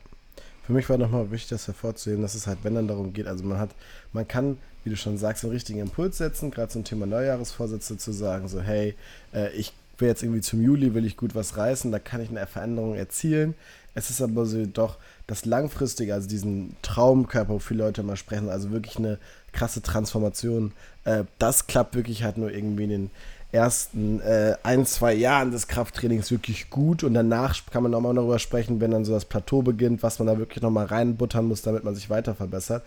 Für 0.64 0.72
mich 0.72 0.88
war 0.90 0.98
nochmal 0.98 1.30
wichtig, 1.30 1.50
das 1.50 1.66
hervorzuheben, 1.66 2.20
dass 2.22 2.34
es 2.34 2.46
halt, 2.46 2.58
wenn 2.62 2.74
dann 2.74 2.88
darum 2.88 3.14
geht, 3.14 3.26
also 3.26 3.44
man 3.44 3.58
hat, 3.58 3.70
man 4.12 4.28
kann, 4.28 4.58
wie 4.88 4.92
du 4.92 4.96
schon 4.96 5.18
sagst, 5.18 5.44
einen 5.44 5.52
richtigen 5.52 5.80
Impuls 5.80 6.16
setzen, 6.16 6.50
gerade 6.50 6.72
zum 6.72 6.82
Thema 6.82 7.04
Neujahresvorsätze 7.04 7.98
zu 7.98 8.10
sagen, 8.12 8.48
so, 8.48 8.62
hey, 8.62 8.94
äh, 9.34 9.52
ich 9.52 9.74
will 9.98 10.08
jetzt 10.08 10.22
irgendwie 10.22 10.40
zum 10.40 10.62
Juli, 10.62 10.94
will 10.94 11.04
ich 11.04 11.18
gut 11.18 11.34
was 11.34 11.58
reißen, 11.58 11.92
da 11.92 11.98
kann 11.98 12.22
ich 12.22 12.30
eine 12.30 12.46
Veränderung 12.46 12.94
erzielen. 12.94 13.54
Es 13.94 14.08
ist 14.08 14.22
aber 14.22 14.46
so 14.46 14.64
doch 14.64 14.96
das 15.26 15.44
Langfristige, 15.44 16.14
also 16.14 16.26
diesen 16.26 16.74
Traumkörper, 16.80 17.52
wo 17.52 17.58
viele 17.58 17.84
Leute 17.84 18.02
mal 18.02 18.16
sprechen, 18.16 18.48
also 18.48 18.70
wirklich 18.70 18.96
eine 18.96 19.18
krasse 19.52 19.82
Transformation, 19.82 20.72
äh, 21.04 21.24
das 21.38 21.66
klappt 21.66 21.94
wirklich 21.94 22.22
halt 22.22 22.38
nur 22.38 22.50
irgendwie 22.50 22.84
in 22.84 22.90
den 22.90 23.10
ersten 23.50 24.20
äh, 24.20 24.56
ein, 24.62 24.84
zwei 24.84 25.14
Jahren 25.14 25.50
des 25.50 25.68
Krafttrainings 25.68 26.30
wirklich 26.30 26.68
gut 26.68 27.02
und 27.02 27.14
danach 27.14 27.56
kann 27.70 27.82
man 27.82 27.92
nochmal 27.92 28.14
darüber 28.14 28.38
sprechen, 28.38 28.80
wenn 28.80 28.90
dann 28.90 29.06
so 29.06 29.12
das 29.12 29.24
Plateau 29.24 29.62
beginnt, 29.62 30.02
was 30.02 30.18
man 30.18 30.28
da 30.28 30.38
wirklich 30.38 30.62
nochmal 30.62 30.86
reinbuttern 30.86 31.46
muss, 31.46 31.62
damit 31.62 31.82
man 31.82 31.94
sich 31.94 32.10
weiter 32.10 32.34
verbessert. 32.34 32.82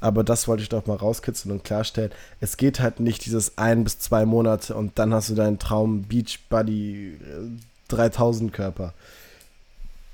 Aber 0.00 0.24
das 0.24 0.48
wollte 0.48 0.62
ich 0.62 0.70
doch 0.70 0.86
mal 0.86 0.96
rauskitzeln 0.96 1.52
und 1.52 1.64
klarstellen. 1.64 2.12
Es 2.40 2.56
geht 2.56 2.80
halt 2.80 3.00
nicht 3.00 3.26
dieses 3.26 3.58
ein 3.58 3.84
bis 3.84 3.98
zwei 3.98 4.24
Monate 4.24 4.74
und 4.74 4.98
dann 4.98 5.12
hast 5.12 5.28
du 5.28 5.34
deinen 5.34 5.58
Traum 5.58 6.04
Beach 6.04 6.40
Buddy 6.48 7.18
3000 7.88 8.50
äh, 8.50 8.54
Körper 8.54 8.94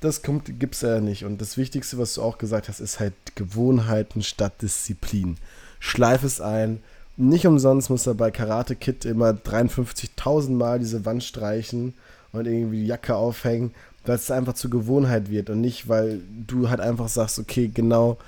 das 0.02 0.22
gibt 0.22 0.74
es 0.74 0.80
ja 0.80 1.00
nicht. 1.00 1.24
Und 1.24 1.40
das 1.40 1.56
Wichtigste, 1.56 1.96
was 1.96 2.14
du 2.14 2.22
auch 2.22 2.38
gesagt 2.38 2.68
hast, 2.68 2.80
ist 2.80 2.98
halt 3.00 3.14
Gewohnheiten 3.36 4.22
statt 4.22 4.60
Disziplin. 4.60 5.36
Schleif 5.78 6.24
es 6.24 6.40
ein. 6.40 6.82
Nicht 7.22 7.46
umsonst 7.46 7.88
muss 7.88 8.08
er 8.08 8.14
bei 8.14 8.32
Karate 8.32 8.74
Kid 8.74 9.04
immer 9.04 9.30
53.000 9.30 10.50
Mal 10.50 10.80
diese 10.80 11.04
Wand 11.04 11.22
streichen 11.22 11.94
und 12.32 12.48
irgendwie 12.48 12.78
die 12.78 12.86
Jacke 12.86 13.14
aufhängen, 13.14 13.70
weil 14.04 14.16
es 14.16 14.32
einfach 14.32 14.54
zur 14.54 14.72
Gewohnheit 14.72 15.30
wird 15.30 15.48
und 15.48 15.60
nicht, 15.60 15.88
weil 15.88 16.20
du 16.48 16.68
halt 16.68 16.80
einfach 16.80 17.06
sagst, 17.06 17.38
okay, 17.38 17.70
genau 17.72 18.18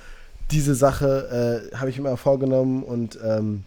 diese 0.53 0.77
Sache 0.77 1.69
äh, 1.73 1.77
habe 1.77 1.90
ich 1.90 1.99
mir 1.99 2.17
vorgenommen 2.17 2.85
und 2.85 3.19
ähm, 3.25 3.65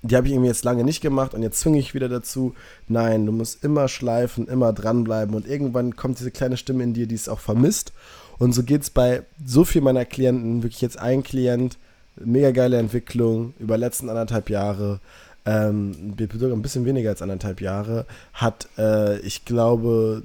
die 0.00 0.16
habe 0.16 0.26
ich 0.26 0.32
irgendwie 0.32 0.48
jetzt 0.48 0.64
lange 0.64 0.84
nicht 0.84 1.02
gemacht 1.02 1.34
und 1.34 1.42
jetzt 1.42 1.60
zwinge 1.60 1.78
ich 1.78 1.92
wieder 1.92 2.08
dazu. 2.08 2.54
Nein, 2.88 3.26
du 3.26 3.32
musst 3.32 3.62
immer 3.62 3.88
schleifen, 3.88 4.48
immer 4.48 4.72
dranbleiben 4.72 5.34
und 5.34 5.46
irgendwann 5.46 5.96
kommt 5.96 6.18
diese 6.18 6.30
kleine 6.30 6.56
Stimme 6.56 6.82
in 6.82 6.94
dir, 6.94 7.06
die 7.06 7.14
es 7.14 7.28
auch 7.28 7.40
vermisst. 7.40 7.92
Und 8.38 8.54
so 8.54 8.62
geht 8.62 8.80
es 8.80 8.88
bei 8.88 9.22
so 9.44 9.64
viel 9.64 9.82
meiner 9.82 10.06
Klienten, 10.06 10.62
wirklich 10.62 10.80
jetzt 10.80 10.98
ein 10.98 11.22
Klient, 11.22 11.76
mega 12.24 12.50
geile 12.50 12.78
Entwicklung 12.78 13.54
über 13.58 13.76
letzten 13.78 14.08
anderthalb 14.08 14.50
Jahre, 14.50 15.00
ähm, 15.44 16.14
ein 16.18 16.62
bisschen 16.62 16.84
weniger 16.84 17.10
als 17.10 17.22
anderthalb 17.22 17.60
Jahre, 17.60 18.06
hat, 18.32 18.68
äh, 18.78 19.18
ich 19.20 19.44
glaube, 19.44 20.22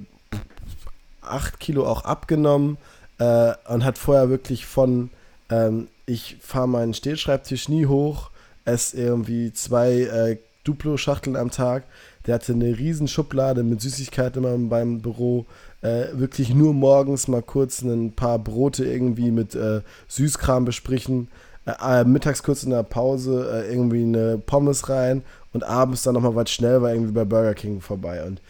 acht 1.22 1.60
Kilo 1.60 1.86
auch 1.86 2.04
abgenommen 2.06 2.78
äh, 3.20 3.54
und 3.68 3.84
hat 3.84 3.98
vorher 3.98 4.30
wirklich 4.30 4.66
von, 4.66 5.10
ähm, 5.50 5.88
ich 6.06 6.38
fahre 6.42 6.68
meinen 6.68 6.94
Stehschreibtisch 6.94 7.70
nie 7.70 7.86
hoch, 7.86 8.32
esse 8.66 8.98
irgendwie 8.98 9.54
zwei 9.54 9.92
äh, 9.92 10.38
Duplo-Schachteln 10.64 11.36
am 11.36 11.52
Tag, 11.52 11.84
Der 12.28 12.36
hatte 12.36 12.54
eine 12.54 12.78
riesen 12.78 13.08
Schublade 13.08 13.64
mit 13.64 13.82
Süßigkeiten 13.82 14.44
immer 14.44 14.70
beim 14.70 15.02
Büro. 15.02 15.46
Äh, 15.82 16.10
wirklich 16.14 16.54
nur 16.54 16.74
morgens 16.74 17.28
mal 17.28 17.42
kurz 17.42 17.82
ein 17.82 18.12
paar 18.12 18.38
Brote 18.38 18.86
irgendwie 18.86 19.32
mit 19.32 19.56
äh, 19.56 19.82
Süßkram 20.08 20.66
besprechen. 20.66 21.30
Äh, 21.66 22.02
äh, 22.02 22.04
mittags 22.04 22.42
kurz 22.42 22.64
in 22.64 22.72
der 22.72 22.84
Pause 22.84 23.50
äh, 23.52 23.72
irgendwie 23.72 24.02
eine 24.02 24.38
Pommes 24.40 24.90
rein 24.90 25.24
und 25.54 25.64
abends 25.64 26.04
dann 26.04 26.16
nochmal 26.16 26.36
was 26.36 26.50
schnell 26.50 26.82
war 26.82 26.92
irgendwie 26.92 27.14
bei 27.14 27.26
Burger 27.26 27.54
King 27.54 27.82
vorbei. 27.82 28.24
Und 28.24 28.42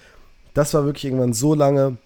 das 0.53 0.74
war 0.74 0.86
wirklich 0.86 1.05
irgendwann 1.05 1.34
so 1.34 1.53
lange, 1.53 1.97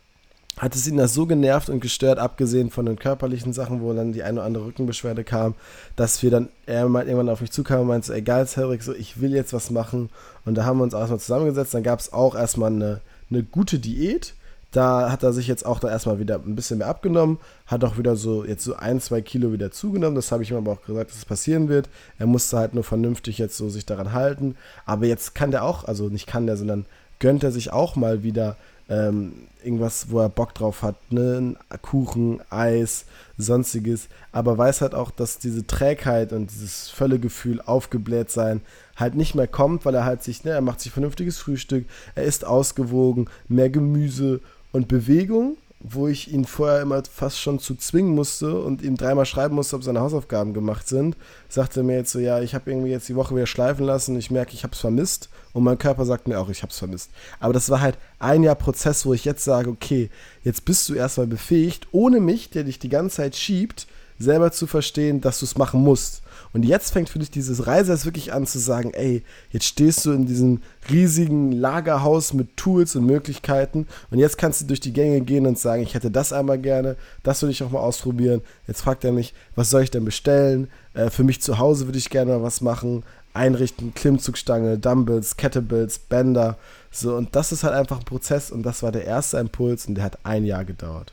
hat 0.57 0.73
es 0.73 0.87
ihn 0.87 0.97
das 0.97 1.13
so 1.13 1.25
genervt 1.25 1.69
und 1.69 1.79
gestört, 1.79 2.17
abgesehen 2.17 2.71
von 2.71 2.85
den 2.85 2.97
körperlichen 2.97 3.53
Sachen, 3.53 3.81
wo 3.81 3.93
dann 3.93 4.13
die 4.13 4.23
eine 4.23 4.39
oder 4.39 4.47
andere 4.47 4.65
Rückenbeschwerde 4.65 5.23
kam, 5.23 5.53
dass 5.95 6.23
wir 6.23 6.31
dann, 6.31 6.49
er 6.65 6.87
mal 6.87 7.05
irgendwann 7.05 7.29
auf 7.29 7.41
mich 7.41 7.51
zukam 7.51 7.81
und 7.81 7.87
meinte, 7.87 8.13
egal, 8.13 8.47
Cedric, 8.47 8.81
so, 8.81 8.93
ich 8.93 9.19
will 9.19 9.33
jetzt 9.33 9.53
was 9.53 9.69
machen. 9.69 10.09
Und 10.45 10.55
da 10.55 10.65
haben 10.65 10.79
wir 10.79 10.83
uns 10.83 10.93
erstmal 10.93 11.19
zusammengesetzt. 11.19 11.73
Dann 11.73 11.83
gab 11.83 11.99
es 11.99 12.13
auch 12.13 12.35
erstmal 12.35 12.71
eine, 12.71 13.01
eine 13.29 13.43
gute 13.43 13.79
Diät. 13.79 14.33
Da 14.76 15.09
hat 15.09 15.23
er 15.23 15.32
sich 15.32 15.47
jetzt 15.47 15.65
auch 15.65 15.80
da 15.80 15.89
erstmal 15.89 16.19
wieder 16.19 16.36
ein 16.36 16.55
bisschen 16.55 16.80
mehr 16.80 16.88
abgenommen, 16.88 17.39
hat 17.65 17.86
auch 17.86 17.97
wieder 17.97 18.17
so 18.17 18.43
jetzt 18.43 18.65
so 18.65 18.76
ein, 18.76 18.99
zwei 18.99 19.21
Kilo 19.21 19.53
wieder 19.53 19.71
zugenommen. 19.71 20.15
Das 20.15 20.34
habe 20.34 20.43
ich 20.43 20.51
ihm 20.51 20.57
aber 20.57 20.73
auch 20.73 20.82
gesagt, 20.86 21.11
dass 21.11 21.15
es 21.15 21.21
das 21.21 21.30
passieren 21.30 21.69
wird. 21.69 21.88
Er 22.19 22.26
musste 22.26 22.57
halt 22.57 22.73
nur 22.73 22.84
vernünftig 22.84 23.38
jetzt 23.38 23.55
so 23.55 23.69
sich 23.69 23.86
daran 23.86 24.11
halten. 24.11 24.57
Aber 24.86 25.05
jetzt 25.05 25.34
kann 25.34 25.51
der 25.51 25.63
auch, 25.63 25.86
also 25.86 26.09
nicht 26.09 26.28
kann 26.28 26.45
der, 26.45 26.57
sondern 26.57 26.86
gönnt 27.19 27.45
er 27.45 27.53
sich 27.53 27.71
auch 27.71 27.95
mal 27.95 28.21
wieder 28.23 28.57
ähm, 28.89 29.47
irgendwas, 29.63 30.11
wo 30.11 30.19
er 30.19 30.28
Bock 30.28 30.53
drauf 30.53 30.84
hat, 30.84 30.95
ne? 31.09 31.55
Kuchen, 31.82 32.41
Eis, 32.49 33.05
sonstiges, 33.38 34.09
aber 34.34 34.57
weiß 34.57 34.82
halt 34.82 34.93
auch, 34.93 35.09
dass 35.09 35.39
diese 35.39 35.65
Trägheit 35.65 36.34
und 36.34 36.51
dieses 36.51 36.89
Völlegefühl, 36.89 37.61
aufgebläht 37.61 38.30
sein, 38.30 38.61
halt 38.95 39.15
nicht 39.15 39.36
mehr 39.36 39.47
kommt, 39.47 39.86
weil 39.86 39.95
er 39.95 40.05
halt 40.05 40.21
sich, 40.21 40.43
ne, 40.43 40.51
er 40.51 40.61
macht 40.61 40.82
sich 40.82 40.91
vernünftiges 40.91 41.38
Frühstück, 41.38 41.86
er 42.13 42.23
isst 42.23 42.45
ausgewogen, 42.45 43.28
mehr 43.47 43.69
Gemüse 43.69 44.41
und 44.76 44.88
Bewegung 44.88 45.57
wo 45.88 46.07
ich 46.07 46.32
ihn 46.32 46.45
vorher 46.45 46.82
immer 46.82 47.03
fast 47.03 47.39
schon 47.39 47.59
zu 47.59 47.76
zwingen 47.76 48.15
musste 48.15 48.59
und 48.59 48.82
ihm 48.82 48.97
dreimal 48.97 49.26
schreiben 49.26 49.55
musste, 49.55 49.76
ob 49.76 49.84
seine 49.84 49.99
Hausaufgaben 49.99 50.53
gemacht 50.53 50.88
sind, 50.88 51.15
sagte 51.47 51.82
er 51.82 51.84
mir 51.84 51.97
jetzt 51.97 52.11
so, 52.11 52.19
ja, 52.19 52.41
ich 52.41 52.55
habe 52.55 52.71
irgendwie 52.71 52.89
jetzt 52.89 53.07
die 53.07 53.15
Woche 53.15 53.36
wieder 53.36 53.45
schleifen 53.45 53.86
lassen, 53.86 54.17
ich 54.17 54.32
merke, 54.32 54.53
ich 54.53 54.63
habe 54.63 54.73
es 54.73 54.80
vermisst 54.80 55.30
und 55.53 55.63
mein 55.63 55.78
Körper 55.78 56.05
sagt 56.05 56.28
mir 56.28 56.39
auch, 56.39 56.49
ich 56.49 56.63
habe 56.63 56.71
es 56.71 56.80
vermisst. 56.80 57.11
Aber 57.39 57.53
das 57.53 57.69
war 57.69 57.82
halt 57.82 57.97
ein 58.19 58.43
Jahr 58.43 58.55
Prozess, 58.55 59.05
wo 59.05 59.13
ich 59.13 59.26
jetzt 59.26 59.43
sage, 59.43 59.69
okay, 59.69 60.09
jetzt 60.43 60.65
bist 60.65 60.89
du 60.89 60.95
erstmal 60.95 61.28
befähigt, 61.28 61.88
ohne 61.91 62.19
mich, 62.19 62.49
der 62.49 62.63
dich 62.63 62.80
die 62.80 62.89
ganze 62.89 63.17
Zeit 63.17 63.36
schiebt, 63.36 63.88
selber 64.20 64.51
zu 64.51 64.68
verstehen, 64.68 65.22
dass 65.22 65.39
du 65.39 65.45
es 65.45 65.57
machen 65.57 65.82
musst. 65.82 66.22
Und 66.53 66.63
jetzt 66.63 66.93
fängt 66.93 67.09
für 67.09 67.20
dich 67.20 67.32
dieses 67.32 67.68
Reise 67.68 68.05
wirklich 68.05 68.32
an 68.32 68.47
zu 68.47 68.59
sagen, 68.59 68.93
ey, 68.93 69.24
jetzt 69.51 69.66
stehst 69.66 70.05
du 70.05 70.13
in 70.13 70.26
diesem 70.26 70.61
riesigen 70.89 71.51
Lagerhaus 71.51 72.32
mit 72.32 72.55
Tools 72.55 72.95
und 72.95 73.05
Möglichkeiten 73.05 73.88
und 74.09 74.20
jetzt 74.20 74.38
kannst 74.38 74.61
du 74.61 74.66
durch 74.66 74.80
die 74.80 74.93
Gänge 74.93 75.20
gehen 75.22 75.47
und 75.47 75.59
sagen, 75.59 75.84
ich 75.84 75.95
hätte 75.95 76.11
das 76.11 76.32
einmal 76.32 76.57
gerne, 76.57 76.95
das 77.24 77.41
würde 77.41 77.51
ich 77.51 77.61
auch 77.61 77.72
mal 77.72 77.80
ausprobieren. 77.80 78.41
Jetzt 78.68 78.82
fragt 78.82 79.03
er 79.03 79.11
mich, 79.11 79.34
was 79.55 79.70
soll 79.70 79.84
ich 79.84 79.91
denn 79.91 80.05
bestellen? 80.05 80.70
Äh, 80.93 81.09
für 81.09 81.26
mich 81.26 81.41
zu 81.41 81.57
Hause 81.57 81.88
würde 81.88 81.97
ich 81.97 82.09
gerne 82.09 82.32
mal 82.32 82.43
was 82.43 82.61
machen. 82.61 83.03
Einrichten, 83.34 83.93
Klimmzugstange, 83.93 84.78
Dumbbells, 84.78 85.36
Kettlebells, 85.36 85.99
Bänder. 85.99 86.57
So, 86.89 87.16
und 87.16 87.36
das 87.36 87.51
ist 87.51 87.66
halt 87.66 87.74
einfach 87.74 87.99
ein 87.99 88.05
Prozess 88.05 88.49
und 88.49 88.63
das 88.63 88.82
war 88.82 88.93
der 88.93 89.03
erste 89.03 89.39
Impuls 89.39 89.88
und 89.88 89.95
der 89.95 90.05
hat 90.05 90.20
ein 90.24 90.45
Jahr 90.45 90.63
gedauert. 90.63 91.11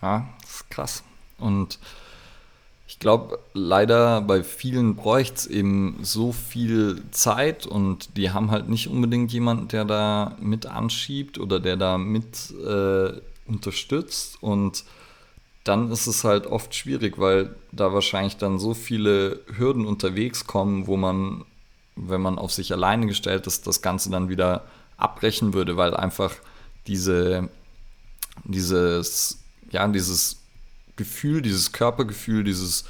Ja, 0.00 0.28
ist 0.44 0.70
krass. 0.70 1.02
Und 1.38 1.78
ich 2.86 2.98
glaube, 2.98 3.38
leider 3.54 4.20
bei 4.20 4.44
vielen 4.44 4.94
bräuchte 4.94 5.34
es 5.34 5.46
eben 5.46 5.98
so 6.02 6.32
viel 6.32 7.02
Zeit 7.10 7.66
und 7.66 8.16
die 8.16 8.30
haben 8.30 8.50
halt 8.50 8.68
nicht 8.68 8.88
unbedingt 8.88 9.32
jemanden, 9.32 9.68
der 9.68 9.84
da 9.84 10.36
mit 10.40 10.66
anschiebt 10.66 11.38
oder 11.38 11.60
der 11.60 11.76
da 11.76 11.98
mit 11.98 12.52
äh, 12.64 13.20
unterstützt. 13.46 14.42
Und 14.42 14.84
dann 15.64 15.90
ist 15.90 16.06
es 16.06 16.24
halt 16.24 16.46
oft 16.46 16.74
schwierig, 16.74 17.18
weil 17.18 17.56
da 17.72 17.92
wahrscheinlich 17.92 18.36
dann 18.36 18.58
so 18.58 18.74
viele 18.74 19.40
Hürden 19.56 19.86
unterwegs 19.86 20.46
kommen, 20.46 20.86
wo 20.86 20.96
man, 20.96 21.44
wenn 21.96 22.20
man 22.20 22.38
auf 22.38 22.52
sich 22.52 22.72
alleine 22.72 23.06
gestellt 23.06 23.46
ist, 23.46 23.66
das 23.66 23.80
Ganze 23.80 24.10
dann 24.10 24.28
wieder 24.28 24.64
abbrechen 24.98 25.54
würde, 25.54 25.76
weil 25.76 25.96
einfach 25.96 26.32
diese, 26.86 27.48
dieses, 28.44 29.42
ja, 29.70 29.88
dieses 29.88 30.43
Gefühl, 30.96 31.42
dieses 31.42 31.72
Körpergefühl, 31.72 32.44
dieses 32.44 32.84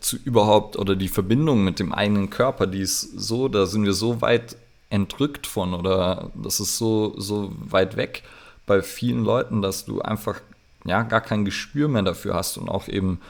zu 0.00 0.16
überhaupt 0.16 0.76
oder 0.76 0.96
die 0.96 1.08
Verbindung 1.08 1.62
mit 1.62 1.78
dem 1.78 1.92
eigenen 1.92 2.30
Körper, 2.30 2.66
die 2.66 2.80
ist 2.80 3.02
so, 3.02 3.48
da 3.48 3.66
sind 3.66 3.84
wir 3.84 3.92
so 3.92 4.22
weit 4.22 4.56
entrückt 4.88 5.46
von 5.46 5.74
oder 5.74 6.30
das 6.34 6.58
ist 6.58 6.78
so, 6.78 7.14
so 7.18 7.52
weit 7.58 7.96
weg 7.96 8.22
bei 8.66 8.82
vielen 8.82 9.24
Leuten, 9.24 9.62
dass 9.62 9.84
du 9.84 10.00
einfach 10.00 10.40
ja 10.84 11.02
gar 11.02 11.20
kein 11.20 11.44
Gespür 11.44 11.88
mehr 11.88 12.02
dafür 12.02 12.34
hast 12.34 12.56
und 12.56 12.68
auch 12.68 12.88
eben 12.88 13.20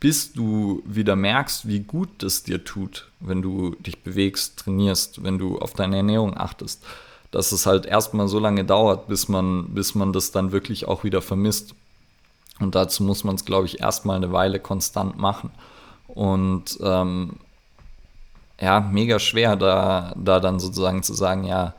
bis 0.00 0.32
du 0.32 0.82
wieder 0.86 1.16
merkst, 1.16 1.66
wie 1.66 1.80
gut 1.80 2.22
es 2.22 2.44
dir 2.44 2.64
tut, 2.64 3.10
wenn 3.20 3.42
du 3.42 3.74
dich 3.80 3.98
bewegst, 3.98 4.60
trainierst, 4.60 5.24
wenn 5.24 5.38
du 5.38 5.58
auf 5.58 5.74
deine 5.74 5.96
Ernährung 5.96 6.36
achtest, 6.36 6.84
dass 7.30 7.52
es 7.52 7.66
halt 7.66 7.84
erstmal 7.84 8.28
so 8.28 8.38
lange 8.38 8.64
dauert, 8.64 9.08
bis 9.08 9.28
man, 9.28 9.74
bis 9.74 9.94
man 9.94 10.12
das 10.12 10.30
dann 10.30 10.52
wirklich 10.52 10.86
auch 10.86 11.04
wieder 11.04 11.20
vermisst. 11.20 11.74
Und 12.60 12.74
dazu 12.74 13.02
muss 13.02 13.24
man 13.24 13.36
es, 13.36 13.44
glaube 13.44 13.66
ich, 13.66 13.80
erstmal 13.80 14.16
eine 14.16 14.32
Weile 14.32 14.58
konstant 14.60 15.18
machen. 15.18 15.50
Und 16.08 16.78
ähm, 16.82 17.36
ja, 18.60 18.80
mega 18.80 19.18
schwer, 19.18 19.56
da, 19.56 20.14
da 20.16 20.40
dann 20.40 20.58
sozusagen 20.58 21.02
zu 21.02 21.14
sagen, 21.14 21.44
ja, 21.44 21.74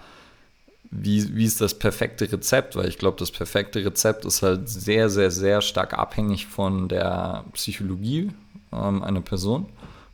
wie, 0.92 1.36
wie 1.36 1.46
ist 1.46 1.62
das 1.62 1.78
perfekte 1.78 2.32
Rezept? 2.32 2.76
Weil 2.76 2.88
ich 2.88 2.98
glaube, 2.98 3.18
das 3.18 3.32
perfekte 3.32 3.84
Rezept 3.84 4.26
ist 4.26 4.42
halt 4.42 4.70
sehr, 4.70 5.10
sehr, 5.10 5.30
sehr 5.30 5.62
stark 5.62 5.94
abhängig 5.94 6.48
von 6.48 6.88
der 6.88 7.44
Psychologie 7.54 8.32
ähm, 8.72 9.04
einer 9.04 9.22
Person. 9.22 9.68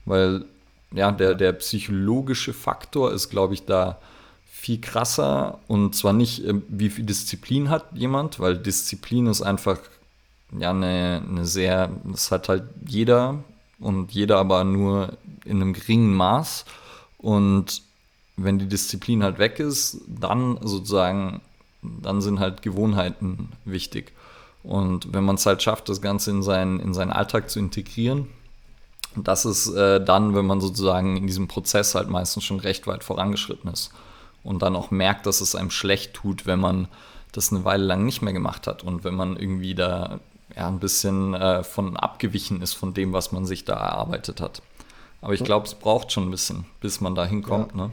Weil 0.05 0.45
ja, 0.91 1.11
der, 1.11 1.35
der 1.35 1.53
psychologische 1.53 2.53
Faktor 2.53 3.11
ist, 3.11 3.29
glaube 3.29 3.53
ich, 3.53 3.65
da 3.65 3.99
viel 4.45 4.81
krasser. 4.81 5.59
Und 5.67 5.95
zwar 5.95 6.13
nicht, 6.13 6.43
äh, 6.45 6.55
wie 6.67 6.89
viel 6.89 7.05
Disziplin 7.05 7.69
hat 7.69 7.85
jemand, 7.93 8.39
weil 8.39 8.57
Disziplin 8.57 9.27
ist 9.27 9.41
einfach 9.41 9.79
ja, 10.59 10.71
eine, 10.71 11.23
eine 11.27 11.45
sehr, 11.45 11.89
das 12.03 12.31
hat 12.31 12.49
halt 12.49 12.63
jeder 12.87 13.43
und 13.79 14.11
jeder 14.11 14.37
aber 14.37 14.63
nur 14.63 15.17
in 15.45 15.61
einem 15.61 15.73
geringen 15.73 16.13
Maß. 16.13 16.65
Und 17.17 17.81
wenn 18.37 18.59
die 18.59 18.67
Disziplin 18.67 19.23
halt 19.23 19.39
weg 19.39 19.59
ist, 19.59 20.01
dann 20.07 20.59
sozusagen, 20.61 21.41
dann 21.81 22.21
sind 22.21 22.39
halt 22.39 22.61
Gewohnheiten 22.61 23.49
wichtig. 23.63 24.13
Und 24.63 25.13
wenn 25.13 25.23
man 25.23 25.35
es 25.35 25.45
halt 25.45 25.61
schafft, 25.61 25.89
das 25.89 26.01
Ganze 26.01 26.31
in 26.31 26.41
seinen, 26.41 26.79
in 26.79 26.93
seinen 26.93 27.11
Alltag 27.11 27.49
zu 27.49 27.59
integrieren, 27.59 28.27
das 29.15 29.45
ist 29.45 29.67
äh, 29.67 30.03
dann, 30.03 30.35
wenn 30.35 30.45
man 30.45 30.59
sozusagen 30.59 31.17
in 31.17 31.27
diesem 31.27 31.47
Prozess 31.47 31.95
halt 31.95 32.09
meistens 32.09 32.43
schon 32.43 32.59
recht 32.59 32.87
weit 32.87 33.03
vorangeschritten 33.03 33.71
ist 33.71 33.91
und 34.43 34.61
dann 34.61 34.75
auch 34.75 34.91
merkt, 34.91 35.25
dass 35.25 35.41
es 35.41 35.55
einem 35.55 35.71
schlecht 35.71 36.13
tut, 36.13 36.45
wenn 36.45 36.59
man 36.59 36.87
das 37.31 37.51
eine 37.51 37.63
Weile 37.63 37.85
lang 37.85 38.05
nicht 38.05 38.21
mehr 38.21 38.33
gemacht 38.33 38.67
hat 38.67 38.83
und 38.83 39.03
wenn 39.03 39.15
man 39.15 39.37
irgendwie 39.37 39.75
da 39.75 40.19
ja, 40.55 40.67
ein 40.67 40.79
bisschen 40.79 41.33
äh, 41.33 41.63
von 41.63 41.97
abgewichen 41.97 42.61
ist 42.61 42.73
von 42.73 42.93
dem, 42.93 43.13
was 43.13 43.31
man 43.31 43.45
sich 43.45 43.65
da 43.65 43.73
erarbeitet 43.73 44.41
hat. 44.41 44.61
Aber 45.21 45.33
ich 45.33 45.43
glaube, 45.43 45.65
es 45.65 45.73
braucht 45.73 46.11
schon 46.11 46.27
ein 46.27 46.31
bisschen, 46.31 46.65
bis 46.81 47.01
man 47.01 47.15
da 47.15 47.25
hinkommt. 47.25 47.71
Ja. 47.71 47.87
Ne? 47.87 47.91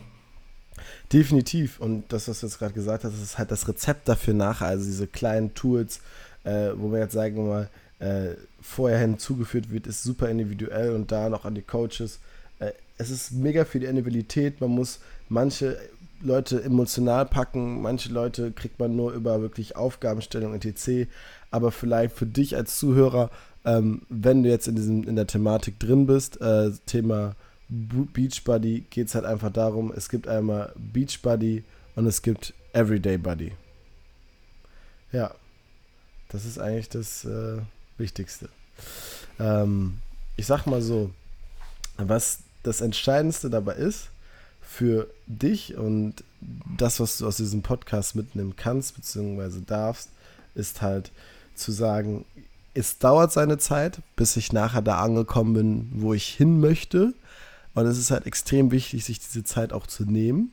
Definitiv. 1.12 1.80
Und 1.80 2.12
das, 2.12 2.28
was 2.28 2.40
du 2.40 2.46
jetzt 2.46 2.58
gerade 2.58 2.74
gesagt 2.74 3.04
hast, 3.04 3.14
ist 3.20 3.38
halt 3.38 3.50
das 3.50 3.66
Rezept 3.68 4.08
dafür 4.08 4.34
nach. 4.34 4.60
Also 4.60 4.84
diese 4.84 5.06
kleinen 5.06 5.54
Tools, 5.54 6.00
äh, 6.44 6.70
wo 6.74 6.92
wir 6.92 7.00
jetzt 7.00 7.14
sagen 7.14 7.36
wir 7.36 7.42
mal, 7.42 7.70
äh, 7.98 8.36
vorher 8.60 8.98
hinzugeführt 8.98 9.70
wird, 9.70 9.86
ist 9.86 10.02
super 10.02 10.28
individuell 10.28 10.94
und 10.94 11.10
da 11.10 11.28
noch 11.28 11.44
an 11.44 11.54
die 11.54 11.62
Coaches. 11.62 12.20
Äh, 12.58 12.72
es 12.98 13.10
ist 13.10 13.32
mega 13.32 13.64
für 13.64 13.80
die 13.80 13.86
Individualität. 13.86 14.60
Man 14.60 14.70
muss 14.70 15.00
manche 15.28 15.78
Leute 16.22 16.62
emotional 16.62 17.26
packen, 17.26 17.82
manche 17.82 18.12
Leute 18.12 18.52
kriegt 18.52 18.78
man 18.78 18.94
nur 18.96 19.12
über 19.12 19.40
wirklich 19.40 19.76
Aufgabenstellung 19.76 20.54
etc 20.54 21.08
aber 21.52 21.70
vielleicht 21.70 22.16
für 22.16 22.26
dich 22.26 22.56
als 22.56 22.78
Zuhörer, 22.78 23.30
ähm, 23.64 24.02
wenn 24.08 24.42
du 24.42 24.48
jetzt 24.48 24.66
in, 24.66 24.74
diesem, 24.74 25.04
in 25.04 25.14
der 25.14 25.28
Thematik 25.28 25.78
drin 25.78 26.06
bist, 26.06 26.40
äh, 26.40 26.72
Thema 26.86 27.36
Beachbody, 27.68 28.86
geht 28.90 29.08
es 29.08 29.14
halt 29.14 29.24
einfach 29.24 29.52
darum, 29.52 29.92
es 29.94 30.08
gibt 30.08 30.26
einmal 30.26 30.72
Beachbody 30.76 31.62
und 31.94 32.06
es 32.06 32.22
gibt 32.22 32.54
Everyday 32.72 33.18
Buddy. 33.18 33.52
Ja, 35.12 35.34
das 36.30 36.46
ist 36.46 36.58
eigentlich 36.58 36.88
das 36.88 37.24
äh, 37.26 37.58
Wichtigste. 37.98 38.48
Ähm, 39.38 39.98
ich 40.36 40.46
sag 40.46 40.66
mal 40.66 40.80
so, 40.80 41.10
was 41.98 42.38
das 42.62 42.80
Entscheidendste 42.80 43.50
dabei 43.50 43.74
ist, 43.74 44.08
für 44.72 45.08
dich 45.26 45.76
und 45.76 46.24
das, 46.78 46.98
was 46.98 47.18
du 47.18 47.26
aus 47.26 47.36
diesem 47.36 47.62
Podcast 47.62 48.16
mitnehmen 48.16 48.54
kannst, 48.56 48.96
beziehungsweise 48.96 49.60
darfst, 49.60 50.08
ist 50.54 50.80
halt, 50.82 51.12
zu 51.54 51.72
sagen, 51.72 52.24
es 52.74 52.98
dauert 52.98 53.32
seine 53.32 53.58
Zeit, 53.58 54.00
bis 54.16 54.36
ich 54.36 54.52
nachher 54.52 54.82
da 54.82 55.00
angekommen 55.00 55.52
bin, 55.54 55.92
wo 56.02 56.14
ich 56.14 56.26
hin 56.26 56.60
möchte. 56.60 57.12
Und 57.74 57.86
es 57.86 57.98
ist 57.98 58.10
halt 58.10 58.26
extrem 58.26 58.70
wichtig, 58.70 59.04
sich 59.04 59.20
diese 59.20 59.44
Zeit 59.44 59.72
auch 59.72 59.86
zu 59.86 60.04
nehmen 60.04 60.52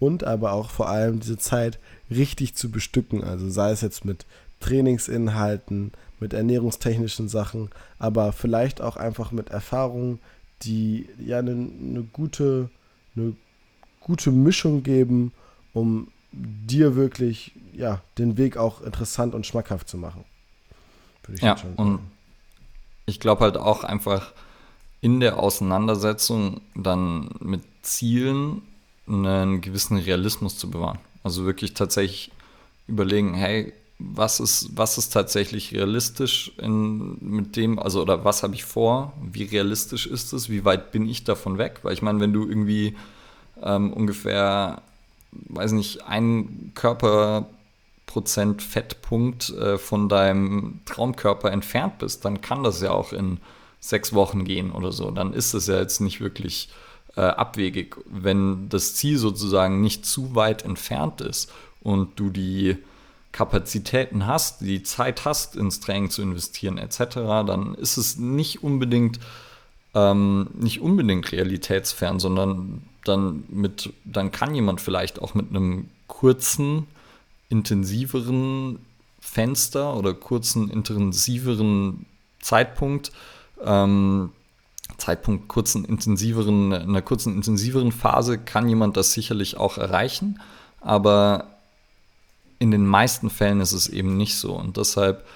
und 0.00 0.24
aber 0.24 0.52
auch 0.52 0.70
vor 0.70 0.88
allem 0.88 1.20
diese 1.20 1.38
Zeit 1.38 1.78
richtig 2.10 2.54
zu 2.54 2.70
bestücken. 2.70 3.22
Also 3.22 3.48
sei 3.48 3.70
es 3.70 3.80
jetzt 3.80 4.04
mit 4.04 4.26
Trainingsinhalten, 4.60 5.92
mit 6.20 6.34
ernährungstechnischen 6.34 7.28
Sachen, 7.28 7.70
aber 7.98 8.32
vielleicht 8.32 8.80
auch 8.80 8.96
einfach 8.96 9.32
mit 9.32 9.50
Erfahrungen, 9.50 10.18
die 10.62 11.08
ja 11.24 11.38
eine, 11.38 11.52
eine 11.52 12.02
gute, 12.12 12.70
eine 13.16 13.34
gute 14.04 14.30
Mischung 14.30 14.82
geben, 14.82 15.32
um 15.72 16.08
dir 16.32 16.96
wirklich 16.96 17.52
ja, 17.72 18.00
den 18.18 18.36
Weg 18.36 18.56
auch 18.56 18.82
interessant 18.82 19.34
und 19.34 19.46
schmackhaft 19.46 19.88
zu 19.88 19.96
machen. 19.96 20.24
ja, 21.40 21.56
und 21.76 22.00
ich 23.06 23.20
glaube 23.20 23.42
halt 23.42 23.56
auch 23.56 23.84
einfach 23.84 24.32
in 25.00 25.20
der 25.20 25.38
Auseinandersetzung 25.38 26.60
dann 26.74 27.30
mit 27.40 27.62
Zielen 27.82 28.62
einen 29.06 29.60
gewissen 29.60 29.96
Realismus 29.96 30.56
zu 30.56 30.70
bewahren. 30.70 30.98
Also 31.24 31.44
wirklich 31.44 31.74
tatsächlich 31.74 32.30
überlegen, 32.86 33.34
hey, 33.34 33.72
was 33.98 34.40
ist, 34.40 34.70
was 34.76 34.98
ist 34.98 35.10
tatsächlich 35.10 35.72
realistisch 35.72 36.52
in, 36.58 37.16
mit 37.20 37.56
dem, 37.56 37.78
also 37.78 38.02
oder 38.02 38.24
was 38.24 38.42
habe 38.42 38.54
ich 38.54 38.64
vor, 38.64 39.12
wie 39.20 39.44
realistisch 39.44 40.06
ist 40.06 40.32
es, 40.32 40.48
wie 40.48 40.64
weit 40.64 40.92
bin 40.92 41.08
ich 41.08 41.24
davon 41.24 41.58
weg? 41.58 41.80
Weil 41.82 41.94
ich 41.94 42.02
meine, 42.02 42.20
wenn 42.20 42.32
du 42.32 42.48
irgendwie 42.48 42.96
ähm, 43.62 43.92
ungefähr, 43.92 44.82
weiß 45.32 45.72
nicht, 45.72 46.04
ein 46.06 46.72
Körperprozent 46.74 48.62
Fettpunkt 48.62 49.50
äh, 49.50 49.78
von 49.78 50.08
deinem 50.08 50.80
Traumkörper 50.84 51.50
entfernt 51.50 51.98
bist, 51.98 52.24
dann 52.24 52.40
kann 52.40 52.62
das 52.62 52.80
ja 52.80 52.90
auch 52.90 53.12
in 53.12 53.38
sechs 53.80 54.12
Wochen 54.12 54.44
gehen 54.44 54.72
oder 54.72 54.92
so. 54.92 55.10
Dann 55.10 55.32
ist 55.32 55.54
es 55.54 55.66
ja 55.66 55.78
jetzt 55.78 56.00
nicht 56.00 56.20
wirklich 56.20 56.68
äh, 57.16 57.20
abwegig, 57.20 57.96
wenn 58.06 58.68
das 58.68 58.94
Ziel 58.94 59.18
sozusagen 59.18 59.80
nicht 59.80 60.06
zu 60.06 60.34
weit 60.34 60.64
entfernt 60.64 61.20
ist 61.20 61.50
und 61.80 62.18
du 62.18 62.30
die 62.30 62.78
Kapazitäten 63.32 64.26
hast, 64.26 64.60
die 64.60 64.82
Zeit 64.82 65.24
hast, 65.24 65.56
ins 65.56 65.80
Training 65.80 66.10
zu 66.10 66.22
investieren 66.22 66.78
etc., 66.78 67.14
dann 67.46 67.74
ist 67.74 67.96
es 67.96 68.18
nicht 68.18 68.62
unbedingt 68.62 69.18
ähm, 69.94 70.48
nicht 70.54 70.80
unbedingt 70.80 71.32
realitätsfern, 71.32 72.18
sondern 72.18 72.82
dann 73.04 73.44
mit, 73.48 73.92
dann 74.04 74.30
kann 74.30 74.54
jemand 74.54 74.80
vielleicht 74.80 75.20
auch 75.20 75.34
mit 75.34 75.50
einem 75.50 75.88
kurzen, 76.06 76.86
intensiveren 77.48 78.78
Fenster 79.20 79.96
oder 79.96 80.14
kurzen, 80.14 80.70
intensiveren 80.70 82.06
Zeitpunkt, 82.40 83.12
ähm, 83.64 84.32
Zeitpunkt 84.98 85.48
kurzen, 85.48 85.84
intensiveren, 85.84 86.72
in 86.72 86.82
einer 86.82 87.02
kurzen, 87.02 87.34
intensiveren 87.34 87.92
Phase 87.92 88.38
kann 88.38 88.68
jemand 88.68 88.96
das 88.96 89.12
sicherlich 89.12 89.56
auch 89.56 89.78
erreichen, 89.78 90.40
aber 90.80 91.48
in 92.58 92.70
den 92.70 92.86
meisten 92.86 93.30
Fällen 93.30 93.60
ist 93.60 93.72
es 93.72 93.88
eben 93.88 94.16
nicht 94.16 94.36
so. 94.36 94.54
Und 94.54 94.76
deshalb 94.76 95.26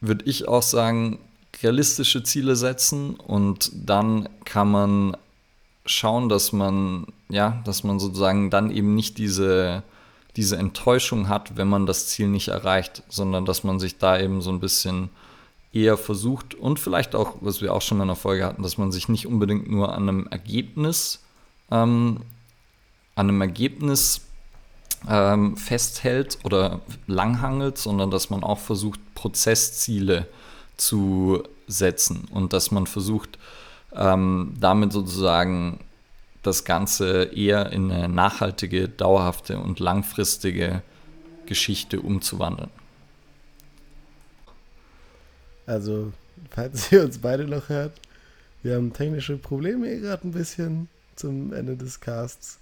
würde 0.00 0.24
ich 0.26 0.48
auch 0.48 0.62
sagen, 0.62 1.18
realistische 1.62 2.22
Ziele 2.22 2.56
setzen 2.56 3.14
und 3.14 3.70
dann 3.74 4.28
kann 4.44 4.70
man 4.70 5.16
schauen, 5.86 6.28
dass 6.28 6.52
man, 6.52 7.06
ja, 7.28 7.62
dass 7.64 7.84
man 7.84 7.98
sozusagen 7.98 8.50
dann 8.50 8.70
eben 8.70 8.94
nicht 8.94 9.18
diese, 9.18 9.82
diese 10.36 10.56
Enttäuschung 10.56 11.28
hat, 11.28 11.56
wenn 11.56 11.68
man 11.68 11.86
das 11.86 12.08
Ziel 12.08 12.28
nicht 12.28 12.48
erreicht, 12.48 13.02
sondern 13.08 13.44
dass 13.44 13.64
man 13.64 13.80
sich 13.80 13.98
da 13.98 14.18
eben 14.18 14.42
so 14.42 14.50
ein 14.50 14.60
bisschen 14.60 15.10
eher 15.72 15.96
versucht 15.96 16.54
und 16.54 16.78
vielleicht 16.78 17.14
auch, 17.14 17.36
was 17.40 17.60
wir 17.60 17.74
auch 17.74 17.82
schon 17.82 18.00
in 18.00 18.06
der 18.06 18.16
Folge 18.16 18.44
hatten, 18.44 18.62
dass 18.62 18.78
man 18.78 18.92
sich 18.92 19.08
nicht 19.08 19.26
unbedingt 19.26 19.70
nur 19.70 19.92
an 19.94 20.08
einem 20.08 20.26
Ergebnis, 20.28 21.22
ähm, 21.70 22.20
an 23.14 23.28
einem 23.28 23.40
Ergebnis 23.40 24.22
ähm, 25.08 25.56
festhält 25.56 26.38
oder 26.44 26.80
langhangelt, 27.06 27.78
sondern 27.78 28.10
dass 28.10 28.30
man 28.30 28.42
auch 28.42 28.58
versucht, 28.58 29.00
Prozessziele 29.14 30.26
zu 30.76 31.42
setzen 31.66 32.28
und 32.30 32.52
dass 32.52 32.70
man 32.70 32.86
versucht, 32.86 33.38
ähm, 33.94 34.54
damit 34.58 34.92
sozusagen 34.92 35.80
das 36.42 36.64
Ganze 36.64 37.24
eher 37.24 37.72
in 37.72 37.90
eine 37.90 38.08
nachhaltige, 38.08 38.88
dauerhafte 38.88 39.58
und 39.58 39.80
langfristige 39.80 40.82
Geschichte 41.46 42.00
umzuwandeln. 42.00 42.70
Also, 45.66 46.12
falls 46.50 46.92
ihr 46.92 47.02
uns 47.02 47.18
beide 47.18 47.44
noch 47.44 47.68
hört, 47.68 48.00
wir 48.62 48.76
haben 48.76 48.92
technische 48.92 49.36
Probleme 49.36 49.88
hier 49.88 50.00
gerade 50.00 50.28
ein 50.28 50.32
bisschen 50.32 50.88
zum 51.16 51.52
Ende 51.52 51.76
des 51.76 52.00
Casts. 52.00 52.58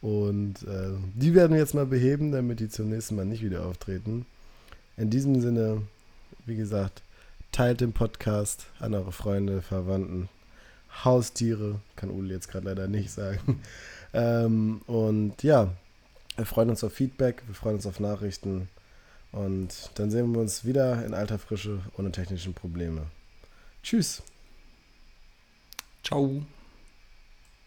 Und 0.00 0.62
äh, 0.62 0.92
die 1.14 1.34
werden 1.34 1.52
wir 1.52 1.58
jetzt 1.58 1.74
mal 1.74 1.86
beheben, 1.86 2.30
damit 2.30 2.60
die 2.60 2.68
zum 2.68 2.90
nächsten 2.90 3.16
Mal 3.16 3.24
nicht 3.24 3.42
wieder 3.42 3.64
auftreten. 3.66 4.26
In 4.96 5.10
diesem 5.10 5.40
Sinne, 5.40 5.82
wie 6.44 6.56
gesagt, 6.56 7.02
teilt 7.50 7.80
den 7.80 7.92
Podcast 7.92 8.66
an 8.78 8.94
eure 8.94 9.12
Freunde, 9.12 9.62
Verwandten, 9.62 10.28
Haustiere, 11.04 11.80
kann 11.94 12.10
Uli 12.10 12.34
jetzt 12.34 12.48
gerade 12.48 12.66
leider 12.66 12.88
nicht 12.88 13.10
sagen. 13.10 13.62
Ähm, 14.14 14.80
und 14.86 15.42
ja, 15.42 15.74
wir 16.36 16.46
freuen 16.46 16.70
uns 16.70 16.82
auf 16.82 16.92
Feedback, 16.92 17.42
wir 17.48 17.54
freuen 17.54 17.74
uns 17.74 17.86
auf 17.86 18.00
Nachrichten. 18.00 18.68
Und 19.30 19.90
dann 19.96 20.10
sehen 20.10 20.32
wir 20.32 20.40
uns 20.40 20.64
wieder 20.64 21.04
in 21.04 21.12
alter 21.12 21.38
Frische 21.38 21.80
ohne 21.98 22.12
technischen 22.12 22.54
Probleme. 22.54 23.02
Tschüss. 23.82 24.22
Ciao. 26.02 26.46